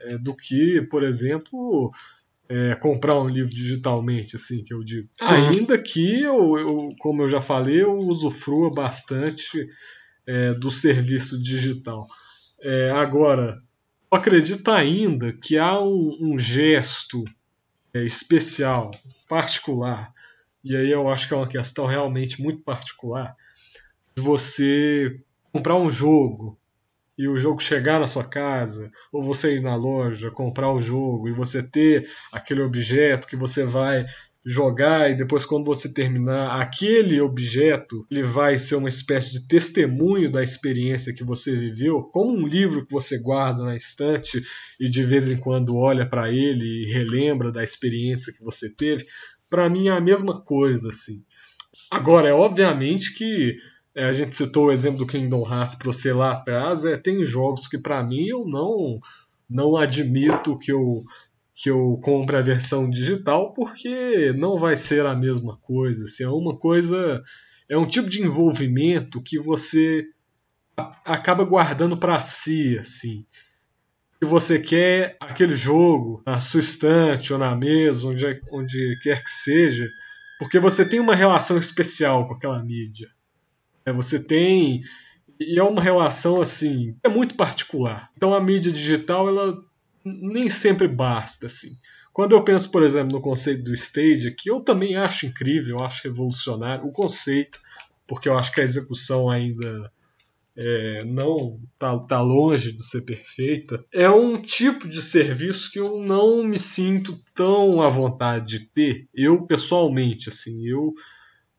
é, 0.00 0.18
do 0.18 0.34
que, 0.34 0.82
por 0.90 1.02
exemplo, 1.02 1.92
é, 2.48 2.74
comprar 2.76 3.20
um 3.20 3.28
livro 3.28 3.50
digitalmente, 3.50 4.36
assim, 4.36 4.62
que 4.62 4.72
eu 4.72 4.82
digo. 4.82 5.08
Uhum. 5.20 5.28
Ainda 5.28 5.78
que, 5.78 6.22
eu, 6.22 6.58
eu, 6.58 6.88
como 6.98 7.22
eu 7.22 7.28
já 7.28 7.40
falei, 7.40 7.82
eu 7.82 7.92
usufrua 7.98 8.72
bastante 8.72 9.68
é, 10.26 10.54
do 10.54 10.70
serviço 10.70 11.40
digital. 11.40 12.06
É, 12.62 12.90
agora, 12.90 13.62
eu 14.10 14.18
acredito 14.18 14.70
ainda 14.70 15.32
que 15.32 15.58
há 15.58 15.80
um, 15.80 16.16
um 16.20 16.38
gesto 16.38 17.24
é, 17.92 18.04
especial, 18.04 18.90
particular, 19.28 20.12
e 20.64 20.76
aí 20.76 20.90
eu 20.90 21.08
acho 21.08 21.28
que 21.28 21.34
é 21.34 21.36
uma 21.36 21.48
questão 21.48 21.86
realmente 21.86 22.42
muito 22.42 22.60
particular, 22.62 23.36
de 24.16 24.22
você 24.22 25.20
comprar 25.52 25.76
um 25.76 25.90
jogo 25.90 26.58
e 27.18 27.28
o 27.28 27.36
jogo 27.38 27.62
chegar 27.62 27.98
na 27.98 28.06
sua 28.06 28.24
casa, 28.24 28.90
ou 29.10 29.22
você 29.22 29.56
ir 29.56 29.62
na 29.62 29.74
loja, 29.74 30.30
comprar 30.30 30.72
o 30.72 30.80
jogo 30.80 31.28
e 31.28 31.32
você 31.32 31.62
ter 31.62 32.08
aquele 32.30 32.60
objeto 32.60 33.26
que 33.26 33.36
você 33.36 33.64
vai 33.64 34.06
jogar 34.48 35.10
e 35.10 35.16
depois 35.16 35.44
quando 35.44 35.64
você 35.64 35.92
terminar 35.92 36.60
aquele 36.60 37.20
objeto, 37.20 38.06
ele 38.08 38.22
vai 38.22 38.56
ser 38.56 38.76
uma 38.76 38.88
espécie 38.88 39.32
de 39.32 39.48
testemunho 39.48 40.30
da 40.30 40.40
experiência 40.40 41.12
que 41.12 41.24
você 41.24 41.58
viveu, 41.58 42.04
como 42.04 42.30
um 42.30 42.46
livro 42.46 42.86
que 42.86 42.92
você 42.92 43.18
guarda 43.18 43.64
na 43.64 43.74
estante 43.74 44.40
e 44.78 44.88
de 44.88 45.02
vez 45.02 45.32
em 45.32 45.36
quando 45.36 45.76
olha 45.76 46.08
para 46.08 46.30
ele 46.30 46.84
e 46.84 46.92
relembra 46.92 47.50
da 47.50 47.64
experiência 47.64 48.32
que 48.32 48.44
você 48.44 48.70
teve. 48.70 49.04
Para 49.48 49.68
mim 49.68 49.88
é 49.88 49.92
a 49.92 50.00
mesma 50.00 50.40
coisa 50.40 50.90
assim. 50.90 51.22
Agora, 51.90 52.28
é 52.28 52.32
obviamente 52.32 53.14
que 53.14 53.58
é, 53.94 54.04
a 54.04 54.12
gente 54.12 54.34
citou 54.34 54.66
o 54.66 54.72
exemplo 54.72 54.98
do 54.98 55.06
Kingdom 55.06 55.46
Hearts 55.50 55.74
para 55.74 55.92
você 55.92 56.12
lá 56.12 56.32
atrás. 56.32 56.84
É, 56.84 56.96
tem 56.96 57.24
jogos 57.24 57.66
que 57.66 57.78
para 57.78 58.02
mim 58.02 58.26
eu 58.26 58.44
não 58.46 59.00
não 59.48 59.76
admito 59.76 60.58
que 60.58 60.72
eu 60.72 61.02
que 61.54 61.70
eu 61.70 61.98
compre 62.02 62.36
a 62.36 62.42
versão 62.42 62.90
digital, 62.90 63.54
porque 63.54 64.34
não 64.36 64.58
vai 64.58 64.76
ser 64.76 65.06
a 65.06 65.14
mesma 65.14 65.56
coisa. 65.56 66.04
Assim, 66.04 66.24
é 66.24 66.28
uma 66.28 66.54
coisa. 66.54 67.24
É 67.66 67.78
um 67.78 67.86
tipo 67.86 68.10
de 68.10 68.20
envolvimento 68.20 69.22
que 69.22 69.38
você 69.38 70.06
acaba 70.76 71.44
guardando 71.44 71.96
para 71.96 72.20
si, 72.20 72.78
assim. 72.78 73.24
Se 74.22 74.28
você 74.28 74.58
quer 74.58 75.16
aquele 75.20 75.54
jogo 75.54 76.22
na 76.26 76.40
sua 76.40 76.60
estante 76.60 77.32
ou 77.32 77.38
na 77.38 77.54
mesa, 77.54 78.08
onde, 78.08 78.26
é, 78.26 78.40
onde 78.50 78.98
quer 79.02 79.22
que 79.22 79.30
seja, 79.30 79.88
porque 80.38 80.58
você 80.58 80.84
tem 80.84 81.00
uma 81.00 81.14
relação 81.14 81.58
especial 81.58 82.26
com 82.26 82.34
aquela 82.34 82.62
mídia. 82.62 83.10
É, 83.84 83.92
você 83.92 84.22
tem 84.22 84.82
e 85.38 85.58
é 85.58 85.62
uma 85.62 85.82
relação 85.82 86.40
assim 86.40 86.96
é 87.04 87.08
muito 87.08 87.34
particular. 87.34 88.10
Então 88.16 88.34
a 88.34 88.40
mídia 88.40 88.72
digital 88.72 89.28
ela 89.28 89.62
nem 90.04 90.48
sempre 90.48 90.88
basta 90.88 91.46
assim. 91.46 91.76
Quando 92.12 92.34
eu 92.34 92.42
penso, 92.42 92.70
por 92.70 92.82
exemplo, 92.82 93.12
no 93.12 93.20
conceito 93.20 93.62
do 93.64 93.74
stage, 93.74 94.30
que 94.30 94.50
eu 94.50 94.60
também 94.60 94.96
acho 94.96 95.26
incrível, 95.26 95.76
eu 95.76 95.84
acho 95.84 96.04
revolucionário 96.04 96.86
o 96.86 96.92
conceito, 96.92 97.60
porque 98.06 98.26
eu 98.26 98.38
acho 98.38 98.52
que 98.52 98.60
a 98.60 98.64
execução 98.64 99.28
ainda 99.28 99.92
é, 100.56 101.04
não 101.04 101.60
tá, 101.78 101.98
tá 101.98 102.20
longe 102.20 102.72
de 102.72 102.82
ser 102.82 103.02
perfeita, 103.02 103.84
é 103.92 104.08
um 104.08 104.40
tipo 104.40 104.88
de 104.88 105.02
serviço 105.02 105.70
que 105.70 105.78
eu 105.78 105.98
não 105.98 106.42
me 106.42 106.58
sinto 106.58 107.22
tão 107.34 107.82
à 107.82 107.88
vontade 107.88 108.58
de 108.58 108.66
ter. 108.66 109.06
Eu 109.14 109.46
pessoalmente, 109.46 110.28
assim, 110.28 110.66
eu 110.66 110.94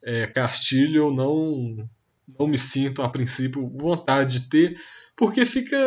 é, 0.03 0.25
Castilho, 0.27 1.03
eu 1.03 1.11
não 1.11 1.87
não 2.37 2.45
me 2.45 2.57
sinto 2.57 3.01
a 3.01 3.09
princípio 3.09 3.69
vontade 3.69 4.39
de 4.39 4.49
ter, 4.49 4.77
porque 5.15 5.45
fica 5.45 5.77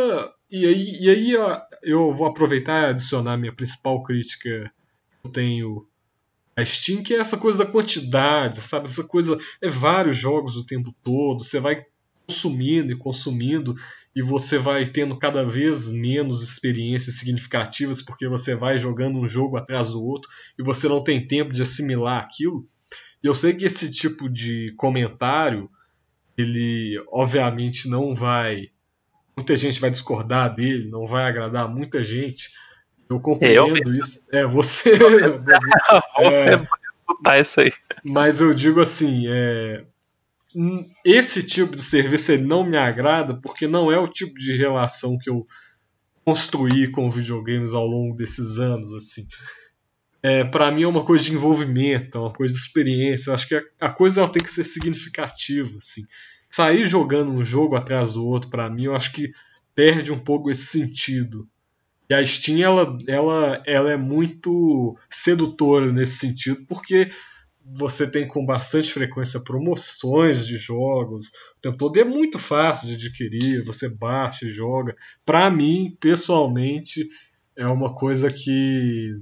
e 0.51 0.67
aí, 0.67 0.99
e 1.01 1.11
aí 1.11 1.33
eu, 1.83 2.13
vou 2.13 2.27
aproveitar 2.27 2.83
e 2.83 2.91
adicionar 2.91 3.37
minha 3.37 3.55
principal 3.55 4.03
crítica 4.03 4.73
que 5.23 5.29
eu 5.29 5.31
tenho 5.31 5.87
a 6.57 6.65
Steam, 6.65 7.03
que 7.03 7.15
é 7.15 7.19
essa 7.19 7.37
coisa 7.37 7.65
da 7.65 7.71
quantidade, 7.71 8.61
sabe? 8.61 8.87
Essa 8.87 9.05
coisa 9.05 9.39
é 9.63 9.69
vários 9.69 10.17
jogos 10.17 10.57
o 10.57 10.67
tempo 10.67 10.93
todo, 11.05 11.45
você 11.45 11.61
vai 11.61 11.87
consumindo 12.31 12.93
e 12.93 12.97
consumindo 12.97 13.75
e 14.15 14.23
você 14.23 14.57
vai 14.57 14.87
tendo 14.87 15.19
cada 15.19 15.45
vez 15.45 15.91
menos 15.91 16.43
experiências 16.43 17.17
significativas 17.17 18.01
porque 18.01 18.29
você 18.29 18.55
vai 18.55 18.79
jogando 18.79 19.19
um 19.19 19.29
jogo 19.29 19.57
atrás 19.57 19.91
do 19.91 20.03
outro 20.03 20.31
e 20.57 20.63
você 20.63 20.89
não 20.89 21.03
tem 21.03 21.27
tempo 21.27 21.53
de 21.53 21.63
assimilar 21.63 22.23
aquilo. 22.23 22.67
E 23.23 23.27
eu 23.27 23.35
sei 23.35 23.53
que 23.53 23.65
esse 23.65 23.91
tipo 23.91 24.29
de 24.29 24.73
comentário 24.77 25.69
ele 26.39 27.03
obviamente 27.09 27.89
não 27.89 28.15
vai 28.15 28.71
muita 29.37 29.57
gente 29.57 29.81
vai 29.81 29.91
discordar 29.91 30.55
dele, 30.55 30.89
não 30.89 31.07
vai 31.07 31.25
agradar 31.25 31.69
muita 31.69 32.05
gente. 32.05 32.51
Eu 33.09 33.21
compreendo 33.21 33.77
eu 33.77 33.93
isso. 33.93 34.25
É, 34.33 34.47
você. 34.47 34.93
é, 36.21 37.41
isso 37.41 37.61
aí. 37.61 37.73
Mas 38.05 38.41
eu 38.41 38.55
digo 38.55 38.81
assim, 38.81 39.25
é, 39.27 39.85
esse 41.05 41.43
tipo 41.43 41.77
de 41.77 41.83
serviço 41.83 42.33
ele 42.33 42.45
não 42.45 42.65
me 42.65 42.77
agrada 42.77 43.35
porque 43.41 43.67
não 43.67 43.91
é 43.91 43.99
o 43.99 44.09
tipo 44.09 44.35
de 44.35 44.57
relação 44.57 45.19
que 45.19 45.31
eu 45.31 45.47
construí 46.25 46.91
com 46.91 47.11
videogames 47.11 47.73
ao 47.73 47.87
longo 47.87 48.17
desses 48.17 48.59
anos 48.59 48.93
assim. 48.95 49.27
É, 50.23 50.45
para 50.45 50.71
mim 50.71 50.83
é 50.83 50.89
uma 50.89 51.05
coisa 51.05 51.25
de 51.25 51.33
envolvimento 51.33 52.19
é 52.19 52.21
uma 52.21 52.33
coisa 52.33 52.55
de 52.55 52.61
experiência. 52.61 53.31
Eu 53.31 53.35
acho 53.35 53.49
que 53.49 53.55
a, 53.55 53.63
a 53.81 53.91
coisa 53.91 54.21
ela 54.21 54.31
tem 54.31 54.43
que 54.43 54.51
ser 54.51 54.65
significativa 54.65 55.77
assim. 55.77 56.03
Sair 56.51 56.87
jogando 56.87 57.31
um 57.31 57.45
jogo 57.45 57.77
atrás 57.77 58.15
do 58.15 58.25
outro 58.25 58.51
para 58.51 58.69
mim 58.69 58.85
eu 58.85 58.97
acho 58.97 59.13
que 59.13 59.33
perde 59.75 60.11
um 60.13 60.19
pouco 60.19 60.51
esse 60.51 60.67
sentido. 60.67 61.49
E 62.09 62.15
a 62.15 62.25
Steam 62.25 62.61
ela, 62.61 62.99
ela, 63.07 63.63
ela 63.65 63.91
é 63.93 63.97
muito 63.97 64.99
sedutora 65.09 65.93
nesse 65.93 66.19
sentido 66.19 66.65
porque 66.69 67.09
você 67.73 68.11
tem 68.11 68.27
com 68.27 68.45
bastante 68.45 68.93
frequência 68.93 69.43
promoções 69.45 70.47
de 70.47 70.57
jogos 70.57 71.27
o 71.59 71.61
tempo 71.61 71.77
todo. 71.77 71.97
E 71.97 72.01
é 72.01 72.05
muito 72.05 72.39
fácil 72.39 72.89
de 72.89 72.95
adquirir, 72.95 73.65
você 73.65 73.89
baixa 73.89 74.47
e 74.47 74.51
joga. 74.51 74.97
Para 75.25 75.51
mim, 75.51 75.97
pessoalmente, 76.01 77.09
é 77.57 77.67
uma 77.67 77.95
coisa 77.95 78.33
que 78.33 79.21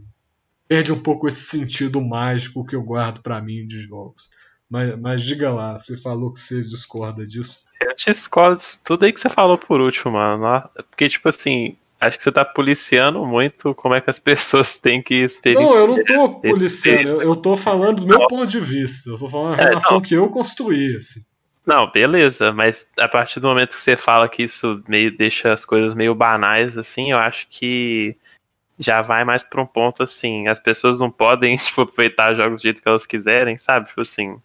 perde 0.67 0.93
um 0.93 1.01
pouco 1.01 1.29
esse 1.29 1.59
sentido 1.59 2.01
mágico 2.01 2.65
que 2.65 2.77
eu 2.77 2.83
guardo 2.83 3.23
para 3.23 3.41
mim 3.41 3.67
de 3.67 3.81
jogos. 3.81 4.29
Mas, 4.71 4.99
mas 4.99 5.23
diga 5.23 5.51
lá, 5.51 5.79
você 5.79 5.97
falou 5.97 6.33
que 6.33 6.41
você 6.41 6.61
discorda 6.61 7.27
disso. 7.27 7.61
Eu 7.81 7.95
discordo 7.97 8.61
tudo 8.85 9.05
aí 9.05 9.13
que 9.13 9.21
você 9.21 9.31
falou 9.31 9.57
por 9.57 9.81
último, 9.81 10.13
mano. 10.13 10.69
Porque, 10.91 11.09
tipo 11.09 11.29
assim, 11.29 11.77
acho 12.01 12.17
que 12.17 12.23
você 12.23 12.33
tá 12.33 12.45
policiando 12.45 13.25
muito 13.27 13.75
como 13.75 13.95
é 13.95 14.01
que 14.01 14.11
as 14.11 14.19
pessoas 14.21 14.79
têm 14.79 15.03
que 15.03 15.15
experienciar. 15.15 15.69
Não, 15.69 15.77
eu 15.77 15.89
não 15.89 16.05
tô 16.05 16.41
policiando, 16.41 17.09
eu, 17.09 17.23
eu 17.23 17.37
tô 17.37 17.57
falando 17.57 18.01
do 18.01 18.07
meu 18.07 18.19
não. 18.19 18.27
ponto 18.27 18.47
de 18.47 18.61
vista. 18.61 19.11
Eu 19.11 19.19
tô 19.19 19.29
falando 19.29 19.59
a 19.59 19.63
é, 19.63 19.69
relação 19.69 20.01
que 20.01 20.15
eu 20.15 20.29
construí, 20.31 20.97
assim. 20.97 21.21
Não, 21.67 21.91
beleza, 21.91 22.51
mas 22.51 22.89
a 22.99 23.07
partir 23.07 23.41
do 23.41 23.49
momento 23.49 23.77
que 23.77 23.81
você 23.81 23.95
fala 23.95 24.29
que 24.29 24.43
isso 24.43 24.83
meio 24.89 25.15
deixa 25.15 25.53
as 25.53 25.67
coisas 25.67 25.95
meio 25.95 26.15
banais, 26.15 26.79
assim, 26.79 27.11
eu 27.11 27.19
acho 27.19 27.47
que 27.51 28.17
já 28.79 29.03
vai 29.03 29.23
mais 29.23 29.43
pra 29.43 29.61
um 29.61 29.67
ponto 29.67 30.03
assim, 30.03 30.49
as 30.49 30.59
pessoas 30.59 30.99
não 30.99 31.11
podem, 31.11 31.57
tipo, 31.59 31.83
aproveitar 31.83 32.35
jogos 32.35 32.61
do 32.61 32.63
jeito 32.63 32.81
que 32.81 32.89
elas 32.89 33.07
quiserem, 33.07 33.59
sabe? 33.59 33.89
Tipo 33.89 34.01
assim. 34.01 34.41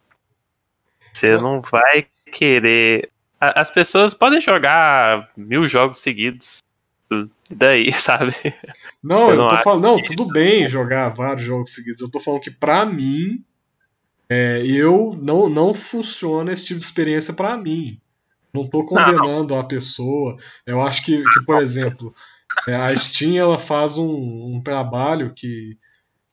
Você 1.14 1.38
não 1.38 1.62
vai 1.62 2.08
querer. 2.32 3.10
As 3.40 3.70
pessoas 3.70 4.14
podem 4.14 4.42
jogar 4.42 5.30
mil 5.38 5.66
jogos 5.68 6.00
seguidos 6.00 6.58
e 7.12 7.56
daí, 7.56 7.92
sabe? 7.94 8.36
Não, 9.04 9.30
eu, 9.30 9.42
eu 9.42 9.48
tô 9.48 9.58
falando, 9.58 9.84
não, 9.84 10.04
tudo 10.04 10.28
bem 10.28 10.68
jogar 10.68 11.10
vários 11.10 11.46
jogos 11.46 11.74
seguidos. 11.74 12.02
Eu 12.02 12.10
tô 12.10 12.20
falando 12.20 12.42
que 12.42 12.52
pra 12.52 12.86
mim, 12.86 13.44
é, 14.30 14.62
eu 14.66 15.16
não, 15.22 15.50
não 15.50 15.74
funciona 15.74 16.52
esse 16.52 16.66
tipo 16.66 16.80
de 16.80 16.86
experiência 16.86 17.34
para 17.34 17.58
mim. 17.58 18.00
Não 18.54 18.68
tô 18.68 18.86
condenando 18.86 19.24
não, 19.24 19.46
não. 19.48 19.60
a 19.60 19.64
pessoa. 19.64 20.38
Eu 20.66 20.82
acho 20.82 21.04
que, 21.04 21.24
que 21.24 21.46
por 21.46 21.58
exemplo, 21.60 22.14
é, 22.68 22.76
a 22.76 22.96
Steam 22.96 23.36
ela 23.36 23.58
faz 23.58 23.98
um, 23.98 24.56
um 24.56 24.62
trabalho 24.62 25.34
que 25.36 25.78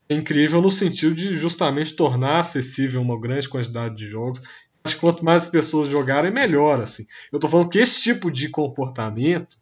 é 0.09 0.15
incrível 0.15 0.61
no 0.61 0.71
sentido 0.71 1.15
de 1.15 1.35
justamente 1.35 1.95
tornar 1.95 2.41
acessível 2.41 3.01
uma 3.01 3.19
grande 3.19 3.49
quantidade 3.49 3.95
de 3.97 4.07
jogos. 4.07 4.43
Acho 4.83 4.95
que 4.95 5.01
quanto 5.01 5.25
mais 5.25 5.49
pessoas 5.49 5.89
jogarem, 5.89 6.31
melhor. 6.31 6.81
Assim. 6.81 7.07
Eu 7.33 7.39
tô 7.39 7.49
falando 7.49 7.69
que 7.69 7.79
esse 7.79 8.03
tipo 8.03 8.31
de 8.31 8.49
comportamento 8.49 9.60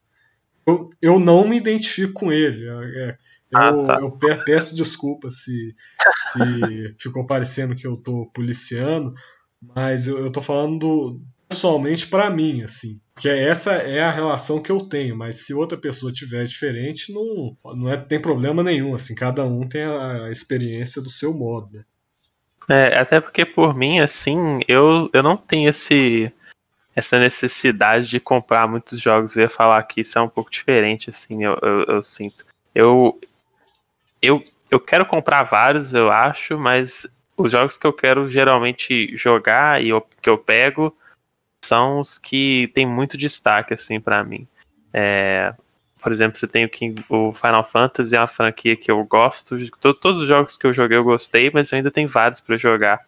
eu, 0.69 0.91
eu 1.01 1.19
não 1.19 1.49
me 1.49 1.57
identifico 1.57 2.12
com 2.12 2.33
ele. 2.33 2.69
É, 2.69 3.09
é 3.09 3.19
ah, 3.55 3.69
eu, 3.69 3.87
tá. 3.87 3.99
eu, 4.01 4.45
peço 4.45 4.77
desculpa 4.77 5.31
se, 5.31 5.75
se 6.14 6.39
ficou 7.01 7.27
parecendo 7.27 7.75
que 7.75 7.87
eu 7.87 7.97
tô 7.97 8.31
policiando, 8.35 9.14
mas 9.61 10.07
eu, 10.07 10.19
eu 10.19 10.31
tô 10.31 10.43
falando 10.43 11.21
pessoalmente 11.49 12.07
para 12.07 12.29
mim, 12.29 12.62
assim. 12.62 13.01
Porque 13.14 13.29
essa 13.29 13.73
é 13.73 14.03
a 14.03 14.11
relação 14.11 14.62
que 14.62 14.71
eu 14.71 14.81
tenho, 14.81 15.16
mas 15.16 15.47
se 15.47 15.55
outra 15.55 15.79
pessoa 15.79 16.12
tiver 16.12 16.45
diferente, 16.45 17.12
não, 17.12 17.57
não 17.75 17.91
é, 17.91 17.97
tem 17.97 18.21
problema 18.21 18.62
nenhum, 18.62 18.95
assim, 18.95 19.14
cada 19.14 19.45
um 19.45 19.66
tem 19.66 19.83
a 19.83 20.31
experiência 20.31 21.01
do 21.01 21.09
seu 21.09 21.33
modo, 21.33 21.71
né? 21.73 21.85
É, 22.71 22.99
até 22.99 23.19
porque 23.19 23.47
por 23.47 23.75
mim, 23.75 23.99
assim, 23.99 24.61
eu, 24.69 25.09
eu 25.14 25.23
não 25.23 25.39
tenho 25.39 25.71
esse 25.71 26.31
essa 26.99 27.16
necessidade 27.16 28.09
de 28.09 28.18
comprar 28.18 28.66
muitos 28.66 29.01
jogos. 29.01 29.36
Eu 29.36 29.42
ia 29.42 29.49
falar 29.49 29.80
que 29.84 30.01
isso 30.01 30.18
é 30.18 30.22
um 30.22 30.28
pouco 30.28 30.51
diferente, 30.51 31.11
assim, 31.11 31.44
eu, 31.44 31.57
eu, 31.62 31.84
eu 31.84 32.03
sinto. 32.03 32.44
Eu, 32.74 33.20
eu, 34.20 34.42
eu 34.68 34.80
quero 34.80 35.07
comprar 35.07 35.44
vários, 35.44 35.94
eu 35.94 36.11
acho, 36.11 36.59
mas 36.59 37.07
os 37.36 37.53
jogos 37.53 37.78
que 37.78 37.86
eu 37.86 37.92
quero 37.92 38.28
geralmente 38.28 39.16
jogar 39.16 39.80
e 39.80 39.90
eu, 39.90 40.05
que 40.20 40.28
eu 40.28 40.36
pego 40.36 40.92
são 41.64 42.01
os 42.01 42.18
que 42.18 42.68
tem 42.74 42.84
muito 42.84 43.16
destaque, 43.16 43.74
assim, 43.74 44.01
para 44.01 44.24
mim. 44.24 44.44
É, 44.92 45.55
por 46.03 46.11
exemplo, 46.11 46.36
você 46.36 46.49
tem 46.49 46.64
o, 46.64 46.68
King, 46.68 47.01
o 47.09 47.32
Final 47.32 47.62
Fantasy, 47.64 48.16
é 48.16 48.20
uma 48.20 48.26
franquia 48.26 48.74
que 48.74 48.90
eu 48.90 49.05
gosto. 49.05 49.57
Todos 50.01 50.22
os 50.22 50.26
jogos 50.26 50.57
que 50.57 50.66
eu 50.66 50.74
joguei 50.74 50.99
eu 50.99 51.05
gostei, 51.05 51.49
mas 51.55 51.70
eu 51.70 51.76
ainda 51.76 51.92
tenho 51.92 52.09
vários 52.09 52.40
para 52.40 52.59
jogar. 52.59 52.99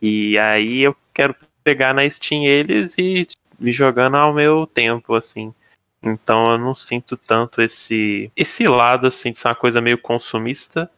E 0.00 0.38
aí 0.38 0.80
eu 0.80 0.96
quero 1.12 1.36
pegar 1.68 1.92
na 1.92 2.08
Steam 2.08 2.44
eles 2.44 2.96
e 2.96 3.26
me 3.58 3.72
jogando 3.72 4.16
ao 4.16 4.32
meu 4.32 4.66
tempo, 4.66 5.14
assim. 5.14 5.52
Então 6.02 6.52
eu 6.52 6.58
não 6.58 6.74
sinto 6.74 7.14
tanto 7.14 7.60
esse 7.60 8.32
esse 8.34 8.66
lado, 8.66 9.06
assim, 9.06 9.32
de 9.32 9.38
ser 9.38 9.48
uma 9.48 9.54
coisa 9.54 9.80
meio 9.80 9.98
consumista. 9.98 10.90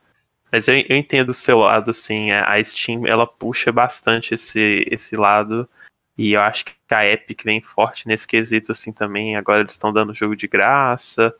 Mas 0.52 0.68
eu, 0.68 0.76
eu 0.88 0.96
entendo 0.96 1.30
o 1.30 1.34
seu 1.34 1.58
lado, 1.58 1.90
assim. 1.90 2.30
A 2.30 2.62
Steam, 2.62 3.04
ela 3.06 3.26
puxa 3.26 3.72
bastante 3.72 4.34
esse, 4.34 4.86
esse 4.88 5.16
lado. 5.16 5.68
E 6.16 6.32
eu 6.34 6.40
acho 6.40 6.66
que 6.66 6.72
a 6.90 7.04
Epic 7.06 7.42
vem 7.44 7.60
forte 7.60 8.06
nesse 8.06 8.28
quesito, 8.28 8.70
assim, 8.70 8.92
também. 8.92 9.36
Agora 9.36 9.60
eles 9.60 9.72
estão 9.72 9.92
dando 9.92 10.14
jogo 10.14 10.36
de 10.36 10.46
graça. 10.46 11.34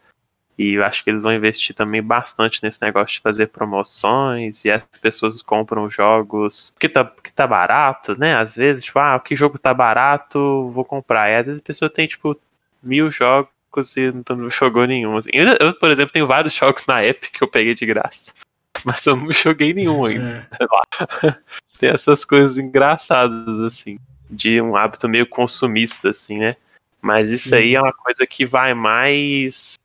E 0.61 0.75
eu 0.75 0.85
acho 0.85 1.03
que 1.03 1.09
eles 1.09 1.23
vão 1.23 1.33
investir 1.33 1.75
também 1.75 2.03
bastante 2.03 2.63
nesse 2.63 2.83
negócio 2.83 3.15
de 3.15 3.21
fazer 3.21 3.47
promoções 3.47 4.63
e 4.63 4.71
as 4.71 4.85
pessoas 5.01 5.41
compram 5.41 5.89
jogos 5.89 6.75
que 6.79 6.87
tá, 6.87 7.03
que 7.03 7.33
tá 7.33 7.47
barato, 7.47 8.15
né? 8.19 8.37
Às 8.37 8.57
vezes, 8.57 8.85
tipo, 8.85 8.99
ah, 8.99 9.19
que 9.19 9.35
jogo 9.35 9.59
tá 9.59 9.73
barato, 9.73 10.71
vou 10.71 10.85
comprar. 10.85 11.31
E 11.31 11.37
às 11.37 11.47
vezes 11.47 11.63
a 11.63 11.65
pessoa 11.65 11.89
tem, 11.89 12.07
tipo, 12.07 12.39
mil 12.83 13.11
jogos 13.11 13.97
e 13.97 14.13
não 14.13 14.51
jogou 14.51 14.87
nenhum. 14.87 15.17
Assim. 15.17 15.31
Eu, 15.33 15.57
eu, 15.59 15.73
por 15.73 15.91
exemplo, 15.91 16.13
tenho 16.13 16.27
vários 16.27 16.53
jogos 16.53 16.85
na 16.87 17.03
Epic 17.03 17.33
que 17.33 17.43
eu 17.43 17.49
peguei 17.49 17.73
de 17.73 17.87
graça. 17.87 18.31
Mas 18.85 19.07
eu 19.07 19.17
não 19.17 19.33
joguei 19.33 19.73
nenhum 19.73 20.05
ainda. 20.05 20.47
É. 20.61 21.37
Tem 21.81 21.89
essas 21.89 22.23
coisas 22.23 22.59
engraçadas, 22.59 23.61
assim. 23.61 23.99
De 24.31 24.61
um 24.61 24.77
hábito 24.77 25.09
meio 25.09 25.27
consumista, 25.27 26.11
assim, 26.11 26.39
né? 26.39 26.55
Mas 27.01 27.31
isso 27.31 27.49
Sim. 27.49 27.55
aí 27.55 27.75
é 27.75 27.81
uma 27.81 27.95
coisa 27.95 28.27
que 28.27 28.45
vai 28.45 28.75
mais 28.75 29.80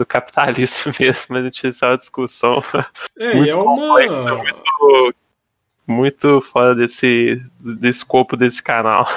do 0.00 0.06
capitalismo 0.06 0.92
mesmo, 0.98 1.26
mas 1.28 1.42
a 1.42 1.44
gente 1.44 1.66
é 1.66 1.86
uma 1.86 1.96
discussão 1.98 2.64
é, 3.18 3.34
muito 3.34 3.50
é 3.50 3.54
uma... 3.54 3.64
complexa, 3.64 4.34
muito 4.34 5.14
muito 5.86 6.40
fora 6.40 6.72
desse, 6.72 7.42
desse 7.58 7.98
escopo 7.98 8.36
desse 8.36 8.62
canal. 8.62 9.08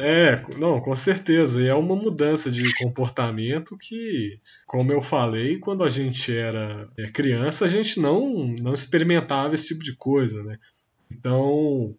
É, 0.00 0.42
não, 0.58 0.80
com 0.80 0.94
certeza. 0.96 1.62
E 1.62 1.68
é 1.68 1.74
uma 1.74 1.94
mudança 1.94 2.50
de 2.50 2.74
comportamento 2.74 3.78
que, 3.80 4.40
como 4.66 4.90
eu 4.90 5.00
falei, 5.00 5.60
quando 5.60 5.84
a 5.84 5.88
gente 5.88 6.36
era 6.36 6.88
é, 6.98 7.06
criança, 7.12 7.64
a 7.64 7.68
gente 7.68 8.00
não, 8.00 8.28
não 8.60 8.74
experimentava 8.74 9.54
esse 9.54 9.68
tipo 9.68 9.84
de 9.84 9.94
coisa, 9.94 10.42
né? 10.42 10.58
Então, 11.12 11.94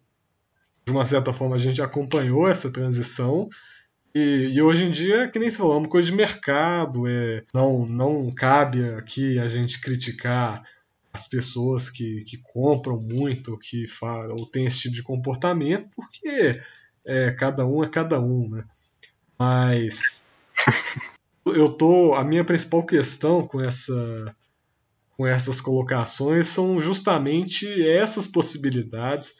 de 0.84 0.92
uma 0.92 1.06
certa 1.06 1.32
forma, 1.32 1.56
a 1.56 1.58
gente 1.58 1.80
acompanhou 1.80 2.46
essa 2.46 2.70
transição. 2.70 3.48
E, 4.14 4.50
e 4.54 4.62
hoje 4.62 4.84
em 4.84 4.90
dia, 4.90 5.28
que 5.28 5.38
nem 5.38 5.50
se 5.50 5.58
falou, 5.58 5.74
é 5.74 5.78
uma 5.78 5.88
coisa 5.88 6.10
de 6.10 6.16
mercado, 6.16 7.06
é, 7.06 7.44
não, 7.54 7.86
não 7.86 8.30
cabe 8.32 8.82
aqui 8.90 9.38
a 9.38 9.48
gente 9.48 9.80
criticar 9.80 10.64
as 11.12 11.26
pessoas 11.26 11.90
que, 11.90 12.20
que 12.24 12.38
compram 12.38 13.00
muito, 13.00 13.58
que 13.58 13.86
falam, 13.86 14.36
ou 14.36 14.46
tem 14.46 14.66
esse 14.66 14.80
tipo 14.82 14.94
de 14.94 15.02
comportamento, 15.02 15.88
porque 15.94 16.58
é, 17.04 17.30
cada 17.32 17.66
um 17.66 17.82
é 17.82 17.88
cada 17.88 18.20
um, 18.20 18.48
né? 18.48 18.64
Mas 19.38 20.28
eu 21.46 21.70
tô. 21.70 22.14
A 22.14 22.24
minha 22.24 22.44
principal 22.44 22.84
questão 22.84 23.46
com 23.46 23.60
essa 23.60 24.36
com 25.16 25.26
essas 25.26 25.60
colocações 25.60 26.46
são 26.46 26.78
justamente 26.78 27.66
essas 27.88 28.28
possibilidades 28.28 29.34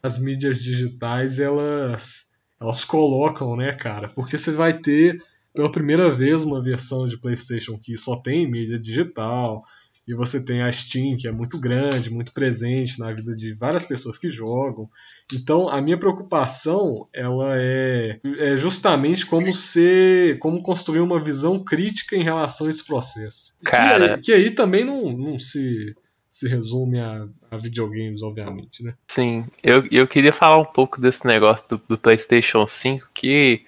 as 0.00 0.18
mídias 0.20 0.62
digitais 0.62 1.40
elas 1.40 2.30
elas 2.60 2.84
colocam, 2.84 3.56
né, 3.56 3.72
cara? 3.72 4.08
Porque 4.08 4.38
você 4.38 4.52
vai 4.52 4.78
ter 4.78 5.22
pela 5.54 5.72
primeira 5.72 6.10
vez 6.10 6.44
uma 6.44 6.62
versão 6.62 7.06
de 7.06 7.18
PlayStation 7.18 7.78
que 7.78 7.96
só 7.96 8.16
tem 8.16 8.50
mídia 8.50 8.78
digital, 8.78 9.64
e 10.06 10.14
você 10.14 10.44
tem 10.44 10.62
a 10.62 10.70
Steam, 10.70 11.16
que 11.16 11.26
é 11.26 11.32
muito 11.32 11.58
grande, 11.58 12.12
muito 12.12 12.32
presente 12.32 12.98
na 13.00 13.12
vida 13.12 13.34
de 13.34 13.52
várias 13.54 13.84
pessoas 13.84 14.18
que 14.18 14.30
jogam. 14.30 14.88
Então, 15.34 15.68
a 15.68 15.82
minha 15.82 15.98
preocupação, 15.98 17.08
ela 17.12 17.56
é, 17.60 18.20
é 18.38 18.56
justamente 18.56 19.26
como 19.26 19.52
ser, 19.52 20.38
como 20.38 20.62
construir 20.62 21.00
uma 21.00 21.18
visão 21.18 21.58
crítica 21.58 22.14
em 22.14 22.22
relação 22.22 22.68
a 22.68 22.70
esse 22.70 22.86
processo. 22.86 23.52
Cara, 23.64 24.14
que, 24.14 24.26
que 24.26 24.32
aí 24.32 24.52
também 24.52 24.84
não, 24.84 25.10
não 25.10 25.38
se 25.40 25.96
se 26.36 26.46
resume 26.46 27.00
a, 27.00 27.26
a, 27.50 27.56
videogames, 27.56 28.22
obviamente, 28.22 28.84
né? 28.84 28.94
Sim, 29.08 29.46
eu, 29.62 29.86
eu 29.90 30.06
queria 30.06 30.34
falar 30.34 30.58
um 30.58 30.66
pouco 30.66 31.00
desse 31.00 31.26
negócio 31.26 31.66
do, 31.66 31.82
do 31.88 31.96
PlayStation 31.96 32.66
5, 32.66 33.08
que 33.14 33.64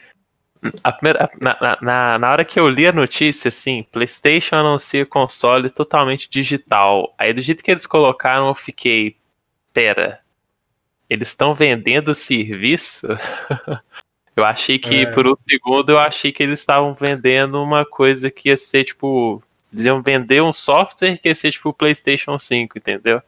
a 0.85 0.93
primeira, 0.93 1.31
na, 1.41 1.79
na, 1.81 2.19
na 2.19 2.31
hora 2.31 2.45
que 2.45 2.61
eu 2.61 2.69
li 2.69 2.87
a 2.87 2.93
notícia, 2.93 3.49
assim, 3.49 3.87
PlayStation 3.91 4.57
anuncia 4.57 5.07
console 5.07 5.71
totalmente 5.71 6.29
digital. 6.29 7.15
Aí, 7.17 7.33
do 7.33 7.41
jeito 7.41 7.65
que 7.65 7.71
eles 7.71 7.87
colocaram, 7.87 8.49
eu 8.49 8.55
fiquei. 8.55 9.17
Pera, 9.73 10.21
eles 11.09 11.29
estão 11.29 11.55
vendendo 11.55 12.15
serviço? 12.15 13.07
eu 14.37 14.45
achei 14.45 14.79
que, 14.79 15.07
é. 15.07 15.11
por 15.13 15.27
um 15.27 15.37
segundo, 15.37 15.89
eu 15.89 15.99
achei 15.99 16.33
que 16.33 16.43
eles 16.43 16.59
estavam 16.59 16.93
vendendo 16.93 17.63
uma 17.63 17.87
coisa 17.87 18.31
que 18.31 18.51
ia 18.51 18.59
ser, 18.59 18.85
tipo. 18.85 19.43
Eles 19.73 19.87
iam 19.87 20.03
vender 20.03 20.43
um 20.43 20.53
software 20.53 21.19
que 21.19 21.29
ia 21.29 21.35
ser, 21.35 21.53
tipo, 21.53 21.69
o 21.69 21.75
PlayStation 21.75 22.39
5, 22.39 22.79
entendeu? 22.79 23.23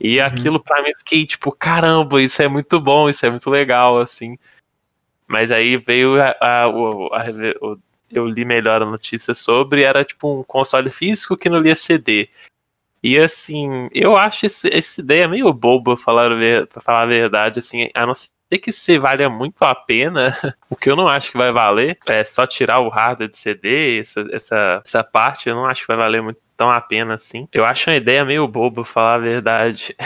E 0.00 0.18
uhum. 0.18 0.26
aquilo, 0.26 0.60
pra 0.60 0.82
mim, 0.82 0.90
eu 0.90 0.98
fiquei, 0.98 1.26
tipo, 1.26 1.52
caramba, 1.52 2.22
isso 2.22 2.42
é 2.42 2.48
muito 2.48 2.80
bom, 2.80 3.08
isso 3.08 3.26
é 3.26 3.30
muito 3.30 3.50
legal, 3.50 4.00
assim. 4.00 4.38
Mas 5.26 5.50
aí 5.50 5.76
veio 5.76 6.20
a, 6.20 6.34
a, 6.40 6.64
a, 6.64 6.68
a, 6.68 7.76
eu 8.10 8.26
li 8.26 8.44
melhor 8.44 8.82
a 8.82 8.86
notícia 8.86 9.34
sobre, 9.34 9.82
era 9.82 10.04
tipo 10.04 10.40
um 10.40 10.42
console 10.42 10.90
físico 10.90 11.36
que 11.36 11.48
não 11.48 11.60
lia 11.60 11.74
CD. 11.74 12.28
E 13.02 13.18
assim, 13.18 13.88
eu 13.92 14.16
acho 14.16 14.46
esse, 14.46 14.68
essa 14.74 15.00
ideia 15.00 15.28
meio 15.28 15.52
boba, 15.52 15.96
falar, 15.96 16.30
pra 16.68 16.82
falar 16.82 17.02
a 17.02 17.06
verdade, 17.06 17.60
assim, 17.60 17.88
a 17.94 18.04
não 18.04 18.14
ser 18.14 18.28
que 18.58 18.72
se 18.72 18.98
valha 18.98 19.28
muito 19.28 19.62
a 19.62 19.74
pena, 19.74 20.36
o 20.68 20.76
que 20.76 20.90
eu 20.90 20.96
não 20.96 21.08
acho 21.08 21.30
que 21.30 21.38
vai 21.38 21.52
valer, 21.52 21.96
é 22.06 22.24
só 22.24 22.46
tirar 22.46 22.80
o 22.80 22.88
hardware 22.88 23.28
de 23.28 23.36
CD, 23.36 24.00
essa, 24.00 24.26
essa, 24.32 24.82
essa 24.84 25.04
parte 25.04 25.48
eu 25.48 25.54
não 25.54 25.66
acho 25.66 25.82
que 25.82 25.88
vai 25.88 25.96
valer 25.96 26.22
muito 26.22 26.40
tão 26.60 26.70
a 26.70 26.78
pena 26.78 27.14
assim. 27.14 27.48
Eu 27.54 27.64
acho 27.64 27.88
uma 27.88 27.96
ideia 27.96 28.22
meio 28.22 28.46
boba, 28.46 28.84
falar 28.84 29.14
a 29.14 29.18
verdade. 29.18 29.96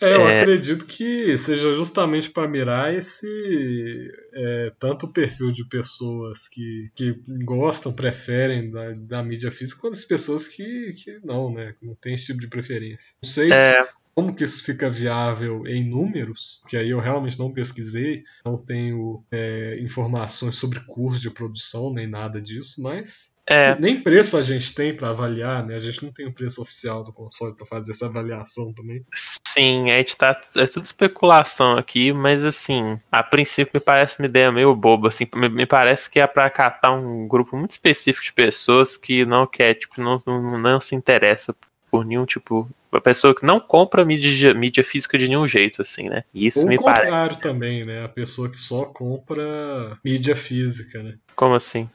É, 0.00 0.14
eu 0.14 0.22
é... 0.30 0.36
acredito 0.36 0.86
que 0.86 1.36
seja 1.36 1.72
justamente 1.72 2.30
para 2.30 2.46
mirar 2.46 2.94
esse 2.94 4.12
é, 4.32 4.72
tanto 4.78 5.06
o 5.06 5.12
perfil 5.12 5.50
de 5.50 5.64
pessoas 5.64 6.46
que, 6.46 6.88
que 6.94 7.20
gostam, 7.44 7.92
preferem 7.92 8.70
da, 8.70 8.92
da 8.92 9.22
mídia 9.24 9.50
física, 9.50 9.80
quanto 9.80 9.94
as 9.94 10.04
pessoas 10.04 10.46
que, 10.46 10.92
que 10.92 11.18
não, 11.24 11.52
né? 11.52 11.74
Que 11.80 11.84
não 11.84 11.96
tem 11.96 12.14
esse 12.14 12.26
tipo 12.26 12.38
de 12.38 12.46
preferência. 12.46 13.16
Não 13.20 13.28
sei 13.28 13.52
é... 13.52 13.76
como 14.14 14.34
que 14.34 14.44
isso 14.44 14.64
fica 14.64 14.90
viável 14.90 15.66
em 15.66 15.84
números, 15.84 16.62
que 16.68 16.76
aí 16.76 16.90
eu 16.90 17.00
realmente 17.00 17.38
não 17.38 17.52
pesquisei, 17.52 18.22
não 18.44 18.58
tenho 18.58 19.24
é, 19.30 19.78
informações 19.80 20.56
sobre 20.56 20.80
curso 20.86 21.20
de 21.20 21.30
produção 21.30 21.92
nem 21.92 22.06
nada 22.06 22.40
disso, 22.40 22.82
mas 22.82 23.30
é. 23.50 23.74
Nem 23.80 24.00
preço 24.00 24.36
a 24.36 24.42
gente 24.42 24.72
tem 24.72 24.94
para 24.94 25.10
avaliar, 25.10 25.66
né? 25.66 25.74
A 25.74 25.78
gente 25.78 26.04
não 26.04 26.12
tem 26.12 26.24
o 26.24 26.32
preço 26.32 26.62
oficial 26.62 27.02
do 27.02 27.12
console 27.12 27.56
para 27.56 27.66
fazer 27.66 27.90
essa 27.90 28.06
avaliação 28.06 28.72
também. 28.72 29.04
Sim, 29.12 29.90
a 29.90 29.96
gente 29.96 30.16
tá. 30.16 30.40
É 30.56 30.68
tudo 30.68 30.84
especulação 30.84 31.76
aqui, 31.76 32.12
mas 32.12 32.44
assim, 32.44 32.80
a 33.10 33.24
princípio 33.24 33.72
me 33.74 33.80
parece 33.80 34.20
uma 34.20 34.26
ideia 34.26 34.52
meio 34.52 34.72
boba. 34.76 35.08
Assim, 35.08 35.26
me, 35.34 35.48
me 35.48 35.66
parece 35.66 36.08
que 36.08 36.20
é 36.20 36.26
para 36.28 36.48
catar 36.48 36.92
um 36.92 37.26
grupo 37.26 37.56
muito 37.56 37.72
específico 37.72 38.24
de 38.24 38.32
pessoas 38.32 38.96
que 38.96 39.24
não 39.24 39.48
quer, 39.48 39.74
tipo, 39.74 40.00
não, 40.00 40.22
não, 40.24 40.56
não 40.56 40.80
se 40.80 40.94
interessa 40.94 41.52
por 41.90 42.04
nenhum 42.04 42.24
tipo. 42.24 42.68
Uma 42.92 43.00
pessoa 43.00 43.34
que 43.34 43.46
não 43.46 43.60
compra 43.60 44.04
mídia, 44.04 44.52
mídia 44.52 44.82
física 44.82 45.16
de 45.16 45.28
nenhum 45.28 45.46
jeito, 45.46 45.82
assim, 45.82 46.08
né? 46.08 46.24
Isso 46.34 46.60
Ou 46.60 46.66
me 46.66 46.76
parece. 46.76 47.02
O 47.02 47.04
contrário 47.04 47.36
também, 47.36 47.84
né? 47.84 48.04
A 48.04 48.08
pessoa 48.08 48.50
que 48.50 48.56
só 48.56 48.84
compra 48.86 49.98
mídia 50.04 50.34
física, 50.34 51.02
né? 51.02 51.14
Como 51.36 51.54
assim? 51.54 51.88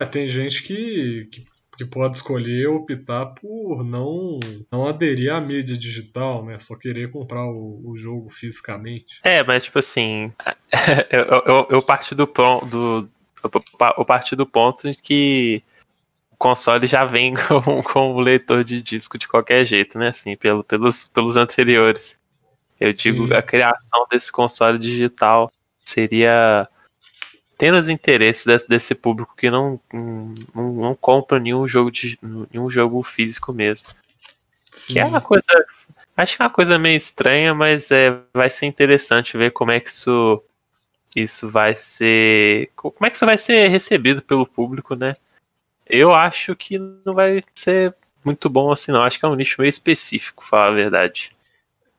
É, 0.00 0.04
tem 0.04 0.28
gente 0.28 0.62
que, 0.62 1.28
que, 1.30 1.44
que, 1.76 1.84
pode 1.84 2.16
escolher 2.16 2.68
optar 2.68 3.26
por 3.26 3.84
não, 3.84 4.38
não 4.70 4.86
aderir 4.86 5.32
à 5.32 5.40
mídia 5.40 5.76
digital, 5.76 6.44
né? 6.44 6.58
Só 6.58 6.76
querer 6.76 7.10
comprar 7.10 7.44
o, 7.46 7.80
o 7.84 7.96
jogo 7.96 8.28
fisicamente. 8.28 9.20
É, 9.22 9.42
mas 9.44 9.64
tipo 9.64 9.78
assim, 9.78 10.32
eu, 11.10 11.24
eu, 11.46 11.66
eu 11.70 11.82
parti 11.82 12.14
do, 12.14 12.26
do, 12.26 13.08
eu 13.96 14.04
parti 14.04 14.36
do 14.36 14.46
ponto 14.46 14.90
de 14.90 14.96
que 14.96 15.62
console 16.38 16.86
já 16.86 17.04
vem 17.04 17.34
com, 17.48 17.82
com 17.82 18.14
o 18.14 18.20
leitor 18.20 18.64
de 18.64 18.80
disco 18.80 19.18
de 19.18 19.26
qualquer 19.26 19.64
jeito, 19.64 19.98
né? 19.98 20.08
Assim, 20.08 20.36
pelo, 20.36 20.62
pelos, 20.62 21.08
pelos 21.08 21.36
anteriores. 21.36 22.18
Eu 22.80 22.92
digo, 22.92 23.26
Sim. 23.26 23.34
a 23.34 23.42
criação 23.42 24.06
desse 24.10 24.30
console 24.30 24.78
digital 24.78 25.50
seria 25.80 26.68
tendo 27.56 27.76
os 27.76 27.88
interesses 27.88 28.44
desse, 28.44 28.68
desse 28.68 28.94
público 28.94 29.34
que 29.36 29.50
não, 29.50 29.80
não, 29.92 30.72
não, 30.72 30.94
compra 30.94 31.40
nenhum 31.40 31.66
jogo, 31.66 31.90
de, 31.90 32.16
nenhum 32.22 32.70
jogo 32.70 33.02
físico 33.02 33.52
mesmo. 33.52 33.88
Sim. 34.70 34.92
Que 34.92 34.98
é 35.00 35.04
uma 35.04 35.20
coisa. 35.20 35.44
Acho 36.16 36.36
que 36.36 36.42
é 36.42 36.44
uma 36.44 36.52
coisa 36.52 36.78
meio 36.78 36.96
estranha, 36.96 37.54
mas 37.54 37.90
é, 37.90 38.16
vai 38.32 38.48
ser 38.48 38.66
interessante 38.66 39.36
ver 39.36 39.50
como 39.50 39.72
é 39.72 39.80
que 39.80 39.88
isso, 39.88 40.42
isso 41.16 41.50
vai 41.50 41.74
ser. 41.74 42.70
Como 42.76 43.04
é 43.04 43.10
que 43.10 43.16
isso 43.16 43.26
vai 43.26 43.36
ser 43.36 43.68
recebido 43.68 44.22
pelo 44.22 44.46
público, 44.46 44.94
né? 44.94 45.12
Eu 45.88 46.14
acho 46.14 46.54
que 46.54 46.78
não 47.04 47.14
vai 47.14 47.42
ser 47.54 47.94
muito 48.24 48.48
bom 48.48 48.70
assim, 48.70 48.92
não. 48.92 49.02
Acho 49.02 49.18
que 49.18 49.24
é 49.24 49.28
um 49.28 49.34
nicho 49.34 49.60
meio 49.60 49.68
específico, 49.68 50.46
falar 50.46 50.68
a 50.68 50.74
verdade. 50.74 51.32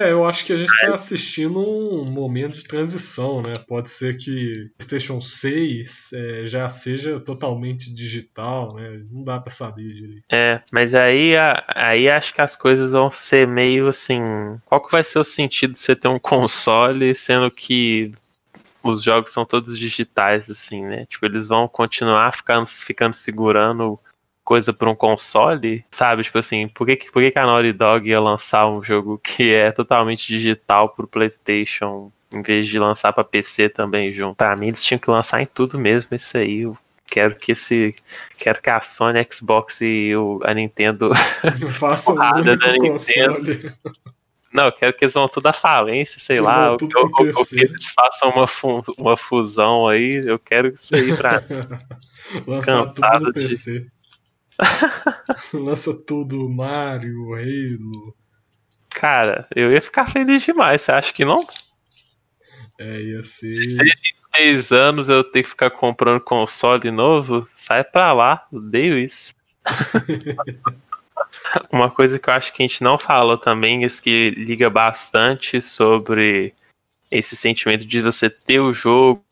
É, 0.01 0.13
eu 0.13 0.23
acho 0.23 0.45
que 0.45 0.53
a 0.53 0.57
gente 0.57 0.73
está 0.73 0.95
assistindo 0.95 1.59
um 1.59 2.05
momento 2.05 2.55
de 2.55 2.63
transição, 2.63 3.41
né? 3.41 3.55
Pode 3.67 3.89
ser 3.89 4.15
que 4.15 4.71
PlayStation 4.77 5.19
6 5.19 6.13
é, 6.13 6.47
já 6.47 6.69
seja 6.69 7.19
totalmente 7.19 7.93
digital, 7.93 8.69
né? 8.75 9.01
Não 9.11 9.21
dá 9.21 9.41
para 9.41 9.51
saber 9.51 9.83
direito. 9.83 10.23
É, 10.31 10.61
mas 10.71 10.93
aí, 10.93 11.33
aí 11.67 12.09
acho 12.09 12.33
que 12.33 12.39
as 12.39 12.55
coisas 12.55 12.93
vão 12.93 13.11
ser 13.11 13.45
meio 13.45 13.89
assim. 13.89 14.21
Qual 14.65 14.81
que 14.81 14.89
vai 14.89 15.03
ser 15.03 15.19
o 15.19 15.23
sentido 15.23 15.73
de 15.73 15.79
você 15.79 15.93
ter 15.93 16.07
um 16.07 16.19
console, 16.19 17.13
sendo 17.13 17.51
que 17.51 18.13
os 18.83 19.03
jogos 19.03 19.31
são 19.31 19.45
todos 19.45 19.77
digitais, 19.77 20.49
assim, 20.49 20.83
né? 20.83 21.05
Tipo, 21.05 21.25
eles 21.25 21.47
vão 21.47 21.67
continuar 21.67 22.31
ficando, 22.31 22.65
ficando 22.67 23.13
segurando 23.13 23.99
coisa 24.43 24.73
para 24.73 24.89
um 24.89 24.95
console, 24.95 25.85
sabe? 25.91 26.23
Tipo 26.23 26.39
assim, 26.39 26.67
por 26.69 26.87
que, 26.87 27.11
por 27.11 27.21
que 27.21 27.37
a 27.37 27.45
Naughty 27.45 27.71
Dog 27.71 28.09
ia 28.09 28.19
lançar 28.19 28.67
um 28.67 28.81
jogo 28.81 29.19
que 29.23 29.53
é 29.53 29.71
totalmente 29.71 30.27
digital 30.27 30.89
pro 30.89 31.07
PlayStation 31.07 32.11
em 32.33 32.41
vez 32.41 32.67
de 32.67 32.79
lançar 32.79 33.13
para 33.13 33.23
PC 33.23 33.69
também 33.69 34.11
junto? 34.11 34.37
Pra 34.37 34.55
mim, 34.55 34.69
eles 34.69 34.83
tinham 34.83 34.99
que 34.99 35.09
lançar 35.09 35.39
em 35.41 35.45
tudo 35.45 35.77
mesmo, 35.77 36.15
isso 36.15 36.35
aí. 36.35 36.67
quero 37.05 37.35
que 37.35 37.51
esse. 37.51 37.95
Quero 38.39 38.59
que 38.59 38.71
a 38.71 38.81
Sony, 38.81 39.19
a 39.19 39.27
Xbox 39.31 39.81
e 39.81 40.15
o, 40.15 40.39
a 40.43 40.53
Nintendo 40.53 41.11
façam 41.71 42.15
um 42.17 42.17
da 42.17 42.73
Nintendo. 42.73 43.73
Não, 44.53 44.65
eu 44.65 44.71
quero 44.71 44.95
que 44.95 45.05
eles 45.05 45.13
vão 45.13 45.27
tudo 45.27 45.47
à 45.47 45.53
falência, 45.53 46.19
sei 46.19 46.37
eles 46.37 46.45
lá. 46.45 46.71
Ou, 46.71 46.77
ou, 46.81 47.03
ou, 47.03 47.45
que 47.45 47.59
eles 47.59 47.91
façam 47.95 48.29
uma, 48.29 48.47
fu 48.47 48.81
uma 48.97 49.15
fusão 49.15 49.87
aí. 49.87 50.21
Eu 50.25 50.39
quero 50.39 50.69
isso 50.69 50.95
aí 50.95 51.15
pra. 51.15 51.41
Lançar 52.45 52.93
tudo 52.93 53.19
no 53.19 53.33
PC. 53.33 53.79
De... 53.79 53.91
Lança 55.53 55.93
tudo 56.05 56.49
Mario, 56.49 57.33
Halo. 57.33 58.15
Cara, 58.89 59.47
eu 59.55 59.71
ia 59.71 59.81
ficar 59.81 60.09
feliz 60.09 60.43
demais, 60.43 60.81
você 60.81 60.91
acha 60.91 61.13
que 61.13 61.23
não? 61.23 61.45
É, 62.79 63.01
ia 63.01 63.23
ser. 63.23 63.63
Se 63.63 63.83
em 63.83 64.37
seis 64.37 64.71
anos 64.71 65.09
eu 65.09 65.23
ter 65.23 65.43
que 65.43 65.49
ficar 65.49 65.69
comprando 65.69 66.21
console 66.21 66.91
novo, 66.91 67.47
sai 67.53 67.83
pra 67.83 68.13
lá, 68.13 68.47
odeio 68.51 68.97
isso. 68.97 69.33
Uma 71.71 71.89
coisa 71.89 72.19
que 72.19 72.29
eu 72.29 72.33
acho 72.33 72.53
que 72.53 72.63
a 72.63 72.67
gente 72.67 72.83
não 72.83 72.97
falou 72.97 73.37
também, 73.37 73.83
é 73.85 73.87
que 73.87 74.31
liga 74.31 74.69
bastante 74.69 75.61
sobre 75.61 76.53
esse 77.11 77.35
sentimento 77.35 77.85
de 77.85 78.01
você 78.01 78.29
ter 78.29 78.59
o 78.59 78.73
jogo 78.73 79.23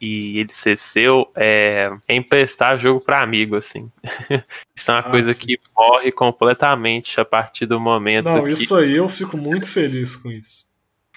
e 0.00 0.38
ele 0.38 0.52
ser 0.52 0.76
seu, 0.76 1.26
é, 1.34 1.90
é 2.06 2.14
emprestar 2.14 2.78
jogo 2.78 3.00
para 3.00 3.22
amigo, 3.22 3.56
assim. 3.56 3.90
isso 4.76 4.90
é 4.90 4.94
uma 4.94 5.00
ah, 5.00 5.10
coisa 5.10 5.32
sim. 5.32 5.46
que 5.46 5.58
morre 5.74 6.12
completamente 6.12 7.20
a 7.20 7.24
partir 7.24 7.66
do 7.66 7.80
momento. 7.80 8.26
Não, 8.26 8.44
que... 8.44 8.50
isso 8.50 8.76
aí 8.76 8.96
eu 8.96 9.08
fico 9.08 9.36
muito 9.36 9.68
feliz 9.68 10.16
com 10.16 10.30
isso. 10.30 10.66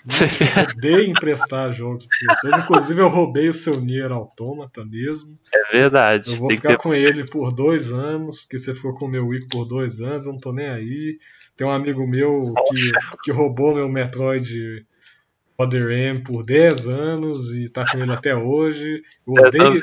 Você 0.08 0.26
odeio 0.76 1.10
emprestar 1.10 1.74
jogos 1.74 2.05
para 2.05 2.34
vocês. 2.34 2.58
Inclusive, 2.60 3.01
eu 3.01 3.10
roubei 3.10 3.49
o 3.49 3.53
seu 3.53 3.80
Nier 3.82 4.12
Automata 4.12 4.86
mesmo. 4.86 5.38
É 5.53 5.72
verdade. 5.72 6.32
Eu 6.32 6.38
vou 6.38 6.49
ficar 6.49 6.70
ter... 6.70 6.78
com 6.78 6.93
ele 6.93 7.26
por 7.26 7.53
dois 7.53 7.91
anos, 7.91 8.41
porque 8.41 8.58
você 8.58 8.74
ficou 8.74 8.95
com 8.95 9.05
o 9.05 9.10
meu 9.10 9.28
Wii 9.28 9.47
por 9.49 9.66
dois 9.66 9.99
anos, 9.99 10.26
eu 10.26 10.34
não 10.34 10.39
tô 10.39 10.53
nem 10.53 10.70
aí. 10.70 11.20
Tem 11.55 11.68
um 11.68 11.72
amigo 11.72 12.08
meu 12.08 12.53
que, 12.68 12.91
que 13.24 13.32
roubou 13.32 13.76
meu 13.76 13.89
Metroid 13.89 14.86
Other 15.58 15.89
M 15.89 16.20
por 16.20 16.43
10 16.43 16.88
anos 16.88 17.55
e 17.55 17.68
tá 17.68 17.89
com 17.89 17.97
ele 17.97 18.12
até 18.12 18.36
hoje. 18.36 19.01
Eu 19.28 19.34
odeio, 19.43 19.82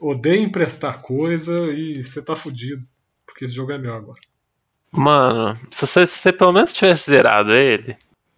odeio 0.00 0.42
emprestar 0.42 1.02
coisa 1.02 1.52
e 1.72 2.02
você 2.02 2.24
tá 2.24 2.34
fudido, 2.34 2.82
porque 3.26 3.44
esse 3.44 3.54
jogo 3.54 3.72
é 3.72 3.78
meu 3.78 3.92
agora. 3.92 4.18
Mano, 4.90 5.58
se 5.70 5.86
você, 5.86 6.06
se 6.06 6.18
você 6.18 6.32
pelo 6.32 6.52
menos 6.52 6.72
tivesse 6.72 7.10
zerado 7.10 7.52
ele, 7.52 7.94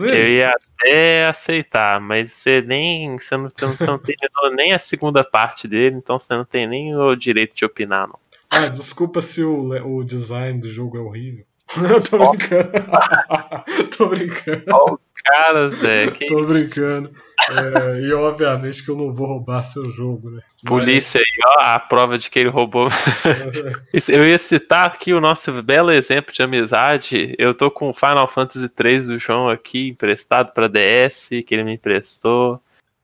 eu 0.06 0.28
ia 0.28 0.50
até 0.50 1.26
aceitar, 1.26 2.00
mas 2.00 2.32
você 2.32 2.60
nem. 2.60 3.18
Você 3.18 3.36
não, 3.36 3.48
você 3.48 3.86
não 3.86 3.98
tem 3.98 4.16
nem 4.54 4.72
a 4.72 4.78
segunda 4.78 5.22
parte 5.24 5.68
dele, 5.68 5.96
então 5.96 6.18
você 6.18 6.34
não 6.34 6.44
tem 6.44 6.66
nem 6.66 6.96
o 6.96 7.14
direito 7.14 7.54
de 7.54 7.64
opinar, 7.64 8.08
não. 8.08 8.18
Ah, 8.50 8.66
desculpa 8.66 9.22
se 9.22 9.44
o, 9.44 9.70
o 9.86 10.04
design 10.04 10.60
do 10.60 10.68
jogo 10.68 10.96
é 10.96 11.00
horrível. 11.00 11.44
Eu 11.88 12.02
tô 12.02 12.18
brincando. 12.18 12.70
tô 13.96 14.08
brincando. 14.08 15.00
Cara, 15.24 15.70
Zé. 15.70 16.10
Que 16.12 16.26
tô 16.26 16.44
brincando. 16.46 17.10
É, 17.50 18.00
e 18.00 18.12
obviamente 18.12 18.84
que 18.84 18.90
eu 18.90 18.96
não 18.96 19.14
vou 19.14 19.26
roubar 19.26 19.64
seu 19.64 19.82
jogo, 19.90 20.30
né? 20.30 20.42
Polícia 20.64 21.20
aí, 21.20 21.40
ó, 21.46 21.60
a 21.60 21.78
prova 21.78 22.18
de 22.18 22.30
que 22.30 22.38
ele 22.38 22.48
roubou. 22.48 22.88
eu 24.08 24.26
ia 24.26 24.38
citar 24.38 24.86
aqui 24.86 25.12
o 25.12 25.20
nosso 25.20 25.62
belo 25.62 25.90
exemplo 25.90 26.32
de 26.32 26.42
amizade. 26.42 27.34
Eu 27.38 27.54
tô 27.54 27.70
com 27.70 27.90
o 27.90 27.94
Final 27.94 28.28
Fantasy 28.28 28.68
3 28.68 29.08
do 29.08 29.18
João 29.18 29.48
aqui, 29.48 29.88
emprestado 29.88 30.52
pra 30.52 30.68
DS, 30.68 31.28
que 31.46 31.54
ele 31.54 31.64
me 31.64 31.74
emprestou. 31.74 32.60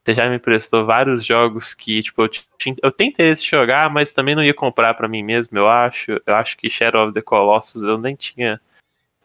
Você 0.07 0.15
já 0.15 0.29
me 0.29 0.37
emprestou 0.37 0.87
vários 0.87 1.25
jogos 1.25 1.75
que, 1.75 2.01
tipo, 2.01 2.23
eu, 2.23 2.29
tinha, 2.29 2.77
eu 2.81 2.93
tenho 2.93 3.11
interesse 3.11 3.45
jogar, 3.45 3.91
mas 3.91 4.13
também 4.13 4.37
não 4.37 4.45
ia 4.45 4.55
comprar 4.55 4.95
para 4.95 5.09
mim 5.09 5.21
mesmo, 5.21 5.59
eu 5.59 5.69
acho. 5.69 6.21
Eu 6.25 6.37
acho 6.37 6.57
que 6.57 6.71
Shadow 6.71 7.07
of 7.07 7.13
the 7.13 7.21
Colossus 7.21 7.83
eu 7.83 7.99
nem 7.99 8.15
tinha. 8.15 8.61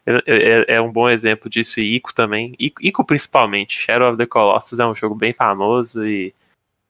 É, 0.06 0.76
é 0.76 0.82
um 0.82 0.92
bom 0.92 1.10
exemplo 1.10 1.50
disso, 1.50 1.80
e 1.80 1.96
Ico 1.96 2.14
também. 2.14 2.56
Ico 2.60 3.06
principalmente. 3.06 3.78
Shadow 3.78 4.10
of 4.10 4.18
the 4.18 4.26
Colossus 4.26 4.80
é 4.80 4.86
um 4.86 4.96
jogo 4.96 5.16
bem 5.16 5.34
famoso 5.34 6.06
e 6.06 6.34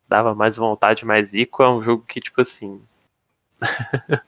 dava 0.07 0.33
mais 0.33 0.57
vontade, 0.57 1.05
mas 1.05 1.33
Ico 1.33 1.63
é 1.63 1.69
um 1.69 1.83
jogo 1.83 2.05
que, 2.07 2.21
tipo 2.21 2.41
assim. 2.41 2.81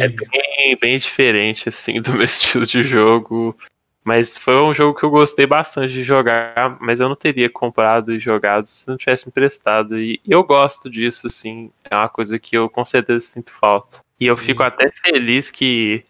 é 0.00 0.08
bem, 0.08 0.76
bem 0.80 0.98
diferente, 0.98 1.68
assim, 1.68 2.00
do 2.00 2.12
meu 2.12 2.22
estilo 2.24 2.64
de 2.66 2.82
jogo. 2.82 3.56
Mas 4.02 4.38
foi 4.38 4.56
um 4.56 4.72
jogo 4.72 4.98
que 4.98 5.04
eu 5.04 5.10
gostei 5.10 5.46
bastante 5.46 5.92
de 5.92 6.02
jogar, 6.02 6.78
mas 6.80 7.00
eu 7.00 7.08
não 7.08 7.16
teria 7.16 7.50
comprado 7.50 8.14
e 8.14 8.18
jogado 8.18 8.66
se 8.66 8.88
não 8.88 8.96
tivesse 8.96 9.28
emprestado. 9.28 9.98
E 9.98 10.20
eu 10.26 10.42
gosto 10.42 10.88
disso, 10.88 11.26
assim. 11.26 11.70
É 11.84 11.94
uma 11.94 12.08
coisa 12.08 12.38
que 12.38 12.56
eu 12.56 12.70
com 12.70 12.84
certeza 12.84 13.20
sinto 13.20 13.52
falta. 13.52 14.02
E 14.18 14.24
Sim. 14.24 14.30
eu 14.30 14.36
fico 14.36 14.62
até 14.62 14.90
feliz 14.90 15.50
que 15.50 16.02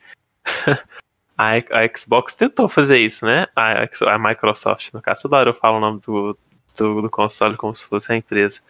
a, 1.36 1.53
a, 1.55 1.96
Xbox 1.96 2.34
tentou 2.34 2.68
fazer 2.68 2.98
isso, 2.98 3.24
né? 3.24 3.46
A, 3.57 3.84
a 4.07 4.18
Microsoft, 4.18 4.92
no 4.92 5.01
caso, 5.01 5.22
toda 5.22 5.36
hora 5.36 5.51
eu 5.51 5.55
falo 5.55 5.78
o 5.78 5.80
nome 5.80 6.01
do, 6.01 6.38
do, 6.76 7.03
do 7.03 7.11
console 7.11 7.57
como 7.57 7.74
se 7.74 7.88
fosse 7.88 8.12
a 8.12 8.16
empresa. 8.16 8.61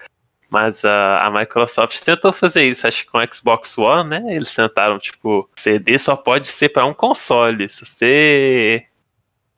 Mas 0.48 0.84
a, 0.84 1.26
a 1.26 1.30
Microsoft 1.30 2.00
tentou 2.00 2.32
fazer 2.32 2.64
isso, 2.68 2.86
acho 2.86 3.04
que 3.04 3.10
com 3.10 3.18
o 3.18 3.34
Xbox 3.34 3.78
One, 3.78 4.10
né? 4.10 4.34
Eles 4.34 4.52
tentaram, 4.54 4.98
tipo, 4.98 5.48
CD 5.56 5.96
só 5.96 6.16
pode 6.16 6.48
ser 6.48 6.70
para 6.70 6.86
um 6.86 6.94
console. 6.94 7.68
Se 7.68 7.86
você 7.86 8.84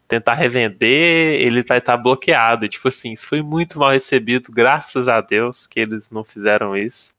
tentar 0.06 0.34
revender, 0.34 1.40
ele 1.40 1.62
vai 1.62 1.78
estar 1.78 1.96
tá 1.96 2.02
bloqueado. 2.02 2.66
E, 2.66 2.68
tipo 2.68 2.88
assim, 2.88 3.12
isso 3.12 3.26
foi 3.26 3.40
muito 3.40 3.78
mal 3.78 3.92
recebido, 3.92 4.52
graças 4.52 5.08
a 5.08 5.22
Deus 5.22 5.66
que 5.66 5.80
eles 5.80 6.10
não 6.10 6.22
fizeram 6.22 6.76
isso. 6.76 7.10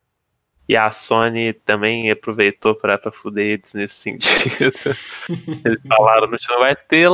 E 0.68 0.78
a 0.78 0.92
Sony 0.92 1.54
também 1.54 2.10
aproveitou 2.10 2.74
para 2.74 3.00
fuder 3.12 3.46
eles 3.46 3.74
nesse 3.74 3.96
sentido. 3.96 4.56
eles 5.66 5.82
falaram, 5.88 6.28
a 6.28 6.32
gente 6.32 6.50
não 6.50 6.60
vai 6.60 6.76
ter. 6.76 7.10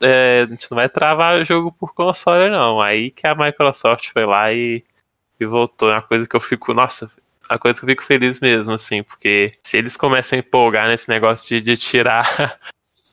É, 0.00 0.42
a 0.42 0.46
gente 0.46 0.70
não 0.70 0.76
vai 0.76 0.88
travar 0.88 1.40
o 1.40 1.44
jogo 1.44 1.70
por 1.72 1.94
console, 1.94 2.50
não. 2.50 2.80
Aí 2.80 3.10
que 3.10 3.26
a 3.26 3.34
Microsoft 3.34 4.10
foi 4.10 4.24
lá 4.24 4.52
e, 4.52 4.82
e 5.38 5.44
voltou. 5.44 5.90
É 5.90 5.94
uma 5.94 6.02
coisa 6.02 6.28
que 6.28 6.34
eu 6.34 6.40
fico, 6.40 6.72
nossa, 6.72 7.10
a 7.48 7.58
coisa 7.58 7.78
que 7.78 7.84
eu 7.84 7.88
fico 7.90 8.04
feliz 8.04 8.40
mesmo, 8.40 8.72
assim, 8.72 9.02
porque 9.02 9.52
se 9.62 9.76
eles 9.76 9.96
começam 9.96 10.36
a 10.36 10.40
empolgar 10.40 10.88
nesse 10.88 11.08
negócio 11.08 11.46
de, 11.46 11.60
de 11.60 11.76
tirar 11.76 12.58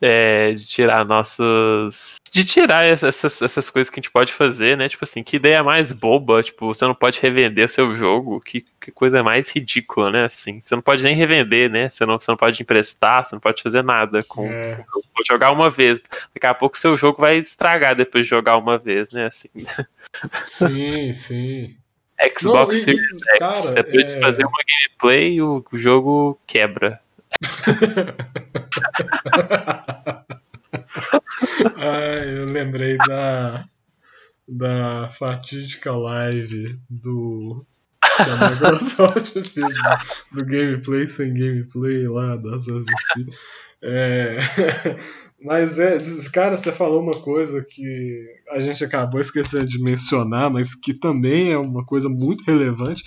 é, 0.02 0.52
de 0.52 0.66
tirar 0.66 1.04
nossos. 1.04 2.16
De 2.32 2.44
tirar 2.44 2.84
essas, 2.84 3.40
essas 3.40 3.70
coisas 3.70 3.88
que 3.88 4.00
a 4.00 4.02
gente 4.02 4.10
pode 4.10 4.32
fazer, 4.32 4.76
né? 4.76 4.88
Tipo 4.88 5.04
assim, 5.04 5.22
que 5.22 5.36
ideia 5.36 5.62
mais 5.62 5.92
boba. 5.92 6.42
Tipo, 6.42 6.66
você 6.66 6.84
não 6.84 6.94
pode 6.94 7.20
revender 7.20 7.70
seu 7.70 7.94
jogo. 7.94 8.40
Que, 8.40 8.64
que 8.80 8.90
coisa 8.90 9.22
mais 9.22 9.48
ridícula, 9.48 10.10
né? 10.10 10.24
Assim, 10.24 10.60
você 10.60 10.74
não 10.74 10.82
pode 10.82 11.04
nem 11.04 11.14
revender, 11.14 11.70
né? 11.70 11.88
Você 11.88 12.04
não, 12.04 12.18
você 12.18 12.30
não 12.30 12.36
pode 12.36 12.60
emprestar, 12.60 13.24
você 13.24 13.36
não 13.36 13.40
pode 13.40 13.62
fazer 13.62 13.84
nada 13.84 14.18
com. 14.26 14.44
É. 14.44 14.84
com 14.90 15.02
jogar 15.24 15.52
uma 15.52 15.70
vez. 15.70 16.02
Daqui 16.34 16.46
a 16.46 16.54
pouco 16.54 16.76
seu 16.76 16.96
jogo 16.96 17.20
vai 17.20 17.38
estragar 17.38 17.94
depois 17.94 18.24
de 18.24 18.30
jogar 18.30 18.56
uma 18.56 18.76
vez, 18.76 19.12
né? 19.12 19.26
Assim. 19.26 19.48
Sim, 20.42 21.12
sim. 21.12 21.76
Xbox 22.38 22.68
não, 22.68 22.74
e, 22.74 22.80
Series 22.80 23.20
X. 23.26 23.38
Cara, 23.38 23.70
depois 23.82 24.06
é... 24.06 24.14
de 24.14 24.20
fazer 24.20 24.44
uma 24.44 24.58
gameplay, 24.66 25.40
o, 25.40 25.64
o 25.72 25.78
jogo 25.78 26.38
quebra. 26.46 27.00
Ai, 31.76 32.38
eu 32.38 32.46
lembrei 32.46 32.96
da, 32.98 33.64
da 34.48 35.08
fatídica 35.10 35.92
live 35.92 36.78
do 36.88 37.66
Microsoft 38.50 39.32
fez 39.48 39.74
do 40.32 40.44
gameplay 40.46 41.06
sem 41.06 41.32
gameplay 41.34 42.06
lá 42.08 42.36
da 42.36 42.56
Creed. 43.12 43.28
É, 43.82 44.38
mas 45.42 45.78
é, 45.78 46.00
cara, 46.32 46.56
você 46.56 46.72
falou 46.72 47.02
uma 47.02 47.20
coisa 47.20 47.64
que 47.64 48.26
a 48.50 48.60
gente 48.60 48.84
acabou 48.84 49.20
esquecendo 49.20 49.66
de 49.66 49.82
mencionar, 49.82 50.50
mas 50.50 50.74
que 50.74 50.94
também 50.94 51.52
é 51.52 51.58
uma 51.58 51.84
coisa 51.84 52.08
muito 52.08 52.44
relevante, 52.44 53.02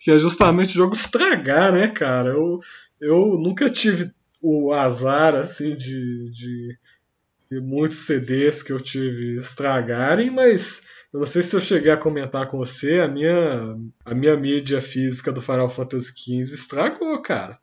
que 0.00 0.10
é 0.10 0.18
justamente 0.18 0.70
o 0.70 0.76
jogo 0.76 0.94
estragar, 0.94 1.72
né, 1.72 1.86
cara? 1.86 2.30
Eu, 2.30 2.58
eu 2.98 3.38
nunca 3.38 3.68
tive 3.68 4.10
o 4.40 4.72
azar, 4.72 5.34
assim, 5.34 5.76
de, 5.76 6.30
de, 6.30 6.78
de 7.52 7.60
muitos 7.60 7.98
CDs 7.98 8.62
que 8.62 8.72
eu 8.72 8.80
tive 8.80 9.36
estragarem, 9.36 10.30
mas 10.30 10.86
eu 11.12 11.20
não 11.20 11.26
sei 11.26 11.42
se 11.42 11.54
eu 11.54 11.60
cheguei 11.60 11.92
a 11.92 11.98
comentar 11.98 12.48
com 12.48 12.56
você, 12.56 13.00
a 13.00 13.08
minha, 13.08 13.76
a 14.02 14.14
minha 14.14 14.36
mídia 14.38 14.80
física 14.80 15.30
do 15.30 15.42
Final 15.42 15.68
Fantasy 15.68 16.14
XV 16.16 16.54
estragou, 16.54 17.20
cara. 17.20 17.58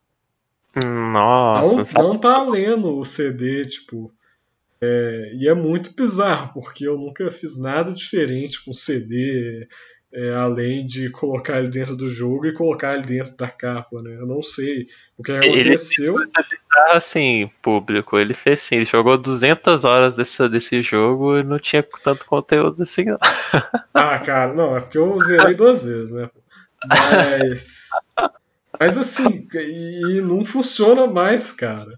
Nossa. 0.76 1.92
Não, 1.98 2.10
não 2.10 2.20
tá 2.20 2.44
lendo 2.44 3.00
o 3.00 3.04
CD, 3.04 3.66
tipo. 3.66 4.14
É, 4.80 5.32
e 5.36 5.48
é 5.48 5.56
muito 5.56 5.92
bizarro, 5.96 6.54
porque 6.54 6.88
eu 6.88 7.00
nunca 7.00 7.32
fiz 7.32 7.60
nada 7.60 7.92
diferente 7.92 8.64
com 8.64 8.72
CD 8.72 9.68
é, 10.14 10.34
além 10.34 10.86
de 10.86 11.10
colocar 11.10 11.60
ele 11.60 11.70
dentro 11.70 11.96
do 11.96 12.10
jogo 12.10 12.46
e 12.46 12.54
colocar 12.54 12.96
ele 12.96 13.06
dentro 13.06 13.36
da 13.36 13.48
capa, 13.50 14.02
né? 14.02 14.16
Eu 14.20 14.26
não 14.26 14.42
sei 14.42 14.88
o 15.18 15.24
que 15.24 15.32
aconteceu. 15.32 16.20
Ele 16.22 16.32
assim, 16.92 17.50
público, 17.62 18.18
ele 18.18 18.34
fez 18.34 18.62
sim, 18.62 18.76
ele 18.76 18.86
jogou 18.86 19.18
200 19.18 19.84
horas 19.84 20.16
desse, 20.16 20.48
desse 20.48 20.82
jogo 20.82 21.38
e 21.38 21.44
não 21.44 21.60
tinha 21.60 21.84
tanto 22.04 22.26
conteúdo 22.26 22.84
assim, 22.84 23.06
não. 23.06 23.18
Ah, 23.94 24.20
cara, 24.20 24.54
não, 24.54 24.78
é 24.78 24.80
porque 24.80 24.98
eu 24.98 25.20
zerei 25.24 25.56
duas 25.56 25.84
vezes, 25.84 26.12
né? 26.12 26.30
Mas. 26.88 27.90
Mas 28.80 28.96
assim, 28.96 29.48
e, 29.54 30.22
não 30.22 30.46
funciona 30.46 31.08
mais, 31.08 31.52
cara. 31.52 31.94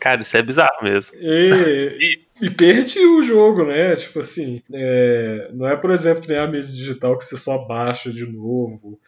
Cara, 0.00 0.22
isso 0.22 0.36
é 0.36 0.42
bizarro 0.42 0.82
mesmo. 0.82 1.14
E, 1.20 2.20
e 2.40 2.50
perdi 2.50 2.98
o 2.98 3.22
jogo, 3.22 3.64
né? 3.64 3.94
Tipo 3.96 4.20
assim, 4.20 4.62
é, 4.72 5.50
não 5.54 5.66
é, 5.66 5.76
por 5.76 5.90
exemplo, 5.90 6.22
que 6.22 6.28
nem 6.28 6.38
a 6.38 6.46
mídia 6.46 6.62
digital 6.62 7.16
que 7.16 7.24
você 7.24 7.36
só 7.36 7.66
baixa 7.66 8.10
de 8.10 8.26
novo, 8.26 8.98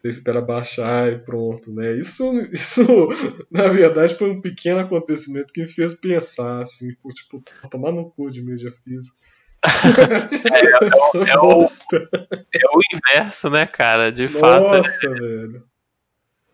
você 0.00 0.08
espera 0.08 0.40
baixar 0.40 1.12
e 1.12 1.18
pronto, 1.18 1.72
né? 1.74 1.92
Isso, 1.92 2.40
isso 2.52 2.82
na 3.50 3.68
verdade, 3.68 4.14
foi 4.14 4.30
um 4.30 4.40
pequeno 4.40 4.80
acontecimento 4.80 5.52
que 5.52 5.62
me 5.62 5.68
fez 5.68 5.94
pensar, 5.94 6.62
assim, 6.62 6.94
por, 7.02 7.12
tipo, 7.12 7.42
tomar 7.70 7.92
no 7.92 8.10
cu 8.10 8.30
de 8.30 8.42
mídia 8.42 8.72
física. 8.84 9.16
é, 9.64 9.68
é, 11.28 11.30
é, 11.30 11.38
o, 11.38 11.62
é, 12.54 12.66
o, 12.72 12.80
inverso, 12.92 13.50
né, 13.50 13.66
cara? 13.66 14.10
De 14.10 14.24
Nossa, 14.24 14.38
fato. 14.38 14.62
Nossa, 14.62 15.14
velho. 15.14 15.64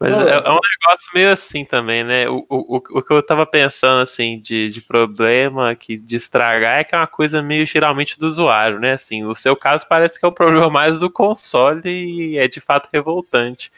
Mas 0.05 0.27
é, 0.27 0.33
é, 0.33 0.51
um 0.51 0.59
negócio 0.61 1.11
meio 1.15 1.33
assim 1.33 1.65
também, 1.65 2.05
né? 2.05 2.29
O, 2.29 2.45
o, 2.49 2.77
o 2.77 3.03
que 3.03 3.11
eu 3.11 3.23
tava 3.23 3.47
pensando, 3.47 4.03
assim, 4.03 4.39
de, 4.39 4.69
de 4.69 4.83
problema, 4.83 5.75
que, 5.75 5.97
de 5.97 6.17
estragar, 6.17 6.81
é 6.81 6.85
que 6.85 6.95
é 6.95 6.99
uma 6.99 7.07
coisa 7.07 7.43
meio 7.43 7.67
geralmente 7.67 8.19
do 8.19 8.27
usuário, 8.27 8.79
né? 8.79 8.93
Assim, 8.93 9.25
o 9.25 9.35
seu 9.35 9.57
caso 9.57 9.87
parece 9.89 10.21
que 10.21 10.27
é 10.27 10.29
o 10.29 10.33
problema 10.33 10.69
mais 10.69 11.01
do 11.01 11.11
console 11.11 11.89
e 11.89 12.37
é 12.37 12.47
de 12.47 12.61
fato 12.61 12.91
revoltante. 12.93 13.73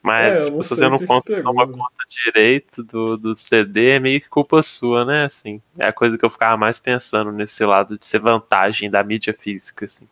Mas 0.00 0.34
é, 0.34 0.44
tipo, 0.44 0.62
se 0.62 0.76
você 0.76 0.88
não 0.88 1.04
conta 1.04 1.36
né? 1.36 1.42
conta 1.42 2.04
direito 2.08 2.84
do, 2.84 3.16
do 3.16 3.34
CD, 3.34 3.90
é 3.90 3.98
meio 3.98 4.20
que 4.20 4.28
culpa 4.28 4.62
sua, 4.62 5.04
né? 5.04 5.24
Assim, 5.24 5.60
é 5.76 5.88
a 5.88 5.92
coisa 5.92 6.16
que 6.16 6.24
eu 6.24 6.30
ficava 6.30 6.56
mais 6.56 6.78
pensando 6.78 7.32
nesse 7.32 7.64
lado 7.64 7.98
de 7.98 8.06
ser 8.06 8.20
vantagem 8.20 8.88
da 8.88 9.02
mídia 9.02 9.34
física, 9.34 9.86
assim. 9.86 10.06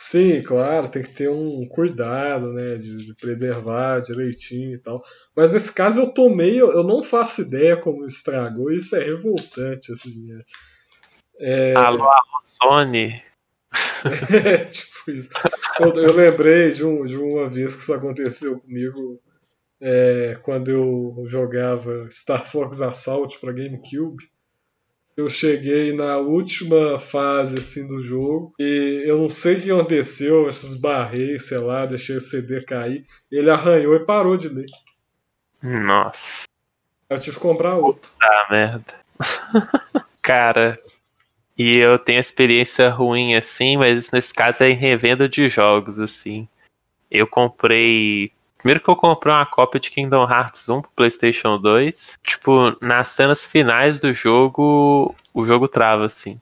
Sim, 0.00 0.40
claro, 0.44 0.88
tem 0.88 1.02
que 1.02 1.12
ter 1.12 1.28
um 1.28 1.66
cuidado, 1.66 2.52
né, 2.52 2.76
de, 2.76 3.06
de, 3.06 3.14
preservar 3.16 3.98
direitinho 3.98 4.76
e 4.76 4.78
tal. 4.78 5.02
Mas 5.34 5.52
nesse 5.52 5.72
caso 5.72 6.00
eu 6.00 6.14
tomei, 6.14 6.60
eu, 6.60 6.70
eu 6.70 6.84
não 6.84 7.02
faço 7.02 7.42
ideia 7.42 7.76
como 7.76 8.06
estragou, 8.06 8.70
isso 8.70 8.94
é 8.94 9.02
revoltante, 9.02 9.90
assim. 9.90 10.28
É... 11.40 11.74
Alô, 11.74 12.08
Sony. 12.40 13.20
é, 14.46 14.64
tipo 14.66 15.10
isso. 15.10 15.30
Eu, 15.80 15.92
eu, 15.92 16.14
lembrei 16.14 16.70
de, 16.70 16.84
um, 16.84 17.04
de 17.04 17.16
uma 17.16 17.50
vez 17.50 17.74
que 17.74 17.82
isso 17.82 17.92
aconteceu 17.92 18.60
comigo 18.60 19.20
é, 19.80 20.38
quando 20.44 20.70
eu 20.70 21.24
jogava 21.26 22.08
Star 22.08 22.44
Fox 22.44 22.80
Assault 22.80 23.36
para 23.40 23.52
GameCube 23.52 24.30
eu 25.18 25.28
cheguei 25.28 25.92
na 25.92 26.18
última 26.18 26.96
fase 26.96 27.58
assim 27.58 27.88
do 27.88 28.00
jogo 28.00 28.52
e 28.56 29.02
eu 29.04 29.18
não 29.18 29.28
sei 29.28 29.56
o 29.56 29.60
que 29.60 29.70
aconteceu, 29.72 30.44
eu 30.44 30.48
esbarrei, 30.48 31.36
sei 31.40 31.58
lá, 31.58 31.84
deixei 31.84 32.16
o 32.16 32.20
CD 32.20 32.62
cair, 32.62 33.04
ele 33.28 33.50
arranhou 33.50 33.96
e 33.96 34.06
parou 34.06 34.36
de 34.36 34.48
ler. 34.48 34.66
Nossa. 35.60 36.44
Eu 37.10 37.18
tive 37.18 37.34
que 37.34 37.42
comprar 37.42 37.76
outro. 37.76 38.08
Ah, 38.22 38.46
merda. 38.48 38.94
Cara, 40.22 40.78
e 41.56 41.76
eu 41.76 41.98
tenho 41.98 42.20
experiência 42.20 42.88
ruim 42.88 43.34
assim, 43.34 43.76
mas 43.76 44.12
nesse 44.12 44.32
caso 44.32 44.62
é 44.62 44.70
em 44.70 44.76
revenda 44.76 45.28
de 45.28 45.50
jogos, 45.50 45.98
assim. 45.98 46.46
Eu 47.10 47.26
comprei 47.26 48.30
Primeiro 48.58 48.80
que 48.80 48.88
eu 48.88 48.96
comprei 48.96 49.32
uma 49.32 49.46
cópia 49.46 49.80
de 49.80 49.90
Kingdom 49.90 50.28
Hearts 50.28 50.68
1 50.68 50.82
pro 50.82 50.90
PlayStation 50.94 51.58
2. 51.58 52.18
Tipo, 52.24 52.76
nas 52.80 53.08
cenas 53.08 53.46
finais 53.46 54.00
do 54.00 54.12
jogo, 54.12 55.14
o 55.32 55.44
jogo 55.46 55.68
trava, 55.68 56.04
assim. 56.04 56.40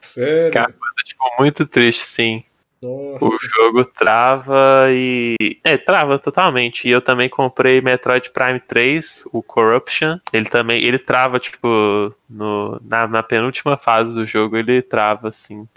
Sério? 0.00 0.52
que 0.52 0.58
é 0.58 0.60
uma 0.60 0.68
coisa, 0.68 0.94
tipo, 1.04 1.22
muito 1.38 1.66
triste, 1.66 2.04
sim. 2.04 2.44
Nossa. 2.82 3.24
O 3.24 3.38
jogo 3.40 3.84
trava 3.84 4.88
e. 4.90 5.36
É, 5.62 5.76
trava 5.76 6.18
totalmente. 6.18 6.88
E 6.88 6.90
eu 6.90 7.00
também 7.00 7.28
comprei 7.28 7.80
Metroid 7.80 8.30
Prime 8.30 8.58
3, 8.58 9.24
o 9.32 9.40
Corruption. 9.40 10.18
Ele 10.32 10.46
também. 10.46 10.82
Ele 10.82 10.98
trava, 10.98 11.38
tipo, 11.38 12.12
no, 12.28 12.80
na, 12.84 13.06
na 13.06 13.22
penúltima 13.22 13.76
fase 13.76 14.12
do 14.12 14.26
jogo, 14.26 14.56
ele 14.56 14.82
trava, 14.82 15.28
assim. 15.28 15.68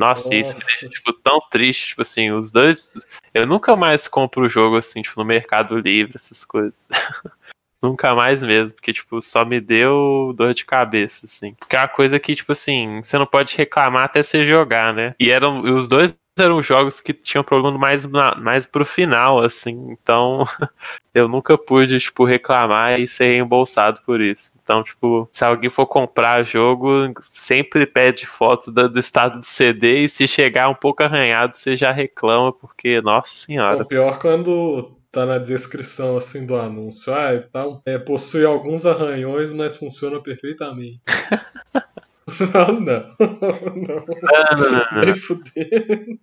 Nossa, 0.00 0.22
Nossa, 0.30 0.34
isso 0.34 0.54
me 0.54 0.64
deixa, 0.64 0.88
tipo, 0.88 1.12
tão 1.12 1.38
triste, 1.50 1.88
tipo 1.88 2.00
assim, 2.00 2.30
os 2.30 2.50
dois. 2.50 2.94
Eu 3.34 3.46
nunca 3.46 3.76
mais 3.76 4.08
compro 4.08 4.46
o 4.46 4.48
jogo 4.48 4.76
assim, 4.76 5.02
tipo, 5.02 5.20
no 5.20 5.26
Mercado 5.26 5.76
Livre, 5.76 6.14
essas 6.16 6.42
coisas. 6.42 6.88
nunca 7.82 8.14
mais 8.14 8.42
mesmo, 8.42 8.74
porque, 8.74 8.94
tipo, 8.94 9.20
só 9.20 9.44
me 9.44 9.60
deu 9.60 10.32
dor 10.34 10.54
de 10.54 10.64
cabeça, 10.64 11.26
assim. 11.26 11.54
Porque 11.54 11.76
é 11.76 11.80
uma 11.80 11.88
coisa 11.88 12.18
que, 12.18 12.34
tipo 12.34 12.52
assim, 12.52 13.02
você 13.02 13.18
não 13.18 13.26
pode 13.26 13.54
reclamar 13.54 14.04
até 14.04 14.22
você 14.22 14.42
jogar, 14.42 14.94
né? 14.94 15.14
E 15.20 15.30
eram. 15.30 15.60
Os 15.60 15.86
dois 15.86 16.18
eram 16.40 16.60
jogos 16.60 17.00
que 17.00 17.12
tinham 17.12 17.44
problema 17.44 17.78
mais, 17.78 18.04
mais 18.06 18.66
pro 18.66 18.84
final, 18.84 19.42
assim. 19.42 19.90
Então, 19.90 20.44
eu 21.14 21.28
nunca 21.28 21.56
pude, 21.56 21.98
tipo, 21.98 22.24
reclamar 22.24 22.98
e 22.98 23.06
ser 23.06 23.26
reembolsado 23.26 24.00
por 24.04 24.20
isso. 24.20 24.52
Então, 24.62 24.82
tipo, 24.82 25.28
se 25.32 25.44
alguém 25.44 25.70
for 25.70 25.86
comprar 25.86 26.44
jogo, 26.44 27.12
sempre 27.22 27.86
pede 27.86 28.26
foto 28.26 28.72
do, 28.72 28.88
do 28.88 28.98
estado 28.98 29.38
do 29.38 29.44
CD 29.44 30.00
e 30.00 30.08
se 30.08 30.26
chegar 30.26 30.68
um 30.68 30.74
pouco 30.74 31.02
arranhado, 31.02 31.56
você 31.56 31.76
já 31.76 31.92
reclama, 31.92 32.52
porque, 32.52 33.00
nossa 33.00 33.32
senhora. 33.32 33.82
O 33.82 33.86
pior 33.86 34.18
quando 34.18 34.96
tá 35.12 35.26
na 35.26 35.38
descrição 35.38 36.16
assim 36.16 36.46
do 36.46 36.56
anúncio. 36.56 37.12
Ah, 37.12 37.42
tá, 37.52 37.66
é, 37.84 37.98
possui 37.98 38.44
alguns 38.44 38.86
arranhões, 38.86 39.52
mas 39.52 39.76
funciona 39.76 40.20
perfeitamente. 40.20 41.00
não, 42.54 42.80
não. 42.80 42.80
Não, 42.80 43.38
não, 43.70 44.70
não. 44.70 44.86
não, 44.92 45.06
não. 45.06 45.14
fuder. 45.14 46.18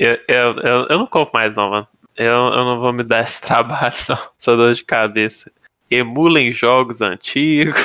Eu, 0.00 0.18
eu, 0.26 0.56
eu, 0.60 0.86
eu, 0.88 0.98
não 0.98 1.06
compro 1.06 1.34
mais, 1.34 1.54
não, 1.54 1.68
mano. 1.68 1.86
Eu, 2.16 2.32
eu 2.32 2.64
não 2.64 2.80
vou 2.80 2.90
me 2.90 3.02
dar 3.02 3.22
esse 3.22 3.38
trabalho, 3.42 3.94
não. 4.08 4.18
Só 4.38 4.56
dor 4.56 4.72
de 4.72 4.82
cabeça. 4.82 5.52
Emulem 5.90 6.54
jogos 6.54 7.02
antigos. 7.02 7.78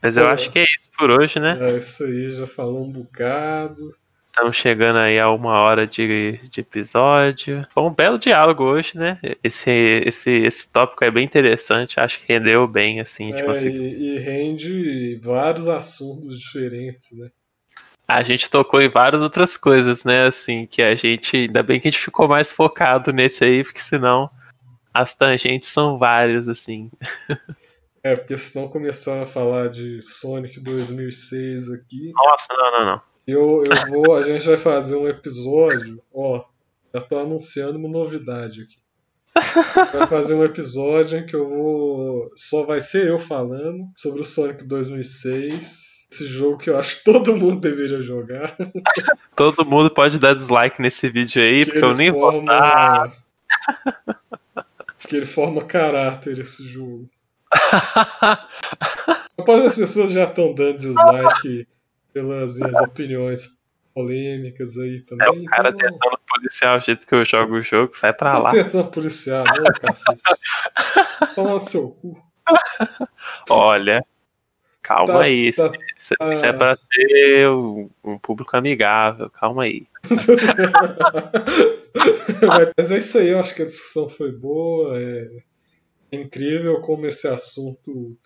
Mas 0.00 0.16
eu 0.16 0.26
acho 0.28 0.50
que 0.50 0.60
é 0.60 0.64
isso 0.64 0.90
por 0.96 1.10
hoje, 1.10 1.38
né? 1.38 1.58
É 1.60 1.76
isso 1.76 2.02
aí, 2.02 2.32
já 2.32 2.46
falou 2.46 2.86
um 2.86 2.90
bocado. 2.90 3.94
Estamos 4.30 4.56
chegando 4.56 4.98
aí 4.98 5.18
a 5.18 5.30
uma 5.30 5.58
hora 5.58 5.86
de, 5.86 6.38
de 6.48 6.60
episódio. 6.60 7.66
Foi 7.70 7.82
um 7.82 7.92
belo 7.92 8.18
diálogo 8.18 8.64
hoje, 8.64 8.96
né? 8.96 9.18
Esse, 9.42 9.70
esse, 10.06 10.30
esse 10.30 10.68
tópico 10.68 11.04
é 11.04 11.10
bem 11.10 11.24
interessante, 11.24 12.00
acho 12.00 12.20
que 12.20 12.32
rendeu 12.32 12.66
bem, 12.66 13.00
assim. 13.00 13.32
É, 13.32 13.36
tipo 13.36 13.50
assim. 13.50 13.70
E, 13.70 14.14
e 14.14 14.18
rende 14.18 15.20
vários 15.22 15.68
assuntos 15.68 16.38
diferentes, 16.38 17.18
né? 17.18 17.28
A 18.08 18.22
gente 18.22 18.48
tocou 18.48 18.80
em 18.80 18.88
várias 18.88 19.22
outras 19.22 19.54
coisas, 19.54 20.02
né? 20.02 20.26
Assim, 20.26 20.66
que 20.66 20.80
a 20.80 20.94
gente. 20.94 21.36
Ainda 21.36 21.62
bem 21.62 21.78
que 21.78 21.88
a 21.88 21.90
gente 21.90 22.02
ficou 22.02 22.26
mais 22.26 22.50
focado 22.50 23.12
nesse 23.12 23.44
aí, 23.44 23.62
porque 23.62 23.80
senão 23.80 24.30
as 24.94 25.14
tangentes 25.14 25.68
são 25.68 25.98
várias, 25.98 26.48
assim. 26.48 26.90
É, 28.00 28.14
porque 28.14 28.38
senão 28.38 28.68
começar 28.68 29.22
a 29.22 29.26
falar 29.26 29.68
de 29.68 30.00
Sonic 30.00 30.60
2006 30.60 31.72
aqui. 31.72 32.12
Nossa, 32.14 32.46
não, 32.50 32.70
não, 32.70 32.86
não. 32.86 33.02
Eu, 33.26 33.64
eu 33.64 33.90
vou. 33.90 34.16
A 34.16 34.22
gente 34.22 34.46
vai 34.46 34.56
fazer 34.56 34.94
um 34.94 35.08
episódio. 35.08 35.98
Ó, 36.14 36.44
já 36.94 37.00
tô 37.00 37.18
anunciando 37.18 37.76
uma 37.76 37.88
novidade 37.88 38.62
aqui. 38.62 38.76
Vai 39.92 40.06
fazer 40.06 40.34
um 40.36 40.44
episódio 40.44 41.18
em 41.18 41.26
que 41.26 41.34
eu 41.34 41.48
vou. 41.48 42.30
Só 42.36 42.64
vai 42.64 42.80
ser 42.80 43.08
eu 43.08 43.18
falando 43.18 43.90
sobre 43.96 44.20
o 44.20 44.24
Sonic 44.24 44.64
2006 44.64 45.97
esse 46.10 46.26
jogo 46.26 46.58
que 46.58 46.70
eu 46.70 46.78
acho 46.78 46.98
que 46.98 47.04
todo 47.04 47.36
mundo 47.36 47.60
deveria 47.60 48.00
jogar. 48.00 48.54
Todo 49.36 49.64
mundo 49.64 49.90
pode 49.90 50.18
dar 50.18 50.34
dislike 50.34 50.80
nesse 50.82 51.08
vídeo 51.08 51.40
aí, 51.40 51.64
porque 51.64 51.84
eu 51.84 51.94
nem 51.94 52.10
forma... 52.10 52.32
vou 52.32 52.44
dar. 52.44 53.12
porque 54.98 55.16
ele 55.16 55.26
forma 55.26 55.62
caráter 55.64 56.38
esse 56.38 56.64
jogo. 56.64 57.08
Após 59.38 59.64
as 59.64 59.76
pessoas 59.76 60.12
já 60.12 60.24
estão 60.24 60.52
dando 60.52 60.78
dislike 60.78 61.68
pelas 62.12 62.58
minhas 62.58 62.76
opiniões 62.80 63.62
polêmicas 63.94 64.76
aí 64.76 65.00
também. 65.02 65.26
É 65.26 65.30
o 65.30 65.44
cara 65.44 65.68
então... 65.68 65.90
tentando 65.90 66.18
policiar 66.26 66.78
o 66.78 66.80
jeito 66.80 67.06
que 67.06 67.14
eu 67.14 67.24
jogo 67.24 67.56
o 67.56 67.62
jogo, 67.62 67.94
sai 67.94 68.12
pra 68.12 68.30
Tô 68.30 68.42
lá. 68.42 68.50
tentando 68.50 68.90
policiar, 68.90 69.44
não, 69.44 69.64
cacete. 69.72 70.22
Toma 71.34 71.54
no 71.54 71.60
seu 71.60 71.90
cu. 71.90 72.20
Olha, 73.50 74.04
Calma 74.88 75.04
tá, 75.04 75.22
aí, 75.24 75.52
tá, 75.52 75.70
isso, 75.98 76.14
tá. 76.16 76.32
isso, 76.32 76.46
é 76.46 76.52
pra 76.54 76.78
ser 76.90 77.50
um, 77.50 77.90
um 78.02 78.18
público 78.18 78.56
amigável, 78.56 79.28
calma 79.28 79.64
aí. 79.64 79.86
Mas 82.78 82.90
é 82.90 82.96
isso 82.96 83.18
aí, 83.18 83.28
eu 83.28 83.38
acho 83.38 83.54
que 83.54 83.60
a 83.60 83.66
discussão 83.66 84.08
foi 84.08 84.32
boa. 84.32 84.98
É, 84.98 85.28
incrível 86.10 86.80
como 86.80 87.04
esse 87.04 87.28
assunto 87.28 88.16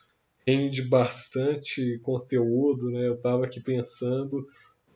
rende 0.46 0.82
bastante 0.82 1.98
conteúdo, 2.04 2.92
né? 2.92 3.08
Eu 3.08 3.20
tava 3.20 3.44
aqui 3.44 3.60
pensando, 3.60 4.46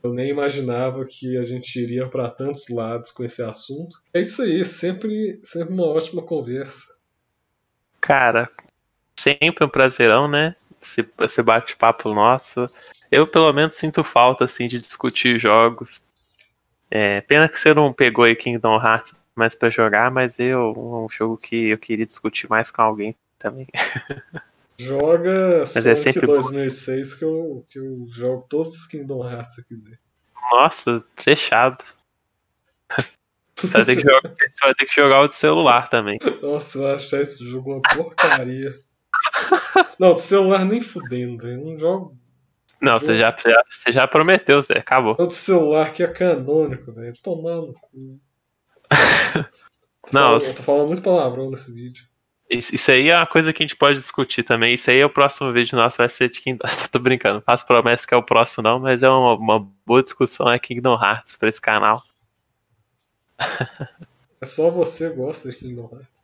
eu 0.05 0.15
nem 0.15 0.29
imaginava 0.29 1.05
que 1.05 1.37
a 1.37 1.43
gente 1.43 1.81
iria 1.81 2.09
para 2.09 2.31
tantos 2.31 2.69
lados 2.69 3.11
com 3.11 3.25
esse 3.25 3.43
assunto. 3.43 3.97
É 4.15 4.21
isso 4.21 4.41
aí, 4.41 4.65
sempre, 4.65 5.41
sempre 5.43 5.75
uma 5.75 5.87
ótima 5.87 6.23
conversa. 6.23 6.95
Cara, 8.01 8.49
sempre 9.19 9.65
um 9.65 9.69
prazerão, 9.69 10.29
né? 10.29 10.55
Esse, 10.81 11.09
esse 11.21 11.43
bate-papo 11.43 12.13
nosso. 12.13 12.67
Eu, 13.11 13.27
pelo 13.27 13.53
menos, 13.53 13.77
sinto 13.77 14.03
falta 14.03 14.45
assim 14.45 14.67
de 14.69 14.81
discutir 14.81 15.39
jogos. 15.39 16.01
É, 16.91 17.21
pena 17.23 17.49
que 17.49 17.59
você 17.59 17.75
não 17.75 17.93
pegou 17.93 18.25
aí 18.25 18.37
Kingdom 18.37 18.81
Hearts 18.81 19.15
mais 19.35 19.55
para 19.55 19.71
jogar, 19.71 20.11
mas 20.11 20.39
eu 20.39 20.73
um 20.77 21.09
jogo 21.09 21.37
que 21.37 21.69
eu 21.69 21.79
queria 21.79 22.07
discutir 22.07 22.49
mais 22.49 22.71
com 22.71 22.83
alguém 22.83 23.15
também. 23.39 23.67
Joga 24.79 25.61
mas 25.61 25.71
Sonic 25.71 25.89
é 25.89 25.97
sempre 25.97 26.27
2006 26.27 27.15
que 27.15 27.25
eu, 27.25 27.65
que 27.69 27.79
eu 27.79 28.05
jogo 28.09 28.47
todos 28.47 28.75
os 28.75 28.87
Kingdom 28.87 29.27
Hearts 29.27 29.55
se 29.55 29.67
quiser. 29.67 29.99
Nossa, 30.53 31.03
fechado. 31.17 31.83
Você 33.59 33.69
vai, 33.69 33.85
ter 33.87 33.97
que 33.97 34.03
jogar, 34.03 34.21
você 34.21 34.65
vai 34.67 34.75
ter 34.75 34.85
que 34.85 34.95
jogar 34.95 35.21
o 35.23 35.29
de 35.29 35.35
celular 35.35 35.89
também. 35.89 36.19
Nossa, 36.43 36.79
eu 36.79 36.95
achar 36.95 37.23
esse 37.23 37.43
jogo 37.43 37.73
uma 37.73 37.81
porcaria. 37.81 38.79
não, 39.99 40.15
de 40.15 40.21
celular 40.21 40.65
nem 40.65 40.81
fudendo, 40.81 41.43
velho. 41.43 41.65
Não 41.65 41.77
jogo. 41.77 42.17
Não, 42.81 42.93
você 42.93 43.17
já, 43.17 43.35
você 43.71 43.93
já 43.93 44.07
prometeu, 44.07 44.61
Zé. 44.61 44.79
Acabou. 44.79 45.17
O 45.19 45.27
de 45.27 45.35
celular 45.35 45.93
que 45.93 46.03
é 46.03 46.09
canônico, 46.09 46.93
velho. 46.93 47.13
Tomar 47.23 47.57
no 47.57 47.73
cu. 47.73 48.21
não. 50.13 50.35
eu 50.35 50.55
tô 50.55 50.63
falando 50.63 50.89
muito 50.89 51.03
palavrão 51.03 51.51
nesse 51.51 51.73
vídeo. 51.73 52.05
Isso, 52.49 52.91
aí 52.93 53.09
é 53.09 53.17
uma 53.17 53.27
coisa 53.27 53.53
que 53.53 53.63
a 53.63 53.67
gente 53.67 53.77
pode 53.77 53.99
discutir 53.99 54.45
também. 54.45 54.75
Isso 54.75 54.89
aí 54.89 54.99
é 54.99 55.07
o 55.07 55.11
próximo 55.11 55.53
vídeo 55.53 55.77
nosso, 55.77 55.99
vai 55.99 56.09
ser 56.09 56.31
de 56.31 56.41
Kingdom 56.41 56.65
Tô 56.93 57.01
brincando, 57.01 57.43
faço 57.43 57.67
promessa 57.67 58.07
que 58.07 58.15
é 58.15 58.17
o 58.17 58.23
próximo 58.23 58.63
não, 58.63 58.79
mas 58.79 59.03
é 59.03 59.09
uma, 59.09 59.35
uma 59.35 59.69
boa 59.85 60.01
discussão 60.01 60.49
é 60.49 60.59
Kingdom 60.59 60.95
Hearts 60.95 61.37
pra 61.37 61.49
esse 61.49 61.61
canal. 61.61 62.03
É 64.39 64.45
só 64.45 64.71
você 64.71 65.15
gosta 65.15 65.51
de 65.51 65.57
Kingdom 65.57 65.89
Hearts. 65.91 66.16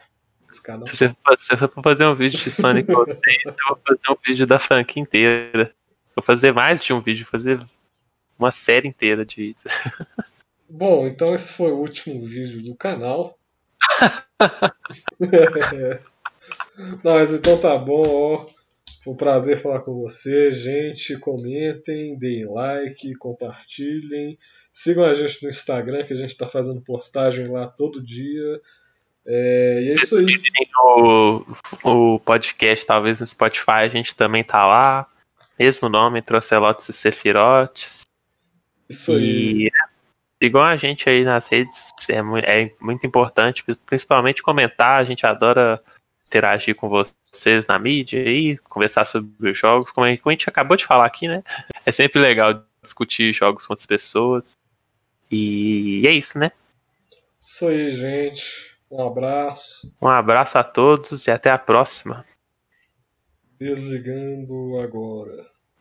Esse 0.62 0.62
canal. 0.62 0.86
Se 0.86 1.12
você 1.24 1.56
for 1.56 1.72
fazer 1.82 2.04
um 2.06 2.14
vídeo 2.14 2.38
de 2.38 2.50
Sonic 2.50 2.90
Odyssey, 2.94 3.38
eu 3.44 3.54
vou 3.68 3.78
fazer 3.84 4.10
um 4.10 4.16
vídeo 4.24 4.46
da 4.46 4.58
franquia 4.58 5.02
inteira. 5.02 5.74
Vou 6.14 6.22
fazer 6.22 6.52
mais 6.52 6.82
de 6.82 6.92
um 6.92 7.00
vídeo, 7.00 7.26
fazer 7.26 7.60
uma 8.38 8.52
série 8.52 8.88
inteira 8.88 9.26
de 9.26 9.36
vídeos. 9.36 9.64
Bom, 10.68 11.06
então 11.06 11.34
esse 11.34 11.52
foi 11.52 11.70
o 11.70 11.78
último 11.78 12.18
vídeo 12.18 12.62
do 12.62 12.74
canal. 12.74 13.38
Mas 17.04 17.34
então 17.34 17.60
tá 17.60 17.76
bom, 17.76 18.08
ó. 18.08 18.46
Foi 19.04 19.12
um 19.12 19.16
prazer 19.16 19.58
falar 19.58 19.82
com 19.82 20.00
você, 20.00 20.50
gente. 20.52 21.18
Comentem, 21.18 22.18
deem 22.18 22.46
like, 22.46 23.14
compartilhem. 23.16 24.38
Sigam 24.72 25.04
a 25.04 25.12
gente 25.12 25.42
no 25.42 25.50
Instagram, 25.50 26.06
que 26.06 26.14
a 26.14 26.16
gente 26.16 26.30
está 26.30 26.48
fazendo 26.48 26.80
postagem 26.80 27.48
lá 27.48 27.68
todo 27.68 28.02
dia. 28.02 28.58
É, 29.26 29.80
e 29.82 29.90
é 29.90 29.94
isso 29.94 30.16
aí. 30.16 30.26
O, 30.84 31.44
o 31.84 32.20
podcast, 32.20 32.84
talvez 32.84 33.20
no 33.20 33.26
Spotify, 33.26 33.82
a 33.82 33.88
gente 33.88 34.14
também 34.14 34.42
tá 34.42 34.64
lá. 34.66 35.06
Mesmo 35.58 35.88
nome, 35.88 36.22
Trocelotes 36.22 36.88
e 36.88 36.92
Sefirotes. 36.92 38.02
Isso 38.88 39.12
aí. 39.12 39.66
E 39.66 39.70
sigam 40.42 40.62
a 40.62 40.76
gente 40.76 41.08
aí 41.08 41.24
nas 41.24 41.46
redes, 41.46 41.92
é, 42.08 42.16
é 42.62 42.70
muito 42.80 43.06
importante, 43.06 43.62
principalmente 43.86 44.42
comentar, 44.42 44.98
a 44.98 45.02
gente 45.02 45.24
adora 45.24 45.80
interagir 46.26 46.74
com 46.74 46.88
vocês 46.88 47.66
na 47.68 47.78
mídia 47.78 48.18
e 48.28 48.58
conversar 48.58 49.04
sobre 49.04 49.50
os 49.50 49.56
jogos, 49.58 49.90
como 49.90 50.06
a 50.06 50.10
gente 50.10 50.48
acabou 50.48 50.76
de 50.76 50.84
falar 50.84 51.06
aqui, 51.06 51.28
né? 51.28 51.44
É 51.86 51.92
sempre 51.92 52.20
legal 52.20 52.64
discutir 52.82 53.32
jogos 53.32 53.66
com 53.66 53.72
outras 53.72 53.86
pessoas. 53.86 54.52
E 55.30 56.02
é 56.06 56.10
isso, 56.10 56.38
né? 56.38 56.50
Isso 57.40 57.66
aí, 57.66 57.92
gente. 57.92 58.71
Um 58.92 59.06
abraço. 59.06 59.96
Um 60.02 60.08
abraço 60.08 60.58
a 60.58 60.62
todos 60.62 61.26
e 61.26 61.30
até 61.30 61.50
a 61.50 61.56
próxima. 61.56 62.26
Desligando 63.58 64.78
agora. 64.80 65.51